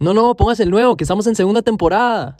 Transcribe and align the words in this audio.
No, 0.00 0.12
no, 0.12 0.34
póngase 0.36 0.64
el 0.64 0.70
nuevo, 0.70 0.96
que 0.96 1.04
estamos 1.04 1.26
en 1.26 1.34
segunda 1.34 1.62
temporada. 1.62 2.36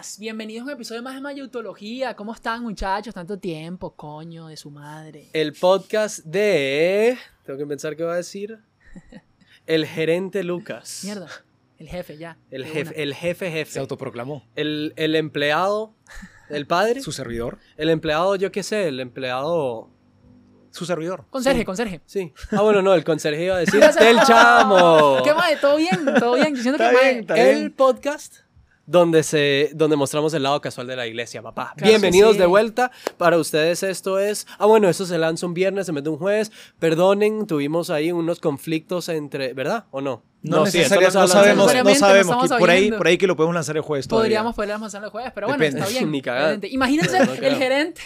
Buenas, 0.00 0.18
bienvenidos 0.18 0.62
a 0.62 0.64
un 0.64 0.70
episodio 0.70 1.02
más 1.02 1.14
de 1.14 1.20
Mayutología. 1.20 2.16
¿Cómo 2.16 2.32
están, 2.32 2.62
muchachos? 2.62 3.12
Tanto 3.12 3.38
tiempo, 3.38 3.94
coño, 3.94 4.46
de 4.46 4.56
su 4.56 4.70
madre. 4.70 5.28
El 5.34 5.52
podcast 5.52 6.20
de. 6.24 7.18
Tengo 7.44 7.58
que 7.58 7.66
pensar 7.66 7.94
qué 7.96 8.04
va 8.04 8.14
a 8.14 8.16
decir. 8.16 8.60
El 9.66 9.84
gerente 9.84 10.42
Lucas. 10.42 11.02
Mierda, 11.04 11.28
el 11.78 11.86
jefe 11.90 12.16
ya. 12.16 12.38
El 12.50 12.64
jefe, 12.64 12.94
una. 12.94 13.02
el 13.02 13.14
jefe 13.14 13.44
Se 13.46 13.52
jefe. 13.52 13.78
autoproclamó. 13.78 14.48
El, 14.56 14.94
el 14.96 15.14
empleado. 15.16 15.92
El 16.48 16.66
padre. 16.66 17.00
Su 17.02 17.12
servidor. 17.12 17.58
El 17.76 17.90
empleado, 17.90 18.36
yo 18.36 18.50
qué 18.50 18.62
sé, 18.62 18.88
el 18.88 19.00
empleado. 19.00 19.90
Su 20.70 20.86
servidor. 20.86 21.26
Conserje, 21.28 21.66
conserje. 21.66 22.00
Sí. 22.06 22.32
Ah, 22.52 22.62
bueno, 22.62 22.80
no, 22.80 22.94
el 22.94 23.04
conserje 23.04 23.44
iba 23.44 23.56
a 23.56 23.58
decir. 23.66 23.80
¡Del 23.80 24.18
chamo! 24.26 25.18
¿Qué 25.22 25.34
más? 25.34 25.60
¿Todo 25.60 25.76
bien? 25.76 26.06
¿Todo 26.18 26.36
bien? 26.36 26.56
Yo 26.56 26.62
siento 26.62 26.78
que 26.78 26.90
mae, 26.90 27.20
bien, 27.20 27.36
El 27.36 27.72
podcast 27.72 28.48
donde, 28.90 29.22
se, 29.22 29.70
donde 29.72 29.94
mostramos 29.94 30.34
el 30.34 30.42
lado 30.42 30.60
casual 30.60 30.88
de 30.88 30.96
la 30.96 31.06
iglesia, 31.06 31.40
papá. 31.42 31.74
Claro, 31.76 31.90
Bienvenidos 31.90 32.32
sí. 32.32 32.38
de 32.40 32.46
vuelta. 32.46 32.90
Para 33.18 33.38
ustedes 33.38 33.84
esto 33.84 34.18
es... 34.18 34.48
Ah, 34.58 34.66
bueno, 34.66 34.88
eso 34.88 35.06
se 35.06 35.16
lanza 35.16 35.46
un 35.46 35.54
viernes 35.54 35.88
en 35.88 35.94
vez 35.94 36.02
de 36.02 36.10
un 36.10 36.18
jueves. 36.18 36.50
Perdonen, 36.80 37.46
tuvimos 37.46 37.88
ahí 37.90 38.10
unos 38.10 38.40
conflictos 38.40 39.08
entre... 39.08 39.52
¿Verdad 39.52 39.84
o 39.92 40.00
no? 40.00 40.24
No, 40.42 40.64
sí, 40.64 40.80
esto 40.80 40.98
necesariamente, 40.98 41.10
se 41.12 41.18
no 41.18 41.28
sabemos, 41.28 41.56
no 41.66 41.90
no 41.90 41.94
sabemos. 41.94 42.50
que 42.50 42.58
por, 42.58 42.70
ahí, 42.70 42.90
por 42.90 43.06
ahí 43.06 43.18
que 43.18 43.26
lo 43.26 43.36
podemos 43.36 43.54
lanzar 43.54 43.76
el 43.76 43.82
jueves 43.82 44.08
todavía. 44.08 44.24
Podríamos 44.24 44.54
poder 44.54 44.70
lanzar 44.70 45.04
el 45.04 45.10
jueves, 45.10 45.32
pero 45.34 45.48
bueno, 45.48 45.62
Depende. 45.62 45.80
está 45.80 45.92
bien. 45.92 46.10
Ni 46.12 46.22
cagada. 46.22 46.54
Excelente. 46.54 46.68
Imagínense 46.68 47.18
No, 47.18 47.24
no 47.26 47.32
el 47.34 47.56
gerente, 47.56 48.00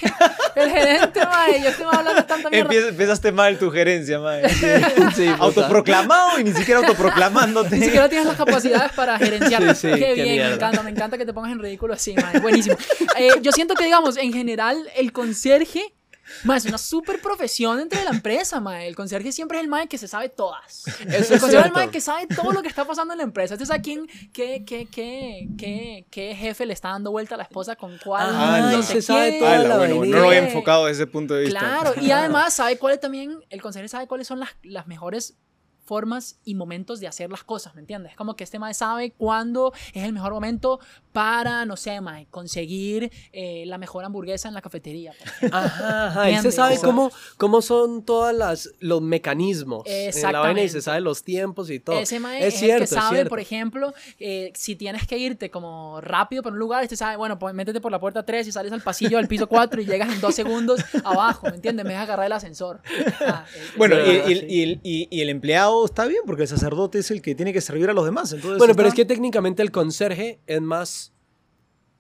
el 0.57 0.71
gerente, 0.71 1.21
mae, 1.27 1.63
yo 1.63 1.69
estoy 1.69 1.87
hablando 1.93 2.25
tanta 2.25 2.51
mierda. 2.51 2.89
Empezaste 2.89 3.31
mal 3.31 3.57
tu 3.59 3.71
gerencia, 3.71 4.19
mae. 4.19 4.43
Sí. 5.15 5.29
Autoproclamado 5.39 6.41
y 6.41 6.45
ni 6.45 6.53
siquiera 6.53 6.81
autoproclamándote. 6.81 7.77
Ni 7.77 7.85
siquiera 7.85 8.09
tienes 8.09 8.27
las 8.27 8.37
capacidades 8.37 8.93
para 8.93 9.17
gerenciar. 9.19 9.63
Sí, 9.77 9.89
sí, 9.93 9.99
qué 9.99 10.15
qué 10.15 10.23
bien, 10.23 10.49
me 10.49 10.55
encanta, 10.55 10.83
me 10.83 10.91
encanta 10.91 11.17
que 11.19 11.25
te 11.27 11.33
pongas 11.33 11.53
en 11.53 11.61
ridículo 11.61 11.95
así, 11.95 12.15
man. 12.15 12.43
Buenísimo. 12.43 12.77
Eh, 13.17 13.29
yo 13.43 13.53
siento 13.53 13.75
que, 13.75 13.85
digamos, 13.85 14.17
en 14.17 14.33
general, 14.33 14.77
el 14.97 15.13
conserje, 15.13 15.95
más 16.43 16.65
es 16.65 16.69
una 16.69 16.79
super 16.79 17.21
profesión 17.21 17.81
entre 17.81 18.03
la 18.05 18.11
empresa, 18.11 18.61
man. 18.61 18.81
El 18.81 18.97
conserje 18.97 19.33
siempre 19.33 19.59
es 19.59 19.65
el 19.65 19.71
man 19.71 19.89
que 19.89 19.99
se 19.99 20.09
sabe 20.09 20.29
todas. 20.29 20.87
Eso 20.87 21.05
el 21.07 21.15
es 21.15 21.29
conserje 21.29 21.59
es 21.59 21.67
el 21.67 21.73
man 21.73 21.91
que 21.91 22.01
sabe 22.01 22.27
todo 22.27 22.53
lo 22.53 22.63
que 22.63 22.69
está 22.69 22.85
pasando 22.85 23.15
en 23.15 23.19
la 23.19 23.25
empresa. 23.25 23.55
Entonces, 23.55 23.75
¿a 23.75 23.81
quién, 23.81 24.07
qué, 24.33 24.65
qué, 24.67 24.87
qué, 24.91 25.49
qué, 25.57 26.07
qué 26.11 26.35
jefe 26.35 26.67
le 26.67 26.73
está 26.73 26.91
dando 26.91 27.11
vuelta 27.11 27.35
a 27.35 27.39
la 27.39 27.45
esposa 27.45 27.77
con 27.77 27.99
cuál? 27.99 28.29
Ah, 28.31 28.71
no 28.73 28.83
se 28.83 29.01
sabe 29.01 29.31
quién? 29.31 29.41
toda 29.41 29.55
Ala, 29.55 29.69
la 29.69 29.77
bueno, 29.79 30.05
no 30.05 30.19
lo 30.19 30.27
había 30.27 30.47
enfocado 30.47 30.87
desde 30.87 31.05
ese 31.05 31.11
punto 31.11 31.35
de 31.35 31.43
vista. 31.43 31.59
Claro, 31.59 31.95
y 32.01 32.11
además 32.11 32.55
sabe 32.55 32.79
cuáles 32.79 33.01
también, 33.01 33.39
el 33.51 33.63
consejero 33.63 33.89
sabe 33.89 34.07
cuáles 34.07 34.27
son 34.27 34.41
las, 34.41 34.51
las 34.63 34.87
mejores 34.87 35.37
formas 35.85 36.39
y 36.45 36.55
momentos 36.55 37.01
de 37.01 37.07
hacer 37.07 37.31
las 37.31 37.45
cosas, 37.45 37.75
¿me 37.75 37.81
entiendes? 37.81 38.13
Es 38.13 38.17
como 38.17 38.37
que 38.37 38.45
este 38.45 38.59
mae 38.59 38.75
sabe 38.75 39.13
cuándo 39.13 39.73
es 39.93 40.05
el 40.05 40.13
mejor 40.13 40.33
momento 40.33 40.81
para, 41.13 41.65
no 41.65 41.77
sé, 41.77 42.01
mae, 42.01 42.27
conseguir 42.31 43.13
eh, 43.33 43.65
la 43.67 43.79
mejor 43.79 44.05
hamburguesa 44.05 44.49
en 44.49 44.55
la 44.55 44.63
cafetería. 44.63 45.13
Ajá, 45.53 46.09
ajá. 46.09 46.31
Y 46.31 46.37
se 46.39 46.51
sabe 46.53 46.75
O 46.77 46.79
sea- 46.79 46.87
cómo, 46.89 47.11
cómo 47.37 47.63
son 47.63 48.03
todos 48.03 48.35
los 48.81 49.03
mecanismos 49.03 49.83
en 49.87 50.33
la 50.33 50.41
vaina 50.41 50.63
y 50.63 50.69
se 50.69 50.81
sabe 50.83 51.01
los 51.01 51.23
tiempos 51.23 51.71
y 51.71 51.79
todo. 51.81 51.99
Ese 51.99 52.19
mae 52.21 52.47
es 52.47 52.55
es, 52.55 52.61
cierto, 52.61 52.85
el 52.85 52.89
que 52.89 52.95
sabe, 52.95 53.27
por 53.27 53.41
ejemplo, 53.41 53.93
eh, 54.19 54.53
si 54.55 54.75
tienes 54.77 55.07
que 55.07 55.19
irte 55.19 55.51
como 55.51 56.01
rápido 56.01 56.43
por 56.43 56.53
un 56.53 56.59
lugar, 56.59 56.83
este 56.83 56.97
sabe, 56.97 57.17
bueno, 57.17 57.39
pues 57.39 57.55
métete 57.55 57.81
por 57.81 57.93
la 57.93 58.01
puerta 58.01 58.25
3 58.25 58.47
y 58.49 58.53
sales 58.53 58.73
al 58.73 58.81
pasillo 58.83 59.19
del 59.19 59.29
piso 59.29 59.47
4 59.47 59.81
y 59.83 59.87
llegas 59.87 60.13
en 60.13 60.21
dos 60.21 60.35
segundos 60.35 60.81
abajo, 61.05 61.47
¿me 61.49 61.57
entiendes? 61.57 61.85
Me 61.85 61.93
dejas 61.93 62.05
agarrar 62.05 62.27
el 62.27 62.33
ascensor. 62.33 62.81
Ah, 63.21 63.45
eh, 63.55 63.61
Bueno, 63.77 63.95
y, 63.97 63.99
verdad, 63.99 64.29
y- 64.29 64.35
sí. 64.41 64.81
y- 64.83 65.09
y 65.11 65.21
el 65.21 65.29
empleado 65.29 65.74
está 65.85 66.07
bien 66.07 66.23
porque 66.27 66.43
el 66.43 66.49
sacerdote 66.49 66.99
es 66.99 67.11
el 67.11 67.21
que 67.23 67.35
tiene 67.35 67.53
que 67.53 67.61
servir 67.61 67.89
a 67.91 67.93
los 67.93 68.05
demás. 68.05 68.33
Entonces 68.33 68.59
Bueno, 68.59 68.75
pero 68.75 68.89
es 68.89 68.95
que 68.95 69.05
técnicamente 69.05 69.63
el 69.63 69.71
conserje 69.71 70.41
es 70.47 70.61
más... 70.61 71.13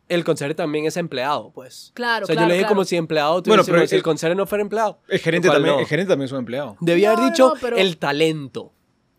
El 0.09 0.23
conserje 0.23 0.55
también 0.55 0.85
es 0.85 0.97
empleado, 0.99 1.51
pues. 1.55 1.91
Claro, 1.95 2.25
O 2.25 2.27
sea, 2.27 2.35
claro, 2.35 2.47
yo 2.47 2.49
le 2.49 2.55
dije 2.55 2.65
claro. 2.65 2.75
como 2.75 2.85
si 2.85 2.97
empleado, 2.97 3.43
tú 3.43 3.49
Bueno, 3.51 3.63
dices, 3.63 3.73
pero 3.75 3.87
si 3.87 3.95
el 3.95 3.99
el- 4.01 4.03
conserje 4.03 4.35
no 4.37 4.47
fuera 4.47 4.61
empleado. 4.63 4.99
el 5.09 5.19
gerente, 5.19 5.49
también, 5.49 5.75
no. 5.77 5.81
el 5.81 5.87
gerente 5.87 6.11
también 6.11 6.27
es 6.27 6.33
un 6.33 6.39
empleado. 6.41 6.77
Debía 6.81 7.13
haber 7.13 7.31
dicho 7.31 7.49
no, 7.55 7.61
pero- 7.61 7.77
el 7.79 7.97
talento. 7.97 8.73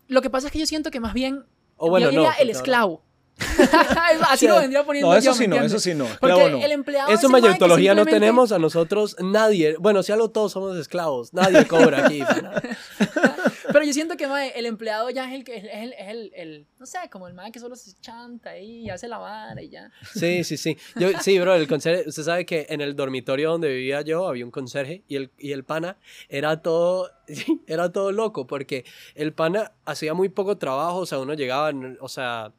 Lo 0.06 0.22
que 0.22 0.30
pasa 0.30 0.46
es 0.46 0.52
que 0.52 0.60
yo 0.60 0.66
siento 0.66 0.92
que 0.92 1.00
más 1.00 1.12
bien. 1.12 1.44
O 1.76 1.90
bueno, 1.90 2.06
yo 2.06 2.10
diría 2.12 2.30
no, 2.30 2.36
el 2.40 2.50
esclavo. 2.50 3.02
Así 4.30 4.46
lo 4.48 4.56
vendría 4.56 4.84
poniendo 4.84 5.10
No, 5.10 5.16
eso 5.16 5.26
yo, 5.30 5.34
sí 5.34 5.46
¿me 5.48 5.56
no, 5.58 5.62
eso 5.64 5.78
sí 5.78 5.94
no, 5.94 6.04
Porque 6.20 6.34
esclavo 6.36 6.48
no. 6.58 6.64
el 6.64 6.72
empleado. 6.72 7.10
Eso 7.12 7.28
mayotología 7.28 7.94
no 7.94 8.04
tenemos 8.06 8.50
a 8.52 8.58
nosotros 8.58 9.16
nadie. 9.20 9.76
Bueno, 9.78 10.02
si 10.02 10.12
algo 10.12 10.30
todos 10.30 10.52
somos 10.52 10.76
esclavos. 10.78 11.34
Nadie 11.34 11.66
cobra 11.66 12.06
aquí. 12.06 12.22
Pero 13.72 13.84
yo 13.84 13.92
siento 13.92 14.16
que 14.16 14.26
mae, 14.26 14.52
el 14.58 14.64
empleado 14.64 15.10
ya 15.10 15.28
es 15.28 15.34
el 15.34 15.44
que 15.44 15.56
es 15.56 15.64
el, 15.64 15.92
es 15.92 16.08
el, 16.08 16.32
el- 16.34 16.66
no 16.78 16.86
sé, 16.86 16.98
como 17.10 17.28
el 17.28 17.34
mae 17.34 17.52
que 17.52 17.58
solo 17.58 17.76
se 17.76 17.92
chanta 18.00 18.50
ahí 18.50 18.82
y 18.86 18.90
hace 18.90 19.06
la 19.08 19.18
vara 19.18 19.60
y 19.60 19.68
ya. 19.68 19.90
Sí, 20.14 20.44
sí, 20.44 20.56
sí. 20.56 20.78
Yo, 20.96 21.08
sí, 21.20 21.38
bro, 21.38 21.54
el 21.54 21.68
conserje, 21.68 22.08
usted 22.08 22.22
sabe 22.22 22.46
que 22.46 22.66
en 22.70 22.80
el 22.80 22.96
dormitorio 22.96 23.50
donde 23.50 23.68
vivía 23.68 24.00
yo 24.02 24.28
había 24.28 24.44
un 24.44 24.50
conserje 24.50 25.02
y 25.08 25.16
el, 25.16 25.30
y 25.38 25.52
el 25.52 25.64
pana 25.64 25.98
era 26.28 26.62
todo, 26.62 27.10
era 27.66 27.92
todo 27.92 28.12
loco 28.12 28.46
porque 28.46 28.84
el 29.14 29.32
pana 29.34 29.72
hacía 29.84 30.14
muy 30.14 30.28
poco 30.30 30.56
trabajo, 30.56 30.98
o 30.98 31.06
sea, 31.06 31.18
uno 31.18 31.34
llegaba, 31.34 31.72
o 32.00 32.08
sea, 32.08 32.52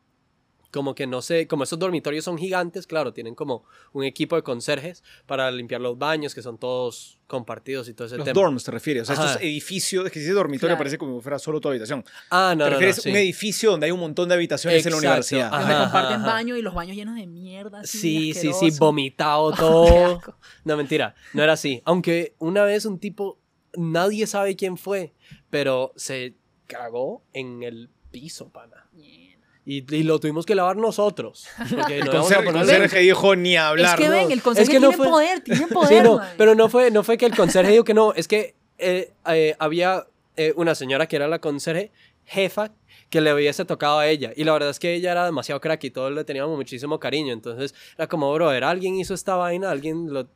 como 0.72 0.95
que 0.95 1.07
no 1.07 1.22
sé, 1.22 1.47
como 1.47 1.63
esos 1.63 1.79
dormitorios 1.79 2.25
son 2.25 2.38
gigantes, 2.38 2.88
claro, 2.88 3.13
tienen 3.13 3.35
como 3.35 3.63
un 3.94 4.03
equipo 4.03 4.35
de 4.35 4.44
conserjes 4.44 5.03
para 5.25 5.50
limpiar 5.51 5.81
los 5.81 5.97
baños, 5.97 6.35
que 6.35 6.41
son 6.41 6.57
todos 6.57 7.19
compartidos 7.28 7.89
y 7.89 7.94
todo 7.94 8.07
ese 8.07 8.17
Los 8.17 8.25
tema. 8.25 8.33
dorms 8.41 8.63
te 8.63 8.72
refieres. 8.72 9.03
O 9.03 9.06
sea, 9.06 9.16
Ajá. 9.16 9.25
estos 9.33 9.41
edificios, 9.44 10.06
es 10.06 10.11
que 10.11 10.19
si 10.19 10.27
dormitorio 10.29 10.69
Claro. 10.69 10.77
parece 10.77 10.97
como 10.97 11.17
si 11.17 11.23
fuera 11.23 11.39
solo 11.39 11.59
tu 11.61 11.67
habitación. 11.69 12.03
Ah, 12.29 12.53
no, 12.57 12.63
te 12.66 12.69
no, 12.69 12.69
no, 12.69 12.69
refieres 12.72 12.95
sí. 12.97 13.09
a 13.09 13.11
un 13.11 13.17
edificio 13.17 13.72
donde 13.72 13.85
hay 13.85 13.91
un 13.91 14.00
montón 14.00 14.29
de 14.29 14.35
habitaciones 14.35 14.85
en 14.85 14.91
la 14.91 14.97
Exacto. 14.97 15.07
universidad. 15.09 15.47
Ajá, 15.47 15.59
Donde 15.59 15.73
ajá, 15.73 15.83
comparten 15.85 16.17
ajá. 16.22 16.27
baño 16.27 16.57
y 16.57 16.61
los 16.61 16.73
baños 16.73 16.95
llenos 16.95 17.16
de 17.16 17.27
mierda. 17.27 17.79
así, 17.81 18.33
Sí, 18.33 18.33
sí, 18.33 18.51
sí, 18.72 18.77
vomitado 18.79 19.51
todo. 19.56 20.22
No, 20.63 20.77
mentira, 20.77 21.16
no 21.33 21.44
era 21.44 21.53
así. 21.53 21.81
Aunque 21.85 22.35
una 22.39 22.63
vez 22.63 22.85
un 22.85 23.00
tipo, 23.00 23.39
nadie 23.75 24.25
sabe 24.27 24.56
quién 24.56 24.77
fue, 24.77 25.13
pero 25.50 25.91
se 25.95 26.35
cagó 26.67 27.23
en 27.33 27.63
el 27.63 27.89
piso, 28.11 28.50
pana. 28.50 28.88
Mierda. 28.94 29.36
Y, 29.69 29.83
y 29.94 30.03
lo 30.03 30.17
tuvimos 30.19 30.45
que 30.45 30.55
lavar 30.55 30.78
nosotros. 30.78 31.45
Porque 31.75 32.00
El 32.00 32.09
conserje, 32.09 32.44
el 32.44 32.47
poner- 32.50 32.53
conserje 32.61 33.00
dijo 33.00 33.35
ni 33.35 33.57
hablar. 33.57 34.00
es 34.00 34.05
que 34.05 34.09
ven, 34.09 34.31
el 34.31 34.41
conserje 34.41 34.72
que 34.72 34.79
no 34.79 34.88
tiene 34.89 34.97
fue- 35.03 35.09
poder, 35.09 35.41
tiene 35.41 35.66
Sí, 35.67 35.73
poder. 35.73 36.03
no, 36.05 36.22
pero 36.38 36.55
no 36.55 36.69
fue, 36.69 36.89
no 36.89 37.03
fue 37.03 37.17
que 37.17 37.25
el 37.25 37.35
conserje 37.35 37.72
dijo 37.73 37.83
que 37.83 37.94
no, 37.94 38.13
es 38.13 38.29
que 38.29 38.56
eh, 38.77 39.11
eh, 39.27 39.56
había 39.59 40.07
eh, 40.38 40.53
una 40.56 40.73
señora 40.73 41.06
que 41.07 41.17
era 41.17 41.27
la 41.27 41.39
conserje 41.39 41.91
jefa 42.23 42.72
que 43.09 43.19
le 43.22 43.33
hubiese 43.33 43.66
tocado 43.66 44.00
a 44.00 44.07
ella. 44.07 44.31
Y 44.38 44.44
la 44.45 44.53
verdad 44.53 44.69
es 44.69 44.79
que 44.79 44.94
ella 44.94 45.11
era 45.11 45.25
demasiado 45.25 45.59
crack 45.59 45.83
y 45.85 45.91
todos 45.91 46.11
le 46.13 46.23
teníamos 46.23 46.56
muchísimo 46.57 46.97
cariño. 47.00 47.33
Entonces 47.33 47.75
era 47.97 48.07
como, 48.07 48.33
brother, 48.33 48.63
alguien 48.63 48.95
hizo 48.95 49.13
esta 49.13 49.35
vaina, 49.35 49.69
alguien 49.72 50.13
lo... 50.13 50.27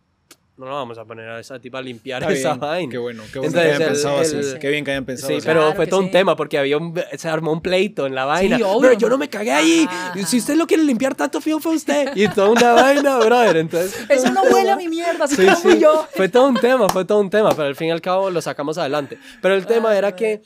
No 0.62 0.68
lo 0.68 0.76
vamos 0.76 0.96
a 1.00 1.06
poner 1.06 1.28
a 1.28 1.40
esa 1.40 1.58
tipa 1.60 1.80
a 1.80 1.82
limpiar 1.82 2.22
Está 2.22 2.34
esa 2.34 2.50
bien, 2.50 2.60
vaina. 2.60 2.92
Qué 2.92 2.98
bueno, 3.00 3.24
qué 3.34 3.40
bueno 3.40 3.48
Entonces, 3.48 3.62
que 3.62 3.68
hayan 3.76 3.82
el- 3.82 3.88
pensado 3.88 4.22
el- 4.22 4.40
así. 4.52 4.60
Qué 4.60 4.70
bien 4.70 4.86
que 4.86 4.92
hayan 4.92 5.06
pensado 5.06 5.28
Sí, 5.30 5.38
así. 5.38 5.48
pero 5.48 5.60
Claro 5.62 5.76
fue 5.76 5.86
que 5.86 5.90
todo 5.90 6.00
sí. 6.02 6.06
un 6.06 6.12
tema 6.12 6.36
porque 6.36 6.58
había 6.60 6.78
un, 6.78 7.02
se 7.18 7.28
armó 7.30 7.52
un 7.52 7.62
pleito 7.62 8.06
en 8.06 8.14
la 8.14 8.26
vaina. 8.26 8.58
obvio, 8.58 8.80
Bro, 8.92 8.94
yo 8.94 9.10
no 9.10 9.18
me 9.18 9.28
cagué 9.28 9.52
ahí. 9.52 9.86
Ajá. 9.90 10.14
Si 10.28 10.38
usted 10.38 10.56
lo 10.56 10.68
quiere 10.68 10.84
limpiar 10.84 11.16
tanto 11.16 11.42
feo 11.42 11.60
fue 11.60 11.76
usted. 11.76 12.16
Y 12.16 12.28
toda 12.28 12.50
una 12.50 12.74
vaina, 12.74 13.18
brother. 13.18 13.58
Entonces, 13.58 14.06
Eso 14.08 14.32
no 14.32 14.44
huele 14.44 14.70
a 14.70 14.76
mi 14.76 14.88
mierda, 14.88 15.26
así 15.26 15.36
Sí, 15.36 15.46
que 15.48 15.56
fui 15.56 15.72
sí. 15.74 15.80
yo. 15.80 16.08
Fue 16.16 16.30
todo 16.30 16.48
un 16.48 16.56
tema, 16.58 16.88
fue 16.90 17.06
todo 17.06 17.20
un 17.22 17.32
tema, 17.32 17.50
pero 17.56 17.64
al 17.64 17.76
fin 17.76 17.88
y 17.88 17.92
al 17.92 18.02
cabo 18.02 18.30
lo 18.30 18.40
sacamos 18.40 18.78
adelante. 18.78 19.18
Pero 19.42 19.56
el 19.56 19.66
tema 19.66 19.98
era 19.98 20.16
que 20.16 20.44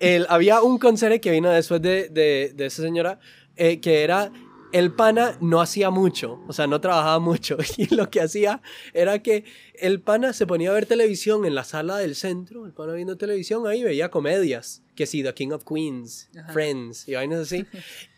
el, 0.00 0.26
había 0.28 0.60
un 0.60 0.76
conserje 0.78 1.18
que 1.18 1.30
vino 1.30 1.48
después 1.48 1.80
de, 1.80 2.10
de, 2.10 2.52
de 2.54 2.66
esa 2.66 2.82
señora, 2.82 3.18
eh, 3.56 3.80
que 3.80 4.02
era, 4.04 4.30
el 4.72 4.92
pana 4.92 5.36
no 5.40 5.60
hacía 5.60 5.90
mucho, 5.90 6.40
o 6.46 6.52
sea, 6.52 6.66
no 6.66 6.80
trabajaba 6.80 7.18
mucho, 7.18 7.56
y 7.76 7.94
lo 7.94 8.10
que 8.10 8.20
hacía 8.20 8.62
era 8.92 9.22
que 9.22 9.44
el 9.74 10.00
pana 10.00 10.32
se 10.32 10.46
ponía 10.46 10.70
a 10.70 10.74
ver 10.74 10.86
televisión 10.86 11.44
en 11.44 11.54
la 11.54 11.64
sala 11.64 11.98
del 11.98 12.14
centro, 12.14 12.66
el 12.66 12.72
pana 12.72 12.92
viendo 12.92 13.16
televisión 13.16 13.66
ahí 13.66 13.82
veía 13.82 14.10
comedias, 14.10 14.82
que 14.94 15.06
sí, 15.06 15.22
The 15.22 15.34
King 15.34 15.50
of 15.50 15.64
Queens, 15.64 16.28
Ajá. 16.38 16.52
Friends 16.52 17.08
y 17.08 17.14
vainas 17.14 17.40
así, 17.40 17.66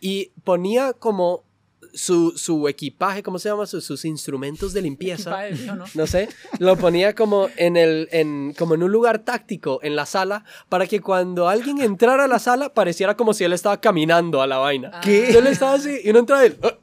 y 0.00 0.32
ponía 0.44 0.92
como 0.92 1.44
su, 1.94 2.32
su 2.36 2.68
equipaje, 2.68 3.22
¿cómo 3.22 3.38
se 3.38 3.48
llama? 3.48 3.66
Sus, 3.66 3.84
sus 3.84 4.04
instrumentos 4.04 4.72
de 4.72 4.82
limpieza. 4.82 5.30
Equipaje, 5.46 5.56
¿sí 5.64 5.68
o 5.68 5.74
no? 5.76 5.84
No 5.94 6.06
sé, 6.06 6.28
lo 6.58 6.76
ponía 6.76 7.14
como 7.14 7.48
en, 7.56 7.76
el, 7.76 8.08
en, 8.12 8.54
como 8.58 8.74
en 8.74 8.82
un 8.82 8.90
lugar 8.92 9.20
táctico 9.20 9.80
en 9.82 9.96
la 9.96 10.06
sala 10.06 10.44
para 10.68 10.86
que 10.86 11.00
cuando 11.00 11.48
alguien 11.48 11.80
entrara 11.80 12.24
a 12.24 12.28
la 12.28 12.38
sala 12.38 12.72
pareciera 12.74 13.16
como 13.16 13.34
si 13.34 13.44
él 13.44 13.52
estaba 13.52 13.80
caminando 13.80 14.42
a 14.42 14.46
la 14.46 14.58
vaina. 14.58 15.00
¿Qué? 15.02 15.30
Yo 15.32 15.40
le 15.40 15.50
estaba 15.50 15.74
así 15.74 16.00
y 16.04 16.10
uno 16.10 16.20
entraba 16.20 16.42
y 16.44 16.46
él, 16.48 16.58
"Ah", 16.62 16.74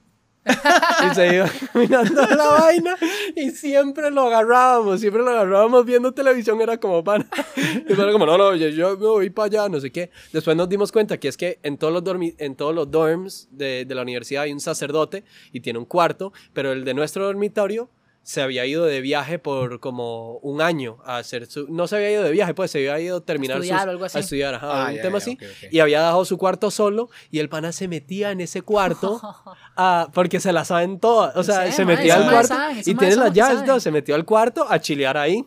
y 1.12 1.16
se 1.16 1.36
iba 1.36 1.50
caminando 1.74 2.22
la 2.28 2.48
vaina 2.48 2.96
y 3.36 3.52
siempre 3.52 4.12
lo 4.12 4.24
agarrábamos, 4.24 5.00
siempre 5.00 5.22
lo 5.22 5.30
agarrábamos 5.30 5.86
viendo 5.86 6.12
televisión, 6.14 6.60
era 6.62 6.78
como 6.80 7.04
pan. 7.04 7.28
Y 7.90 7.94
como, 8.12 8.26
no, 8.26 8.38
no, 8.38 8.56
yo, 8.56 8.70
yo 8.70 8.98
me 8.98 9.06
voy 9.08 9.30
para 9.30 9.46
allá, 9.48 9.70
no 9.70 9.80
sé 9.80 9.92
qué. 9.92 10.10
Después 10.32 10.56
nos 10.56 10.70
dimos 10.70 10.92
cuenta 10.92 11.18
que 11.20 11.28
es 11.28 11.38
que 11.38 11.60
en 11.64 11.78
todos 11.78 11.92
los, 11.94 12.04
dormi- 12.04 12.36
en 12.38 12.56
todos 12.56 12.74
los 12.74 12.90
dorms 12.90 13.48
de, 13.52 13.86
de 13.86 13.96
la 13.96 14.02
universidad 14.04 14.44
hay 14.44 14.52
un 14.54 14.60
sacerdote 14.60 15.24
y 15.52 15.60
tiene 15.62 15.80
un 15.80 15.86
cuarto, 15.86 16.32
pero 16.54 16.72
el 16.72 16.84
de 16.86 16.94
nuestro 16.94 17.26
dormitorio 17.26 17.90
se 18.24 18.42
había 18.42 18.66
ido 18.66 18.86
de 18.86 19.02
viaje 19.02 19.40
por 19.40 19.80
como 19.80 20.38
un 20.40 20.62
año 20.62 20.98
a 21.04 21.18
hacer 21.18 21.48
su... 21.48 21.68
No 21.68 21.88
se 21.88 21.96
había 21.96 22.12
ido 22.12 22.24
de 22.24 22.32
viaje, 22.32 22.54
pues 22.54 22.70
se 22.70 22.78
había 22.78 23.00
ido 23.00 23.18
a 23.18 23.22
terminar 23.22 23.58
Estudiar 23.58 23.80
sus- 23.80 23.88
o 23.88 23.90
algo 23.90 24.06
así. 24.06 24.18
a 24.18 24.22
estudiar, 24.22 24.54
ajá, 24.56 24.68
Ah, 24.86 24.90
un 24.90 24.96
ya, 24.98 25.02
tema 25.02 25.18
ya, 25.18 25.24
así. 25.24 25.32
ok, 25.32 25.42
ok. 25.66 25.74
Y 25.74 25.80
había 25.80 26.00
dejado 26.02 26.26
su 26.26 26.38
cuarto 26.38 26.70
solo 26.70 27.10
y 27.32 27.40
el 27.40 27.50
pana 27.50 27.72
se 27.72 27.88
metía 27.88 28.32
en 28.32 28.42
ese 28.42 28.62
cuarto 28.62 29.20
ah, 29.78 30.10
porque 30.14 30.40
se 30.40 30.52
la 30.54 30.64
saben 30.64 31.00
todas. 31.00 31.36
O 31.36 31.44
sea, 31.44 31.66
Sí, 31.68 31.72
se 31.72 31.86
metía 31.86 32.16
al 32.18 32.30
cuarto 32.30 32.48
saben, 32.50 32.78
y 32.80 32.84
tiene 32.84 33.16
las 33.16 33.34
llaves, 33.34 33.66
todo, 33.66 33.80
se 33.80 33.90
metió 33.92 34.14
al 34.14 34.26
cuarto 34.26 34.68
a 34.70 34.80
chilear 34.80 35.18
ahí. 35.18 35.46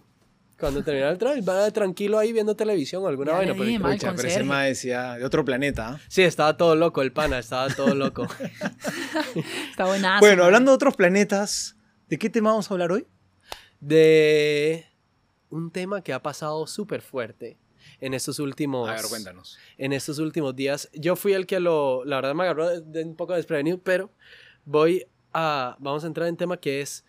Cuando 0.59 0.83
terminaba 0.85 1.11
el 1.13 1.19
trabajo, 1.19 1.39
el 1.39 1.45
pana 1.45 1.71
tranquilo 1.73 2.19
ahí 2.21 2.33
viendo 2.33 2.55
televisión 2.55 3.03
o 3.05 3.09
alguna 3.09 3.33
Ya 3.33 3.39
vaina. 3.39 3.55
pero- 3.59 3.79
mae. 3.81 3.95
Pucha, 3.97 4.13
pero 4.15 4.29
ese 4.29 4.43
mae 4.45 4.69
decía 4.69 5.15
de 5.15 5.25
otro 5.25 5.45
planeta. 5.45 5.89
¿ah? 5.89 6.01
Sí, 6.09 6.23
estaba 6.23 6.57
todo 6.57 6.75
loco 6.77 7.03
el 7.03 7.13
pana, 7.13 7.39
estaba 7.41 7.69
todo 7.69 7.95
loco. 7.97 8.27
Está 9.71 9.85
buenazo. 9.87 10.21
Bueno, 10.21 10.45
hablando 10.45 10.71
de 10.71 10.75
otros 10.77 10.95
planetas, 10.97 11.77
¿de 12.13 12.19
qué 12.19 12.29
tema 12.29 12.51
vamos 12.51 12.71
a 12.71 12.75
hablar 12.75 12.93
hoy? 12.93 13.07
De 13.81 14.85
un 15.49 15.71
tema 15.71 16.03
que 16.03 16.13
ha 16.13 16.23
pasado 16.23 16.67
súper 16.67 17.01
fuerte 17.01 17.57
en 18.03 18.13
estos 18.13 18.39
últimos... 18.39 18.87
A 18.87 18.93
ver, 18.93 19.05
cuéntanos. 19.09 19.57
en 19.79 19.95
estos 19.95 20.19
últimos 20.19 20.55
días. 20.55 20.91
Yo 20.93 21.17
fui 21.17 21.33
el 21.33 21.47
que 21.47 21.59
lo, 21.59 22.05
la 22.05 22.17
verdad 22.17 22.35
me 22.35 22.43
agarró 22.43 22.69
de, 22.69 22.83
de 22.83 23.03
un 23.05 23.17
poco 23.17 23.33
desprevenido, 23.33 23.79
pero 23.79 24.11
voy 24.67 25.07
a, 25.33 25.77
vamos 25.81 26.05
a 26.05 26.07
entrar 26.07 26.29
en 26.29 26.37
tema 26.37 26.59
que 26.59 26.83
es, 26.83 27.03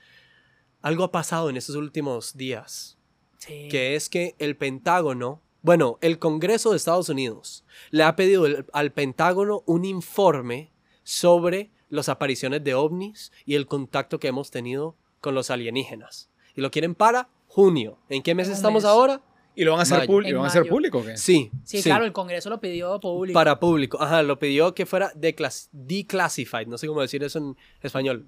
algo 0.81 1.03
ha 1.03 1.11
pasado 1.11 1.49
en 1.49 1.57
estos 1.57 1.75
últimos 1.75 2.37
días, 2.37 2.97
Sí. 3.39 3.67
que 3.69 3.95
es 3.95 4.07
que 4.07 4.35
el 4.39 4.55
Pentágono, 4.55 5.41
bueno, 5.63 5.97
el 5.99 6.17
Congreso 6.17 6.69
de 6.71 6.77
Estados 6.77 7.09
Unidos 7.09 7.65
le 7.91 8.03
ha 8.03 8.15
pedido 8.15 8.45
el- 8.45 8.65
al 8.71 8.93
Pentágono 8.93 9.63
un 9.65 9.83
informe 9.83 10.71
sobre 11.03 11.71
las 11.93 12.09
apariciones 12.09 12.63
de 12.63 12.73
ovnis 12.73 13.31
y 13.45 13.55
el 13.55 13.67
contacto 13.67 14.19
que 14.19 14.27
hemos 14.27 14.49
tenido 14.51 14.95
con 15.21 15.35
los 15.35 15.49
alienígenas. 15.51 16.29
Y 16.55 16.61
lo 16.61 16.71
quieren 16.71 16.95
para 16.95 17.29
junio. 17.47 17.97
¿En 18.09 18.23
qué 18.23 18.33
mes 18.35 18.47
estamos 18.49 18.83
mes. 18.83 18.89
ahora? 18.89 19.21
¿Y 19.55 19.63
lo 19.63 19.71
van 19.71 19.81
a 19.81 19.83
hacer, 19.83 19.99
Mayo. 19.99 20.07
público? 20.07 20.27
En 20.29 20.33
¿Lo 20.33 20.39
van 20.39 20.47
a 20.47 20.49
hacer 20.49 20.67
público 20.67 20.97
o 20.99 21.05
qué? 21.05 21.17
Sí. 21.17 21.51
Sí, 21.63 21.83
claro, 21.83 22.05
el 22.05 22.11
Congreso 22.11 22.49
lo 22.49 22.59
pidió 22.59 22.99
público. 22.99 23.35
Para 23.35 23.59
público. 23.59 24.01
Ajá, 24.01 24.23
lo 24.23 24.39
pidió 24.39 24.73
que 24.73 24.87
fuera 24.87 25.13
declas- 25.13 25.69
declassified. 25.71 26.65
No 26.67 26.77
sé 26.79 26.87
cómo 26.87 27.01
decir 27.01 27.23
eso 27.23 27.37
en 27.37 27.55
español. 27.83 28.27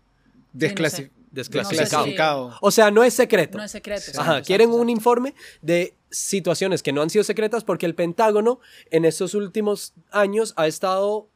Desclasi- 0.54 1.10
Desclasificado. 1.32 2.54
O 2.62 2.72
sea, 2.72 2.92
no 2.92 3.04
es 3.04 3.14
secreto. 3.14 3.58
No 3.58 3.64
es 3.64 3.72
secreto. 3.72 4.04
Ajá, 4.12 4.32
exacto, 4.34 4.46
quieren 4.48 4.68
exacto, 4.70 4.82
un 4.82 4.90
informe 4.90 5.34
de 5.62 5.96
situaciones 6.10 6.82
que 6.84 6.94
no 6.94 7.02
han 7.02 7.10
sido 7.10 7.24
secretas 7.24 7.64
porque 7.64 7.86
el 7.86 7.96
Pentágono 7.96 8.60
en 8.92 9.04
estos 9.06 9.34
últimos 9.34 9.94
años 10.12 10.54
ha 10.56 10.68
estado 10.68 11.28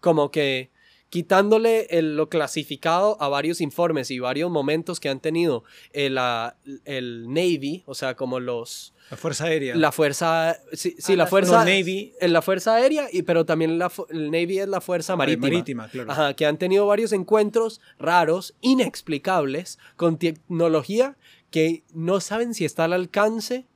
como 0.00 0.30
que 0.30 0.70
quitándole 1.10 1.86
el- 1.90 2.16
lo 2.16 2.28
clasificado 2.28 3.16
a 3.20 3.28
varios 3.28 3.60
informes 3.60 4.10
y 4.10 4.18
varios 4.18 4.50
momentos 4.50 4.98
que 5.00 5.08
han 5.08 5.20
tenido 5.20 5.64
el, 5.92 6.18
ah, 6.18 6.56
el 6.84 7.26
Navy, 7.28 7.82
o 7.86 7.94
sea, 7.94 8.14
como 8.16 8.40
los... 8.40 8.92
La 9.10 9.16
Fuerza 9.16 9.44
Aérea. 9.44 9.76
La 9.76 9.92
fuerza... 9.92 10.56
Sí, 10.72 10.96
sí, 10.98 11.12
Ah, 11.12 11.16
la 11.16 11.26
fuerza... 11.28 11.58
No, 11.58 11.64
Navy. 11.64 12.12
en 12.20 12.32
la 12.32 12.42
fuerza 12.42 12.74
aérea, 12.74 13.08
y, 13.12 13.22
pero 13.22 13.46
también 13.46 13.78
la, 13.78 13.90
el 14.10 14.32
Navy 14.32 14.58
es 14.58 14.66
la 14.68 14.80
fuerza 14.80 15.14
marítima. 15.14 15.46
Marítima, 15.48 15.88
claro. 15.88 16.10
Ajá, 16.10 16.34
que 16.34 16.44
han 16.44 16.58
tenido 16.58 16.86
varios 16.86 17.12
encuentros 17.12 17.80
raros, 18.00 18.56
inexplicables, 18.60 19.78
con 19.96 20.18
tecnología 20.18 21.16
que 21.50 21.84
no 21.94 22.20
saben 22.20 22.52
si 22.54 22.64
está 22.64 22.84
al 22.84 22.92
alcance 22.94 23.66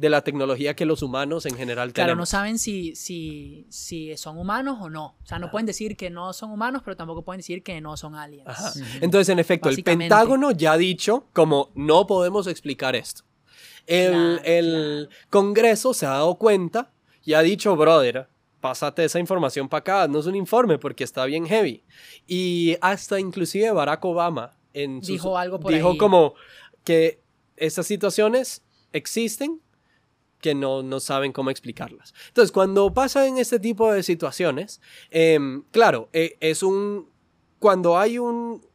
de 0.00 0.08
la 0.10 0.22
tecnología 0.22 0.74
que 0.74 0.86
los 0.86 1.02
humanos 1.02 1.44
en 1.46 1.54
general 1.56 1.92
Claro, 1.92 2.08
no 2.08 2.12
tenemos. 2.14 2.28
saben 2.30 2.58
si, 2.58 2.94
si, 2.96 3.66
si 3.68 4.16
son 4.16 4.38
humanos 4.38 4.78
o 4.80 4.88
no. 4.88 5.16
O 5.22 5.26
sea, 5.26 5.38
no 5.38 5.50
pueden 5.50 5.66
decir 5.66 5.96
que 5.96 6.08
no 6.10 6.32
son 6.32 6.50
humanos, 6.50 6.82
pero 6.84 6.96
tampoco 6.96 7.22
pueden 7.22 7.40
decir 7.40 7.62
que 7.62 7.80
no 7.80 7.96
son 7.96 8.14
aliens. 8.14 8.48
Ajá. 8.48 8.72
Entonces, 9.00 9.28
en 9.28 9.38
efecto, 9.38 9.68
el. 9.68 9.82
Pentágono 9.84 10.52
ya 10.52 10.72
ha 10.72 10.76
dicho 10.78 11.26
como 11.32 11.70
no 11.74 12.06
podemos 12.06 12.46
explicar 12.46 12.96
esto. 12.96 13.22
El, 13.86 14.10
Claro, 14.12 14.40
el 14.44 15.08
Congreso 15.30 15.92
se 15.94 16.06
ha 16.06 16.10
dado 16.10 16.34
cuenta 16.36 16.90
y 17.24 17.34
ha 17.34 17.42
dicho, 17.42 17.76
brother, 17.76 18.28
pásate 18.60 19.04
esa 19.04 19.18
información 19.18 19.68
para 19.68 19.80
acá, 19.80 20.08
no 20.08 20.20
es 20.20 20.26
un 20.26 20.34
informe 20.36 20.78
porque 20.78 21.04
está 21.04 21.24
bien 21.26 21.44
heavy. 21.46 21.82
Y 22.26 22.76
hasta 22.80 23.18
inclusive 23.20 23.70
Barack 23.72 24.04
Obama 24.04 24.56
en 24.72 25.00
sus- 25.00 25.08
Dijo 25.08 25.36
algo 25.36 25.58
por 25.60 25.72
dijo 25.72 25.90
ahí. 25.92 25.98
como 25.98 26.34
que 26.84 27.20
estas 27.56 27.86
situaciones 27.86 28.62
existen 28.92 29.60
que 30.40 30.54
no, 30.54 30.82
no 30.82 31.00
saben 31.00 31.32
cómo 31.32 31.50
explicarlas. 31.50 32.14
Entonces, 32.28 32.52
cuando 32.52 32.92
pasan 32.92 33.38
este 33.38 33.60
tipo 33.60 33.92
de 33.92 34.02
situaciones, 34.02 34.80
em, 35.10 35.62
claro, 35.70 36.08
eh, 36.12 36.36
es 36.40 36.62
un... 36.62 37.08
Cuando 37.58 37.98
hay 37.98 38.18
un... 38.18 38.66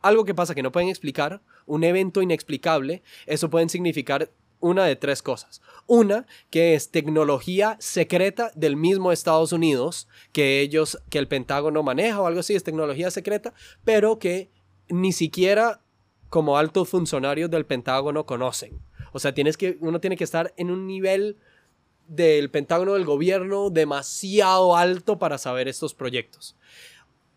Algo 0.00 0.24
que 0.24 0.34
pasa 0.34 0.54
que 0.54 0.62
no 0.62 0.72
pueden 0.72 0.88
explicar, 0.88 1.42
un 1.66 1.84
evento 1.84 2.22
inexplicable, 2.22 3.02
eso 3.26 3.50
pueden 3.50 3.68
significar 3.68 4.30
una 4.62 4.84
de 4.84 4.96
tres 4.96 5.22
cosas. 5.22 5.60
Una, 5.86 6.26
que 6.50 6.74
es 6.74 6.90
tecnología 6.90 7.76
secreta 7.80 8.50
del 8.54 8.76
mismo 8.76 9.12
Estados 9.12 9.52
Unidos, 9.52 10.08
que 10.32 10.60
ellos, 10.60 11.02
que 11.10 11.18
el 11.18 11.28
Pentágono 11.28 11.82
maneja 11.82 12.20
o 12.20 12.26
algo 12.26 12.40
así, 12.40 12.54
es 12.54 12.64
tecnología 12.64 13.10
secreta, 13.10 13.52
pero 13.84 14.18
que 14.18 14.50
ni 14.88 15.12
siquiera 15.12 15.82
como 16.30 16.56
altos 16.56 16.88
funcionarios 16.88 17.50
del 17.50 17.66
Pentágono 17.66 18.24
conocen. 18.24 18.80
O 19.12 19.18
sea, 19.18 19.34
tienes 19.34 19.56
que, 19.56 19.76
uno 19.80 20.00
tiene 20.00 20.16
que 20.16 20.24
estar 20.24 20.52
en 20.56 20.70
un 20.70 20.86
nivel 20.86 21.36
del 22.08 22.50
Pentágono 22.50 22.94
del 22.94 23.04
gobierno 23.04 23.70
demasiado 23.70 24.76
alto 24.76 25.18
para 25.18 25.38
saber 25.38 25.68
estos 25.68 25.94
proyectos. 25.94 26.56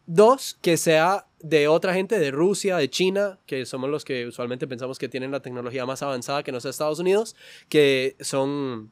Dos, 0.08 0.58
que 0.62 0.78
sea 0.78 1.28
de 1.40 1.68
otra 1.68 1.94
gente 1.94 2.20
de 2.20 2.32
Rusia, 2.32 2.78
de 2.78 2.90
China, 2.90 3.40
que 3.46 3.66
somos 3.66 3.90
los 3.90 4.06
que 4.06 4.28
usualmente 4.28 4.68
pensamos 4.68 5.00
que 5.00 5.10
tienen 5.10 5.32
la 5.32 5.42
tecnología 5.42 5.86
más 5.86 6.04
avanzada 6.04 6.44
que 6.44 6.52
no 6.52 6.60
sea 6.60 6.72
Estados 6.72 7.00
Unidos, 7.00 7.36
que 7.70 8.16
son 8.20 8.92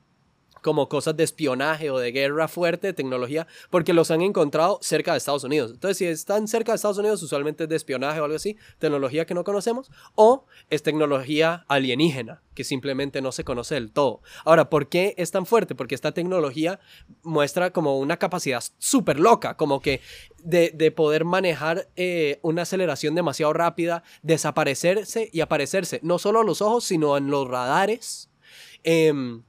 como 0.63 0.89
cosas 0.89 1.15
de 1.15 1.24
espionaje 1.24 1.92
o 1.92 2.00
de 2.00 2.12
guerra 2.12 2.48
fuerte, 2.48 2.88
de 2.88 2.94
tecnología, 2.94 3.45
porque 3.69 3.94
los 3.94 4.10
han 4.10 4.21
encontrado 4.21 4.80
cerca 4.81 5.12
de 5.12 5.19
Estados 5.19 5.44
Unidos. 5.44 5.71
Entonces, 5.71 5.98
si 5.98 6.06
están 6.06 6.48
cerca 6.48 6.71
de 6.71 6.77
Estados 6.77 6.98
Unidos, 6.98 7.21
usualmente 7.21 7.63
es 7.63 7.69
de 7.69 7.75
espionaje 7.75 8.19
o 8.19 8.24
algo 8.24 8.36
así, 8.36 8.57
tecnología 8.80 9.25
que 9.25 9.36
no 9.36 9.44
conocemos, 9.44 9.92
o 10.15 10.45
es 10.71 10.81
tecnología 10.81 11.65
alienígena, 11.68 12.42
que 12.56 12.63
simplemente 12.63 13.21
no 13.21 13.31
se 13.31 13.44
conoce 13.44 13.75
del 13.75 13.92
todo. 13.92 14.21
Ahora, 14.45 14.69
¿por 14.69 14.88
qué 14.88 15.13
es 15.18 15.31
tan 15.31 15.45
fuerte? 15.45 15.75
Porque 15.75 15.95
esta 15.95 16.13
tecnología 16.13 16.80
muestra 17.21 17.71
como 17.71 18.00
una 18.00 18.18
capacidad 18.18 18.63
súper 18.77 19.19
loca, 19.19 19.57
como 19.57 19.81
que 19.81 20.02
de, 20.44 20.71
de 20.73 20.92
poder 20.92 21.26
manejar 21.26 21.90
eh, 21.95 22.40
una 22.42 22.64
aceleración 22.64 23.16
demasiado 23.16 23.54
rápida, 23.54 24.04
desaparecerse 24.21 25.30
y 25.31 25.42
aparecerse, 25.42 25.99
no 26.04 26.18
solo 26.19 26.40
a 26.40 26.44
los 26.44 26.61
ojos, 26.61 26.85
sino 26.85 27.18
en 27.18 27.30
los 27.30 27.47
radares. 27.47 28.30
Em, 28.83 29.44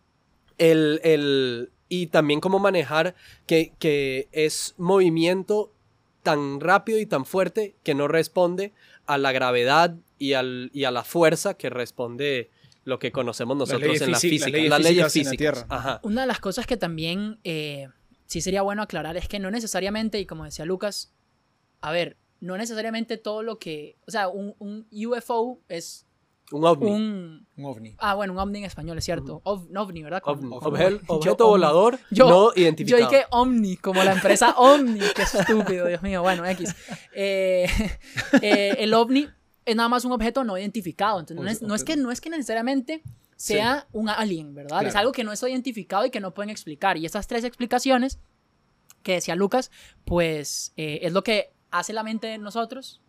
el, 0.59 1.01
el- 1.05 1.71
y 1.89 2.07
también 2.09 2.41
cómo 2.41 2.59
manejar 2.59 3.15
que, 3.47 3.73
que 3.79 4.29
es 4.33 4.75
movimiento 4.79 5.73
tan 6.23 6.61
rápido 6.61 6.99
y 6.99 7.07
tan 7.07 7.25
fuerte 7.27 7.75
que 7.83 7.95
no 7.95 8.09
responde 8.09 8.73
a 9.07 9.19
la 9.19 9.33
gravedad 9.33 9.95
y, 10.19 10.33
al, 10.33 10.71
y 10.73 10.85
a 10.85 10.91
la 10.91 11.05
fuerza 11.05 11.55
que 11.55 11.69
responde 11.71 12.51
lo 12.85 12.99
que 12.99 13.13
conocemos 13.13 13.57
nosotros 13.57 14.01
en 14.01 14.11
la 14.13 14.19
física- 14.19 14.47
las 14.47 14.53
leyes 14.53 14.71
las 14.71 14.83
leyes 14.83 15.13
físicas. 15.13 15.67
Ajá. 15.69 16.01
Una 16.03 16.23
de 16.23 16.27
las 16.27 16.41
cosas 16.41 16.67
que 16.67 16.77
también 16.77 17.39
eh, 17.45 17.89
sí 18.27 18.41
sería 18.41 18.63
bueno 18.63 18.83
aclarar 18.83 19.17
es 19.17 19.29
que 19.29 19.39
no 19.39 19.51
necesariamente, 19.51 20.19
y 20.19 20.27
como 20.27 20.45
decía 20.45 20.65
Lucas, 20.65 21.13
a 21.83 21.93
ver, 21.93 22.17
no 22.41 22.57
necesariamente 22.57 23.19
todo 23.19 23.43
lo 23.43 23.59
que, 23.59 23.97
o 24.07 24.11
sea, 24.11 24.29
un, 24.29 24.55
un 24.59 24.87
UFO 24.91 25.61
es 25.69 26.07
Un 26.59 26.65
ovni. 26.65 26.91
un, 26.91 27.47
Un 27.57 27.65
ovni. 27.65 27.95
ah, 27.99 28.15
bueno, 28.15 28.33
un 28.33 28.39
ovni 28.39 28.59
en 28.59 28.65
español, 28.65 28.99
es 28.99 29.05
cierto, 29.05 29.41
Ov- 29.45 29.69
un 29.69 29.77
ovni, 29.77 30.03
¿verdad? 30.03 30.23
Ovni. 30.25 30.51
yo 30.51 30.57
objeto 31.09 31.45
ovni. 31.47 31.51
volador 31.53 31.99
Yo- 32.11 32.29
no 32.29 32.55
Yo 32.55 32.61
identificado. 32.63 33.09
dije 33.11 33.25
Omni, 33.31 33.77
como 33.77 34.03
la 34.05 34.13
empresa 34.13 34.55
Omni, 34.57 35.01
qué 35.15 35.23
estúpido, 35.23 35.87
Dios 35.87 36.03
mío, 36.03 36.23
bueno, 36.23 36.45
X. 36.47 36.75
Eh, 37.15 37.67
eh, 38.43 38.77
el 38.79 38.93
OVNI 38.95 39.29
es 39.67 39.77
nada 39.77 39.89
más 39.89 40.05
un 40.05 40.13
objeto 40.13 40.45
no 40.45 40.59
identificado, 40.59 41.21
entonces 41.21 41.43
no 41.45 41.51
es, 41.51 41.63
no 41.63 41.75
es 41.75 41.85
que, 41.85 41.97
no 41.97 42.11
es 42.11 42.21
que 42.21 42.31
necesariamente 42.31 43.03
sea 43.37 43.87
un 43.93 44.09
alien, 44.09 44.55
¿verdad? 44.55 44.79
Es 44.83 44.89
Claro. 44.93 44.99
algo 45.01 45.13
que 45.13 45.25
no 45.25 45.33
está 45.33 45.49
identificado 45.49 46.05
y 46.07 46.11
que 46.11 46.21
no 46.21 46.35
pueden 46.35 46.51
explicar. 46.51 46.97
Y 46.99 47.07
estas 47.07 47.27
tres 47.27 47.45
explicaciones 47.45 48.19
que 49.03 49.13
decía 49.15 49.35
Lucas, 49.37 49.71
pues 50.05 50.73
eh, 50.77 51.01
es 51.03 51.13
lo 51.13 51.23
que 51.25 51.53
hace 51.71 51.93
la 51.93 52.03
mente 52.03 52.27
de 52.27 52.39
nosotros 52.39 53.01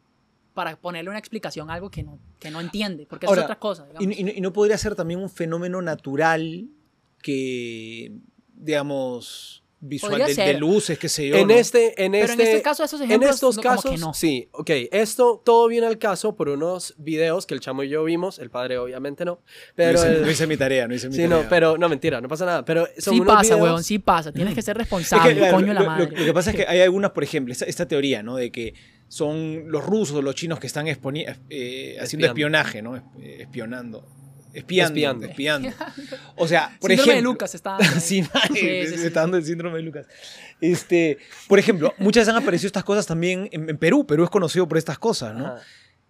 para 0.56 0.76
ponerle 0.78 1.12
una 1.12 1.20
explicación 1.20 1.70
a 1.70 1.74
algo 1.76 1.92
que 1.92 2.02
no, 2.02 2.18
que 2.40 2.50
no 2.50 2.60
entiende, 2.60 3.06
porque 3.08 3.28
eso 3.28 3.32
Ahora, 3.34 3.42
es 3.42 3.46
otra 3.46 3.60
cosa. 3.60 3.86
¿Y, 4.00 4.08
no- 4.24 4.32
y 4.32 4.42
no 4.42 4.52
podría 4.52 4.78
ser 4.80 4.96
también 4.96 5.20
un 5.20 5.30
fenómeno 5.30 5.80
natural 5.84 6.68
que, 7.22 8.12
digamos, 8.54 9.62
visual 9.82 10.24
de, 10.26 10.34
de 10.34 10.54
luces, 10.56 10.98
qué 10.98 11.10
sé 11.10 11.28
yo. 11.28 11.36
En 11.36 11.48
¿no? 11.50 11.54
este, 11.54 12.04
en 12.04 12.14
Pero 12.14 12.24
este, 12.26 12.34
en 12.34 12.42
este 12.50 12.62
caso, 12.64 12.84
esos 12.84 13.00
en 13.02 13.22
estos 13.22 13.58
no, 13.58 13.62
como 13.62 13.76
casos, 13.76 13.92
que 13.92 13.98
no. 13.98 14.14
sí, 14.16 14.48
ok, 14.52 14.70
esto 14.92 15.42
todo 15.46 15.68
viene 15.68 15.86
al 15.86 16.00
caso 16.00 16.36
por 16.36 16.50
unos 16.50 16.96
videos 16.98 17.46
que 17.46 17.54
el 17.54 17.60
chamo 17.60 17.84
y 17.84 17.90
yo 17.90 18.04
vimos, 18.04 18.40
el 18.40 18.50
padre 18.50 18.78
obviamente 18.80 19.26
no, 19.26 19.32
no, 19.34 19.40
pero 19.76 20.00
hice, 20.00 20.08
el- 20.08 20.22
no 20.24 20.32
hice 20.32 20.48
mi 20.48 20.58
tarea, 20.58 20.88
no 20.88 20.96
hice 20.96 21.08
mi 21.10 21.16
sí, 21.16 21.24
tarea. 21.24 21.44
no, 21.44 21.50
pero 21.50 21.78
no 21.78 21.88
mentira, 21.90 22.20
no 22.22 22.28
pasa 22.28 22.46
nada, 22.46 22.66
pero 22.66 22.88
son 22.98 23.14
Sí 23.16 23.20
unos 23.20 23.36
pasa, 23.36 23.56
videos- 23.56 23.62
weón, 23.62 23.84
sí 23.84 24.00
pasa. 24.00 24.32
Tienes 24.32 24.56
que 24.56 24.62
ser 24.64 24.76
Es 24.78 24.80
responsable, 24.80 25.34
que, 25.34 25.40
claro, 25.40 25.56
coño 25.58 25.74
la 25.74 25.80
lo, 25.82 25.86
lo- 25.86 25.92
madre. 25.92 26.18
lo 26.18 26.26
que 26.26 26.34
pasa 26.34 26.50
es 26.52 26.56
que 26.56 26.66
hay 26.68 26.82
algunas, 26.82 27.12
por 27.12 27.24
ejemplo, 27.24 27.52
esta, 27.52 27.66
esta 27.66 27.88
teoría, 27.88 28.24
¿no? 28.24 28.38
De 28.38 28.52
que 28.52 28.74
son 29.08 29.72
los 29.72 29.84
rusos 29.86 30.18
o 30.18 30.22
los 30.22 30.36
chinos 30.36 30.60
que 30.60 30.68
están 30.68 30.88
exponi- 30.88 31.26
eh, 31.50 31.98
haciendo 32.00 32.04
Espiando. 32.04 32.28
espionaje, 32.28 32.82
¿no? 32.82 32.96
Esp- 32.98 33.22
eh, 33.22 33.38
Espionando. 33.42 34.08
Espiando. 34.54 34.94
Espiando. 34.96 35.26
Espiando. 35.28 35.70
O 36.38 36.48
sea, 36.48 36.78
por 36.80 36.90
Síndrome 36.90 37.12
de 37.14 37.18
ejemplo. 37.20 37.32
Lucas 37.34 37.56
está 37.56 37.72
dando 37.80 37.86
ahí. 37.94 38.00
Sí, 38.00 38.24
Sí, 38.24 38.98
sí, 38.98 39.06
está 39.08 39.22
dando 39.22 39.38
el 39.38 39.44
síndrome 39.46 39.78
de 39.78 39.84
Lucas. 39.84 40.06
Este, 40.62 41.18
por 41.48 41.60
ejemplo, 41.60 41.94
muchas 41.98 42.28
han 42.30 42.38
aparecido 42.38 42.68
estas 42.68 42.84
cosas 42.86 43.06
también 43.06 43.50
en, 43.52 43.70
en 43.70 43.78
Perú. 43.78 44.06
Perú 44.08 44.24
es 44.24 44.30
conocido 44.30 44.68
por 44.68 44.78
estas 44.78 44.98
cosas, 44.98 45.36
¿no? 45.36 45.48
Ajá. 45.48 45.62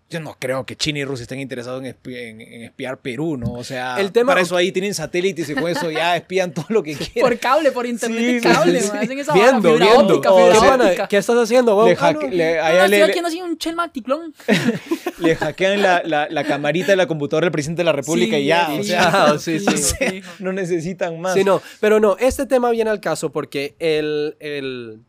Yo 0.08 0.20
no 0.20 0.36
creo 0.40 0.68
que 0.68 0.76
China 0.76 1.00
y 1.00 1.04
Rusia 1.04 1.24
estén 1.24 1.40
interesados 1.40 1.84
en, 1.84 1.92
espi- 1.96 2.16
en- 2.16 2.40
en 2.40 2.62
espiar 2.62 3.00
Perú, 3.00 3.38
¿no? 3.38 3.54
O 3.54 3.64
sea, 3.64 4.00
El 4.00 4.12
tema- 4.12 4.34
para 4.34 4.42
eso 4.42 4.56
ahí 4.56 4.72
tienen 4.72 4.94
satélites 4.94 5.50
y 5.50 5.56
con 5.56 5.68
eso 5.68 5.90
ya 5.90 6.16
espían 6.16 6.54
todo 6.54 6.68
lo 6.70 6.84
que 6.84 6.94
quieran. 6.96 7.32
Por 7.32 7.40
cable, 7.40 7.72
por 7.72 7.88
internet 7.88 8.44
Sí, 8.44 8.48
cable, 8.48 8.82
sí, 8.82 8.88
sí. 8.92 8.98
hacen 8.98 9.18
esa 9.20 9.34
Viendo, 9.34 9.76
viendo. 9.76 9.98
óptica, 9.98 10.32
O 10.32 10.38
fibra 10.38 10.54
¿Qué, 10.54 10.60
sea, 10.60 10.70
pana? 10.70 11.08
¿Qué 11.08 11.18
estás 11.18 11.36
haciendo, 11.38 11.76
weón? 11.76 11.90
Le, 11.90 11.98
Ah, 12.00 12.12
no. 12.14 12.22
le- 12.22 12.56
No, 12.56 12.64
allá 12.64 12.82
no, 12.84 12.88
le- 12.88 13.02
estoy 13.02 13.26
haciendo 13.26 13.50
un 13.50 13.58
Chelma 13.58 13.92
Ticlón. 13.92 14.34
le 15.18 15.36
hackean 15.36 15.82
la, 15.82 16.04
la- 16.06 16.28
la 16.30 16.44
camarita 16.44 16.92
de 16.92 16.98
la 16.98 17.08
computadora 17.08 17.46
del 17.46 17.52
presidente 17.52 17.80
de 17.82 17.86
la 17.86 17.92
República 17.94 18.36
Sí, 18.38 18.44
y 18.44 18.46
ya, 18.46 18.70
o 18.80 18.84
sea, 18.84 19.08
Ah, 19.34 19.38
sí, 19.40 19.60
sí. 19.60 19.66
fijo, 19.66 20.12
fijo. 20.12 20.32
no 20.38 20.54
necesitan 20.54 21.20
más. 21.20 21.34
Sí, 21.34 21.44
no, 21.44 21.64
pero 21.80 22.00
no, 22.00 22.16
este 22.20 22.46
tema 22.46 22.70
viene 22.70 22.92
al 22.92 23.00
caso 23.00 23.32
porque 23.32 23.76
el, 23.80 24.38
el, 24.40 25.00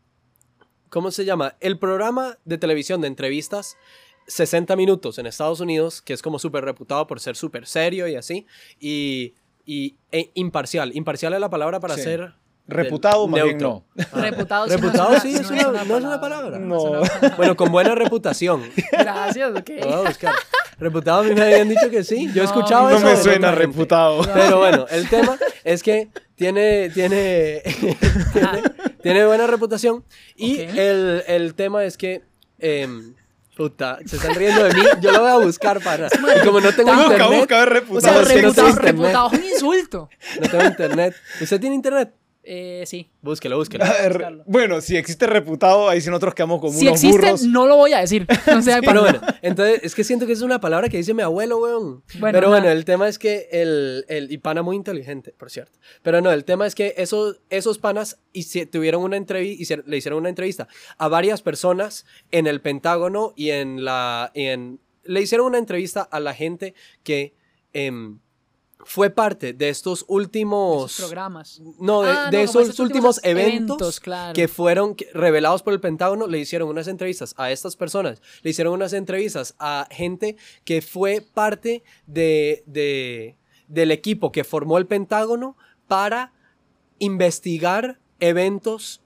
¿cómo 0.89 1.11
se 1.11 1.23
llama? 1.23 1.55
El 1.59 1.77
programa 1.77 2.39
de 2.45 2.57
televisión 2.57 3.01
de 3.01 3.07
entrevistas, 3.07 3.77
60 4.27 4.75
minutos 4.75 5.17
en 5.19 5.25
Estados 5.25 5.59
Unidos, 5.59 6.01
que 6.01 6.13
es 6.13 6.21
como 6.21 6.37
súper 6.39 6.63
reputado 6.65 7.07
por 7.07 7.19
ser 7.19 7.35
súper 7.35 7.65
serio 7.65 8.07
y 8.07 8.15
así, 8.15 8.45
y, 8.79 9.33
y 9.65 9.95
e 10.11 10.31
imparcial. 10.35 10.95
Imparcial 10.95 11.33
es 11.33 11.39
la 11.39 11.49
palabra 11.49 11.79
para 11.79 11.95
Sí. 11.95 12.01
ser... 12.03 12.33
Reputado, 12.69 13.25
más 13.29 13.41
bien 13.43 13.57
no. 13.59 13.85
Reputado, 14.13 14.65
sí 14.67 14.71
no 14.75 14.77
Reputado 14.81 15.09
una- 15.11 15.19
sí, 15.21 15.33
es 15.33 15.49
una- 15.49 15.85
no 15.85 15.97
es 15.97 16.03
una 16.03 16.19
palabra. 16.19 16.59
No. 16.59 17.01
Bueno, 17.37 17.55
con 17.55 17.71
buena 17.71 17.95
reputación. 17.95 18.61
Gracias, 18.91 19.51
ok. 19.55 19.69
Lo 19.79 19.85
voy 19.85 19.93
a 19.93 20.09
buscar. 20.09 20.33
Reputado 20.77 21.21
a 21.21 21.23
mí 21.23 21.33
me 21.33 21.43
habían 21.43 21.69
dicho 21.69 21.89
que 21.89 22.03
sí. 22.03 22.25
Yo 22.33 22.41
he 22.41 22.45
No, 22.45 22.51
escuchado 22.51 22.89
No 22.89 22.97
eso. 22.97 23.05
me 23.05 23.11
de 23.11 23.17
suena 23.23 23.51
reputado. 23.53 24.21
Pero 24.33 24.57
bueno, 24.57 24.85
el 24.89 25.07
tema 25.07 25.37
es 25.63 25.81
que 25.81 26.09
tiene, 26.35 26.89
tiene, 26.89 27.61
tiene, 28.33 28.61
tiene 29.01 29.25
buena 29.25 29.47
reputación. 29.47 30.03
Y 30.35 30.55
Ok. 30.65 30.69
el, 30.75 31.23
el 31.25 31.55
tema 31.55 31.85
es 31.85 31.97
que. 31.97 32.23
em, 32.59 33.13
puta, 33.57 33.97
se 34.05 34.15
están 34.17 34.35
riendo 34.35 34.63
de 34.63 34.73
mí. 34.73 34.83
Yo 35.01 35.11
lo 35.11 35.21
voy 35.21 35.31
a 35.31 35.37
buscar 35.37 35.81
para. 35.81 36.07
Y 36.07 36.45
como 36.45 36.59
no 36.61 36.71
tengo 36.71 36.93
Busca, 36.93 37.11
internet. 37.13 37.39
busca, 37.39 37.55
a 37.57 37.59
ver, 37.65 37.69
O 37.69 37.73
reputado. 37.73 38.25
sea, 38.25 38.35
reputado, 38.35 38.75
reputado 38.75 39.29
es 39.33 39.39
un 39.39 39.45
insulto. 39.45 40.09
No 40.41 40.49
tengo 40.49 40.63
internet. 40.65 41.15
¿Usted 41.41 41.59
tiene 41.59 41.75
internet? 41.75 42.11
Eh, 42.49 42.83
sí. 42.85 43.09
Búsquelo, 43.21 43.57
búsquelo. 43.57 43.83
Ver, 43.83 44.43
bueno, 44.45 44.79
si 44.79 44.95
existe 44.95 45.27
reputado, 45.27 45.89
ahí 45.89 45.99
sí 45.99 46.09
nosotros 46.09 46.33
quedamos 46.33 46.61
como 46.61 46.71
Si 46.71 46.87
unos 46.87 47.03
existe, 47.03 47.17
burros. 47.25 47.43
no 47.43 47.67
lo 47.67 47.75
voy 47.75 47.91
a 47.91 47.99
decir. 47.99 48.25
O 48.57 48.61
sea, 48.61 48.79
Pero 48.79 49.01
bueno, 49.01 49.19
entonces 49.41 49.81
es 49.83 49.93
que 49.93 50.05
siento 50.05 50.25
que 50.25 50.31
es 50.31 50.41
una 50.41 50.61
palabra 50.61 50.87
que 50.87 50.95
dice 50.95 51.13
mi 51.13 51.21
abuelo, 51.23 51.57
weón. 51.57 52.03
Bueno, 52.19 52.37
Pero 52.37 52.49
bueno, 52.49 52.69
el 52.69 52.85
tema 52.85 53.09
es 53.09 53.19
que 53.19 53.49
el, 53.51 54.05
el 54.07 54.31
y 54.31 54.37
pana 54.37 54.61
muy 54.61 54.77
inteligente, 54.77 55.33
por 55.37 55.51
cierto. 55.51 55.77
Pero 56.03 56.21
no, 56.21 56.31
el 56.31 56.45
tema 56.45 56.65
es 56.65 56.73
que 56.73 56.93
esos, 56.95 57.41
esos 57.49 57.79
panas 57.79 58.19
hici- 58.33 58.69
tuvieron 58.69 59.03
una 59.03 59.17
entrevista, 59.17 59.75
le 59.85 59.97
hicieron 59.97 60.19
una 60.19 60.29
entrevista 60.29 60.69
a 60.97 61.07
varias 61.09 61.41
personas 61.41 62.05
en 62.31 62.47
el 62.47 62.61
Pentágono 62.61 63.33
y 63.35 63.49
en 63.49 63.83
la, 63.83 64.31
y 64.33 64.45
en, 64.45 64.79
le 65.03 65.21
hicieron 65.21 65.47
una 65.47 65.57
entrevista 65.57 66.01
a 66.01 66.21
la 66.21 66.33
gente 66.33 66.73
que 67.03 67.35
em, 67.73 68.19
fue 68.85 69.09
parte 69.09 69.53
de 69.53 69.69
estos 69.69 70.05
últimos 70.07 70.91
esos 70.93 71.05
programas. 71.09 71.61
no, 71.79 72.03
de, 72.03 72.11
Ah, 72.11 72.29
de 72.29 72.45
no, 72.45 72.51
como 72.51 72.59
esos 72.61 72.79
últimos 72.79 73.19
eventos, 73.23 73.99
claro. 73.99 74.33
que 74.33 74.47
fueron 74.47 74.95
revelados 75.13 75.63
por 75.63 75.73
el 75.73 75.79
Pentágono, 75.79 76.27
le 76.27 76.39
hicieron 76.39 76.69
unas 76.69 76.87
entrevistas 76.87 77.33
a 77.37 77.51
estas 77.51 77.75
personas, 77.75 78.21
le 78.43 78.51
hicieron 78.51 78.73
unas 78.73 78.93
entrevistas 78.93 79.55
a 79.59 79.87
gente 79.91 80.37
que 80.63 80.81
fue 80.81 81.21
parte 81.21 81.83
de, 82.05 82.63
de- 82.65 83.35
del 83.67 83.91
equipo 83.91 84.31
que 84.31 84.43
formó 84.43 84.77
el 84.77 84.85
Pentágono 84.85 85.57
para 85.87 86.31
investigar 86.99 87.99
eventos 88.19 89.01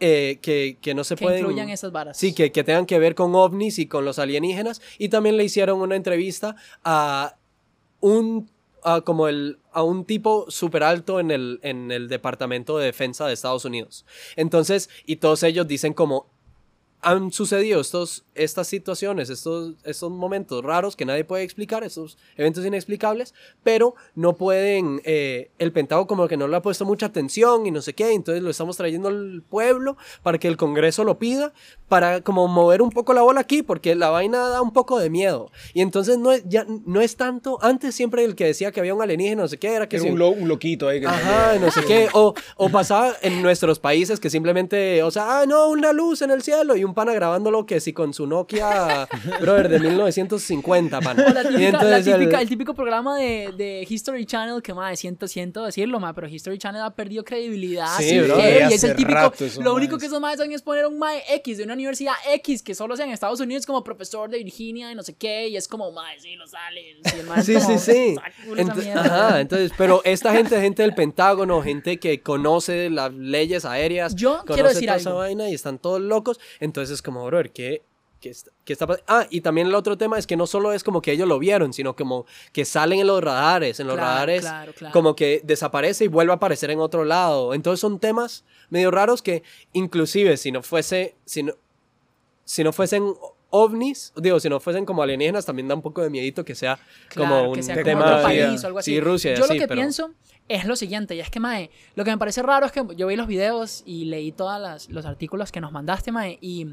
eh, 0.00 0.38
que, 0.42 0.78
que 0.80 0.94
no 0.94 1.04
se 1.04 1.14
que 1.16 1.24
pueden... 1.24 1.40
incluyan 1.40 1.68
esas 1.70 1.92
varas. 1.92 2.16
Sí, 2.16 2.32
que, 2.34 2.50
que 2.52 2.64
tengan 2.64 2.86
que 2.86 2.98
ver 2.98 3.14
con 3.14 3.34
ovnis 3.34 3.78
y 3.78 3.86
con 3.86 4.04
los 4.04 4.18
alienígenas. 4.18 4.82
Y 4.98 5.08
también 5.08 5.36
le 5.36 5.44
hicieron 5.44 5.80
una 5.80 5.94
entrevista 5.96 6.56
a 6.84 7.36
un, 8.00 8.50
a 8.84 9.02
como 9.02 9.28
el, 9.28 9.58
a 9.72 9.82
un 9.82 10.04
tipo 10.04 10.46
súper 10.48 10.82
alto 10.82 11.20
en 11.20 11.30
el, 11.30 11.60
en 11.62 11.90
el 11.90 12.08
Departamento 12.08 12.78
de 12.78 12.86
Defensa 12.86 13.26
de 13.26 13.34
Estados 13.34 13.64
Unidos. 13.64 14.04
Entonces, 14.36 14.90
y 15.06 15.16
todos 15.16 15.42
ellos 15.42 15.66
dicen 15.68 15.92
como, 15.92 16.31
han 17.04 17.32
sucedido 17.32 17.80
estos, 17.80 18.24
estas 18.36 18.68
situaciones, 18.68 19.28
estos, 19.28 19.74
estos 19.84 20.10
momentos 20.12 20.62
raros 20.64 20.94
que 20.94 21.04
nadie 21.04 21.24
puede 21.24 21.42
explicar, 21.42 21.82
estos 21.82 22.16
eventos 22.36 22.64
inexplicables, 22.64 23.34
pero 23.64 23.96
no 24.14 24.36
pueden, 24.36 25.00
eh, 25.04 25.50
el 25.58 25.72
Pentágono 25.72 26.06
como 26.06 26.28
que 26.28 26.36
no 26.36 26.46
le 26.46 26.56
ha 26.56 26.62
puesto 26.62 26.84
mucha 26.84 27.06
atención 27.06 27.66
y 27.66 27.72
no 27.72 27.82
sé 27.82 27.92
qué, 27.94 28.12
entonces 28.12 28.42
lo 28.42 28.50
estamos 28.50 28.76
trayendo 28.76 29.08
al 29.08 29.42
pueblo 29.48 29.96
para 30.22 30.38
que 30.38 30.46
el 30.46 30.56
Congreso 30.56 31.02
lo 31.02 31.18
pida, 31.18 31.52
para 31.88 32.20
como 32.22 32.46
mover 32.48 32.80
un 32.82 32.90
poco 32.90 33.12
la 33.14 33.22
bola 33.22 33.40
aquí, 33.40 33.62
porque 33.62 33.94
la 33.96 34.08
vaina 34.10 34.48
da 34.48 34.62
un 34.62 34.72
poco 34.72 34.98
de 34.98 35.10
miedo. 35.10 35.50
Y 35.74 35.80
entonces 35.82 36.18
no 36.18 36.30
es, 36.32 36.42
ya, 36.46 36.64
no 36.86 37.00
es 37.00 37.16
tanto, 37.16 37.58
antes 37.62 37.94
siempre 37.96 38.24
el 38.24 38.34
que 38.36 38.44
decía 38.46 38.70
que 38.70 38.78
había 38.80 38.94
un 38.94 39.02
alienígena, 39.02 39.42
no 39.42 39.48
sé 39.48 39.58
qué, 39.58 39.74
era 39.74 39.88
que 39.88 39.96
Era 39.96 40.04
si- 40.04 40.10
un, 40.12 40.18
lo- 40.18 40.30
un 40.30 40.46
loquito 40.48 40.86
ahí 40.88 41.00
que 41.00 41.06
Ajá, 41.06 41.58
no 41.58 41.70
sé 41.72 41.84
qué. 41.84 42.08
O, 42.14 42.32
o 42.56 42.68
pasaba 42.70 43.12
en 43.22 43.42
nuestros 43.42 43.78
países 43.80 44.20
que 44.20 44.30
simplemente, 44.30 45.02
o 45.02 45.10
sea, 45.10 45.40
ah, 45.40 45.46
no, 45.46 45.68
una 45.68 45.92
luz 45.92 46.22
en 46.22 46.30
el 46.30 46.42
cielo 46.42 46.76
y 46.76 46.84
un 46.84 46.91
pana 46.94 47.12
grabándolo 47.14 47.66
que 47.66 47.80
si 47.80 47.92
con 47.92 48.12
su 48.14 48.26
Nokia, 48.26 49.08
brother, 49.40 49.68
de 49.68 49.78
1950, 49.80 51.00
pana. 51.00 51.28
La 51.32 51.42
típica- 51.42 51.58
la 51.58 51.66
entonces 51.66 52.06
el- 52.06 52.20
típica- 52.20 52.40
el, 52.40 52.48
típico 52.48 52.74
programa 52.74 53.16
de, 53.18 53.52
de 53.56 53.86
History 53.88 54.26
Channel 54.26 54.62
que, 54.62 54.74
más 54.74 54.98
siento, 54.98 55.28
siento 55.28 55.64
decirlo, 55.64 56.00
ma, 56.00 56.14
pero 56.14 56.28
History 56.28 56.58
Channel 56.58 56.82
ha 56.82 56.90
perdido 56.94 57.24
credibilidad. 57.24 57.86
Sí, 57.98 58.20
bro, 58.20 58.36
que, 58.36 58.66
y 58.70 58.72
es 58.74 58.84
el 58.84 58.94
típico, 58.96 59.14
rato 59.14 59.44
lo 59.60 59.74
único 59.74 59.92
maes. 59.92 60.00
que 60.00 60.06
esos 60.06 60.20
más 60.20 60.34
hacen 60.34 60.52
es 60.52 60.62
poner 60.62 60.86
un 60.86 60.98
mae 60.98 61.22
X 61.28 61.58
de 61.58 61.64
una 61.64 61.74
universidad 61.74 62.14
X 62.34 62.62
que 62.62 62.74
solo 62.74 62.96
sea 62.96 63.06
en 63.06 63.12
Estados 63.12 63.40
Unidos 63.40 63.66
como 63.66 63.82
profesor 63.84 64.30
de 64.30 64.38
Virginia 64.38 64.90
y 64.90 64.94
no 64.94 65.02
sé 65.02 65.14
qué, 65.14 65.48
y 65.48 65.56
es 65.56 65.68
como, 65.68 65.90
mae, 65.92 66.18
sí, 66.20 66.36
mae 67.26 67.40
es 67.40 67.46
Sí, 67.46 67.54
como, 67.54 67.78
sí, 67.78 67.92
sí. 67.92 68.14
"Saca 68.14 68.32
culo 68.46 68.62
esa 68.62 68.74
Ent- 68.74 68.82
mierda". 68.82 69.02
ajá, 69.28 69.40
entonces, 69.40 69.72
pero 69.76 70.00
esta 70.04 70.32
gente, 70.32 70.60
gente 70.60 70.82
del 70.82 70.94
Pentágono, 70.94 71.62
gente 71.62 71.98
que 71.98 72.20
conoce 72.22 72.90
las 72.90 73.12
leyes 73.12 73.64
aéreas, 73.64 74.14
Yo 74.14 74.38
conoce 74.40 74.54
quiero 74.54 74.68
decir 74.68 74.86
toda 74.86 74.96
esa 74.98 75.10
algo. 75.10 75.20
vaina 75.20 75.48
y 75.48 75.54
están 75.54 75.78
todos 75.78 76.00
locos, 76.00 76.40
entonces 76.60 76.81
es 76.90 77.02
como, 77.02 77.24
brother, 77.26 77.52
¿qué, 77.52 77.82
qué, 78.20 78.30
está, 78.30 78.50
qué 78.64 78.72
está 78.72 78.86
pasando? 78.86 79.04
Ah, 79.08 79.26
y 79.30 79.40
también 79.40 79.66
el 79.66 79.74
otro 79.74 79.96
tema 79.98 80.18
es 80.18 80.26
que 80.26 80.36
no 80.36 80.46
solo 80.46 80.72
es 80.72 80.84
como 80.84 81.02
que 81.02 81.12
ellos 81.12 81.28
lo 81.28 81.38
vieron, 81.38 81.72
sino 81.72 81.94
como 81.96 82.26
que 82.52 82.64
salen 82.64 83.00
en 83.00 83.06
los 83.06 83.22
radares, 83.22 83.80
en 83.80 83.86
los 83.86 83.96
Claro, 83.96 84.10
radares, 84.10 84.40
claro, 84.42 84.72
claro. 84.72 84.92
como 84.92 85.16
que 85.16 85.40
desaparece 85.44 86.04
y 86.04 86.08
vuelve 86.08 86.32
a 86.32 86.36
aparecer 86.36 86.70
en 86.70 86.78
otro 86.80 87.04
lado. 87.04 87.54
Entonces 87.54 87.80
son 87.80 87.98
temas 87.98 88.44
medio 88.70 88.90
raros 88.90 89.22
que 89.22 89.42
inclusive 89.72 90.36
si 90.36 90.52
no 90.52 90.62
fuese, 90.62 91.16
si 91.24 91.42
no, 91.42 91.54
si 92.44 92.64
no 92.64 92.72
fuesen 92.72 93.14
ovnis, 93.54 94.12
digo, 94.16 94.40
si 94.40 94.48
no 94.48 94.58
fuesen 94.60 94.84
como 94.86 95.02
alienígenas, 95.02 95.44
también 95.46 95.68
da 95.68 95.74
un 95.74 95.82
poco 95.82 96.02
de 96.02 96.08
miedito 96.10 96.44
que 96.44 96.54
sea 96.54 96.78
Claro, 97.08 97.28
como 97.36 97.48
un 97.50 97.54
que 97.54 97.62
sea 97.62 97.74
como 97.74 97.84
tema 97.84 98.16
de- 98.16 98.22
país 98.22 98.64
o 98.64 98.66
algo 98.66 98.78
así. 98.78 98.92
Sí, 98.92 99.00
Rusia, 99.00 99.34
yo 99.34 99.44
sí, 99.44 99.52
lo 99.54 99.60
que 99.60 99.68
pero- 99.68 99.78
pienso 99.80 100.14
es 100.48 100.64
lo 100.64 100.74
siguiente, 100.74 101.14
y 101.14 101.20
es 101.20 101.30
que, 101.30 101.38
mae, 101.38 101.70
lo 101.94 102.04
que 102.04 102.10
me 102.10 102.18
parece 102.18 102.42
raro 102.42 102.64
es 102.66 102.72
que 102.72 102.82
yo 102.96 103.06
vi 103.06 103.14
los 103.16 103.26
videos 103.26 103.82
y 103.86 104.06
leí 104.06 104.32
todos 104.32 104.88
los 104.88 105.04
artículos 105.06 105.52
que 105.52 105.60
nos 105.60 105.70
mandaste, 105.70 106.10
mae, 106.12 106.38
y 106.40 106.66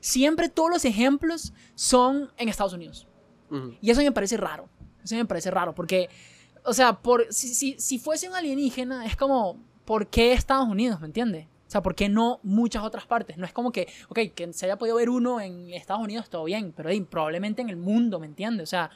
siempre 0.00 0.48
todos 0.48 0.70
los 0.70 0.84
ejemplos 0.84 1.52
son 1.76 2.30
en 2.36 2.48
Estados 2.48 2.72
Unidos. 2.72 3.06
Ujú. 3.50 3.74
Y 3.80 3.90
eso 3.90 4.02
me 4.02 4.12
parece 4.12 4.36
raro. 4.36 4.68
Eso 5.02 5.14
me 5.16 5.24
parece 5.24 5.50
raro, 5.50 5.74
porque, 5.74 6.08
o 6.64 6.72
sea, 6.74 6.94
por, 6.94 7.26
si, 7.30 7.54
si, 7.54 7.76
si 7.78 7.98
fuese 7.98 8.28
un 8.28 8.34
alienígena, 8.34 9.06
es 9.06 9.16
como, 9.16 9.58
¿por 9.84 10.06
qué 10.08 10.32
Estados 10.32 10.66
Unidos, 10.68 11.00
me 11.00 11.06
entiendes? 11.06 11.46
O 11.66 11.70
sea, 11.74 11.82
¿por 11.82 11.94
qué 11.94 12.08
no 12.08 12.40
muchas 12.42 12.82
otras 12.84 13.06
partes? 13.06 13.36
No 13.36 13.46
es 13.46 13.52
como 13.52 13.72
que, 13.72 13.88
ok, 14.08 14.18
que 14.34 14.52
se 14.52 14.66
haya 14.66 14.76
podido 14.76 14.96
ver 14.96 15.08
uno 15.10 15.40
en 15.40 15.72
Estados 15.72 16.02
Unidos, 16.02 16.28
todo 16.28 16.44
bien, 16.44 16.72
pero 16.76 16.88
ey, 16.90 17.00
probablemente 17.00 17.62
en 17.62 17.68
el 17.70 17.76
mundo, 17.76 18.20
¿me 18.20 18.26
entiendes? 18.26 18.64
O 18.64 18.70
sea, 18.70 18.90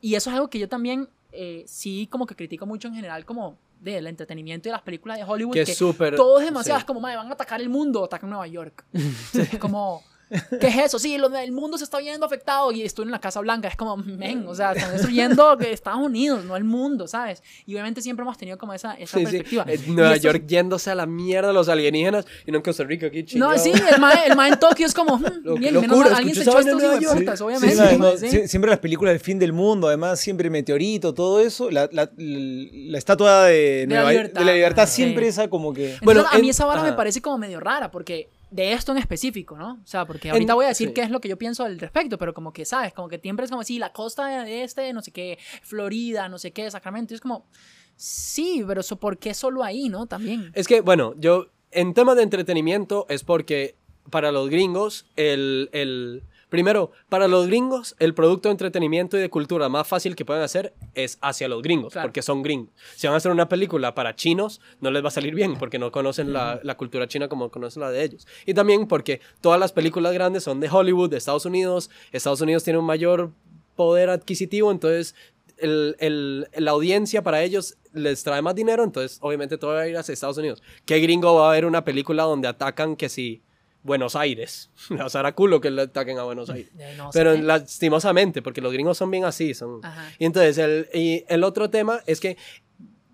y 0.00 0.14
eso 0.14 0.30
es 0.30 0.34
algo 0.36 0.50
que 0.50 0.58
yo 0.58 0.68
también 0.68 1.08
eh, 1.32 1.64
sí 1.66 2.08
como 2.10 2.26
que 2.26 2.34
critico 2.34 2.66
mucho 2.66 2.88
en 2.88 2.94
general, 2.94 3.24
como 3.24 3.56
del 3.80 4.06
entretenimiento 4.08 4.68
y 4.68 4.72
las 4.72 4.82
películas 4.82 5.16
de 5.18 5.24
Hollywood, 5.24 5.54
Que 5.54 5.64
que, 5.64 5.72
es 5.72 5.78
súper... 5.78 6.14
todo 6.16 6.38
es 6.40 6.44
demasiado, 6.44 6.78
sí. 6.78 6.82
es 6.82 6.86
como, 6.86 7.00
"Mae, 7.00 7.16
van 7.16 7.28
a 7.28 7.32
atacar 7.32 7.60
el 7.60 7.68
mundo, 7.70 8.04
atacan 8.04 8.28
Nueva 8.28 8.46
York. 8.46 8.84
Es 9.34 9.58
como, 9.58 10.02
¿Qué 10.60 10.68
es 10.68 10.76
eso? 10.78 10.98
Sí, 10.98 11.18
lo- 11.18 11.34
el 11.36 11.52
mundo 11.52 11.76
se 11.76 11.84
está 11.84 11.98
viendo 11.98 12.24
afectado 12.24 12.70
y 12.72 12.82
estoy 12.82 13.04
en 13.04 13.10
la 13.10 13.20
Casa 13.20 13.40
Blanca. 13.40 13.66
Es 13.68 13.76
como, 13.76 13.96
men, 13.96 14.46
o 14.46 14.54
sea, 14.54 14.72
están 14.72 14.92
destruyendo 14.92 15.58
Estados 15.60 16.00
Unidos, 16.00 16.44
no 16.44 16.56
el 16.56 16.64
mundo, 16.64 17.08
¿sabes? 17.08 17.42
Y 17.66 17.74
obviamente 17.74 18.00
siempre 18.00 18.22
hemos 18.22 18.38
tenido 18.38 18.56
como 18.56 18.72
esa, 18.72 18.94
esa 18.94 19.18
Sí, 19.18 19.24
sí. 19.26 19.30
perspectiva. 19.32 19.64
Eh, 19.66 19.80
Y 19.86 19.90
Nueva 19.90 20.14
esto- 20.14 20.28
York 20.28 20.44
yéndose 20.46 20.90
a 20.90 20.94
la 20.94 21.06
mierda 21.06 21.52
los 21.52 21.68
alienígenas 21.68 22.26
y 22.46 22.52
no 22.52 22.58
en 22.58 22.62
Costa 22.62 22.84
Rica 22.84 23.06
aquí 23.06 23.22
No, 23.22 23.26
chingado. 23.26 23.58
sí, 23.58 23.72
el 23.72 24.00
mae, 24.00 24.26
el 24.28 24.36
mae 24.36 24.52
en 24.52 24.58
Tokio 24.60 24.86
es 24.86 24.94
como, 24.94 25.16
hmm, 25.18 25.24
Lo- 25.42 25.54
bien, 25.56 25.74
locura, 25.74 25.96
menos 25.96 26.12
alguien 26.18 26.34
se 26.36 26.42
echó 26.42 26.58
estos 26.60 26.80
hijueputas, 26.82 27.38
York. 27.40 27.48
obviamente. 27.48 27.76
Sí, 27.88 27.98
no, 27.98 28.10
no, 28.12 28.16
sí. 28.16 28.26
sie- 28.28 28.46
siempre 28.46 28.70
las 28.70 28.78
películas 28.80 29.12
del 29.14 29.20
fin 29.20 29.38
del 29.38 29.52
mundo, 29.52 29.88
además 29.88 30.20
siempre 30.20 30.48
meteorito, 30.50 31.12
todo 31.12 31.40
eso, 31.40 31.70
la, 31.70 31.88
la- 31.92 32.10
la 32.16 32.98
estatua 32.98 33.46
de, 33.46 33.86
la 33.88 33.94
Nueva- 33.96 34.10
libertad, 34.12 34.40
de 34.40 34.46
la 34.46 34.52
libertad 34.54 34.86
sí. 34.88 34.94
siempre 34.96 35.26
esa 35.28 35.48
como 35.50 35.72
que... 35.72 35.84
Entonces, 35.94 36.04
Bueno, 36.04 36.24
a 36.30 36.34
mí 36.38 36.44
en- 36.46 36.50
esa 36.50 36.64
vara 36.66 36.82
me 36.82 36.88
ajá. 36.88 36.96
parece 36.96 37.20
como 37.20 37.38
medio 37.38 37.58
rara, 37.60 37.90
porque 37.90 38.30
de 38.50 38.72
esto 38.72 38.92
en 38.92 38.98
específico, 38.98 39.56
¿no? 39.56 39.74
O 39.82 39.86
sea, 39.86 40.06
porque 40.06 40.30
ahorita 40.30 40.54
voy 40.54 40.64
a 40.64 40.68
decir 40.68 40.88
sí. 40.88 40.94
qué 40.94 41.02
es 41.02 41.10
lo 41.10 41.20
que 41.20 41.28
yo 41.28 41.38
pienso 41.38 41.64
al 41.64 41.78
respecto, 41.78 42.18
pero 42.18 42.34
como 42.34 42.52
que, 42.52 42.64
¿sabes? 42.64 42.92
Como 42.92 43.08
que 43.08 43.18
siempre 43.18 43.44
es 43.44 43.50
como 43.50 43.62
así, 43.62 43.78
la 43.78 43.92
costa 43.92 44.44
de 44.44 44.64
este, 44.64 44.92
no 44.92 45.02
sé 45.02 45.12
qué, 45.12 45.38
Florida, 45.62 46.28
no 46.28 46.38
sé 46.38 46.52
qué, 46.52 46.70
Sacramento, 46.70 47.14
y 47.14 47.16
es 47.16 47.20
como, 47.20 47.46
sí, 47.96 48.64
pero 48.66 48.80
eso, 48.80 48.96
¿por 48.96 49.18
qué 49.18 49.34
solo 49.34 49.62
ahí, 49.62 49.88
no? 49.88 50.06
También. 50.06 50.50
Es 50.54 50.66
que, 50.66 50.80
bueno, 50.80 51.14
yo, 51.16 51.46
en 51.70 51.94
temas 51.94 52.16
de 52.16 52.24
entretenimiento 52.24 53.06
es 53.08 53.22
porque 53.22 53.76
para 54.10 54.32
los 54.32 54.50
gringos, 54.50 55.06
el, 55.16 55.70
el, 55.72 56.24
primero, 56.50 56.92
para 57.08 57.26
los 57.28 57.46
gringos, 57.46 57.96
el 57.98 58.12
producto 58.12 58.48
de 58.48 58.52
entretenimiento 58.52 59.16
y 59.16 59.20
de 59.20 59.30
cultura 59.30 59.68
más 59.70 59.86
fácil 59.88 60.14
que 60.14 60.24
pueden 60.26 60.42
hacer 60.42 60.74
es 60.94 61.16
hacia 61.22 61.48
los 61.48 61.62
gringos, 61.62 61.92
Claro. 61.94 62.08
porque 62.08 62.20
son 62.20 62.42
gringos. 62.42 62.68
Si 62.96 63.06
van 63.06 63.14
a 63.14 63.16
hacer 63.16 63.32
una 63.32 63.48
película 63.48 63.94
para 63.94 64.14
chinos, 64.14 64.60
no 64.80 64.90
les 64.90 65.02
va 65.02 65.08
a 65.08 65.12
salir 65.12 65.34
bien, 65.34 65.56
porque 65.56 65.78
no 65.78 65.90
conocen 65.90 66.32
la, 66.34 66.60
la 66.62 66.76
cultura 66.76 67.08
china 67.08 67.28
como 67.28 67.50
conocen 67.50 67.80
la 67.80 67.90
de 67.90 68.04
ellos. 68.04 68.26
Y 68.44 68.52
también 68.52 68.86
porque 68.86 69.20
todas 69.40 69.58
las 69.58 69.72
películas 69.72 70.12
grandes 70.12 70.44
son 70.44 70.60
de 70.60 70.68
Hollywood, 70.68 71.08
de 71.10 71.16
Estados 71.16 71.46
Unidos. 71.46 71.88
Estados 72.12 72.40
Unidos 72.42 72.64
tiene 72.64 72.78
un 72.78 72.84
mayor 72.84 73.30
poder 73.76 74.10
adquisitivo, 74.10 74.70
entonces 74.70 75.14
el- 75.58 75.94
el- 76.00 76.48
la 76.56 76.70
audiencia 76.72 77.22
para 77.22 77.42
ellos 77.42 77.76
les 77.92 78.22
trae 78.22 78.40
más 78.42 78.54
dinero, 78.54 78.82
entonces 78.82 79.18
obviamente 79.20 79.58
todo 79.58 79.72
va 79.74 79.80
a 79.82 79.88
ir 79.88 79.96
hacia 79.96 80.12
Estados 80.12 80.38
Unidos. 80.38 80.62
¿Qué 80.86 80.98
gringo 81.00 81.34
va 81.34 81.50
a 81.50 81.52
ver 81.52 81.66
una 81.66 81.84
película 81.84 82.22
donde 82.24 82.48
atacan 82.48 82.96
que 82.96 83.08
si 83.08 83.42
Buenos 83.82 84.16
Aires? 84.16 84.70
O 85.04 85.08
sea, 85.08 85.20
era 85.20 85.34
culo 85.34 85.60
que 85.60 85.70
le 85.70 85.82
ataquen 85.82 86.18
a 86.18 86.24
Buenos 86.24 86.50
Aires. 86.50 86.70
No 86.96 87.10
Pero 87.12 87.36
lastimosamente, 87.36 88.42
porque 88.42 88.60
los 88.60 88.72
gringos 88.72 88.98
son 88.98 89.10
bien 89.10 89.24
así. 89.24 89.54
Son... 89.54 89.80
Ajá. 89.82 90.12
Y 90.18 90.24
entonces 90.24 90.58
el, 90.58 90.88
y 90.92 91.24
el 91.28 91.44
otro 91.44 91.70
tema 91.70 92.00
es 92.06 92.20
que 92.20 92.36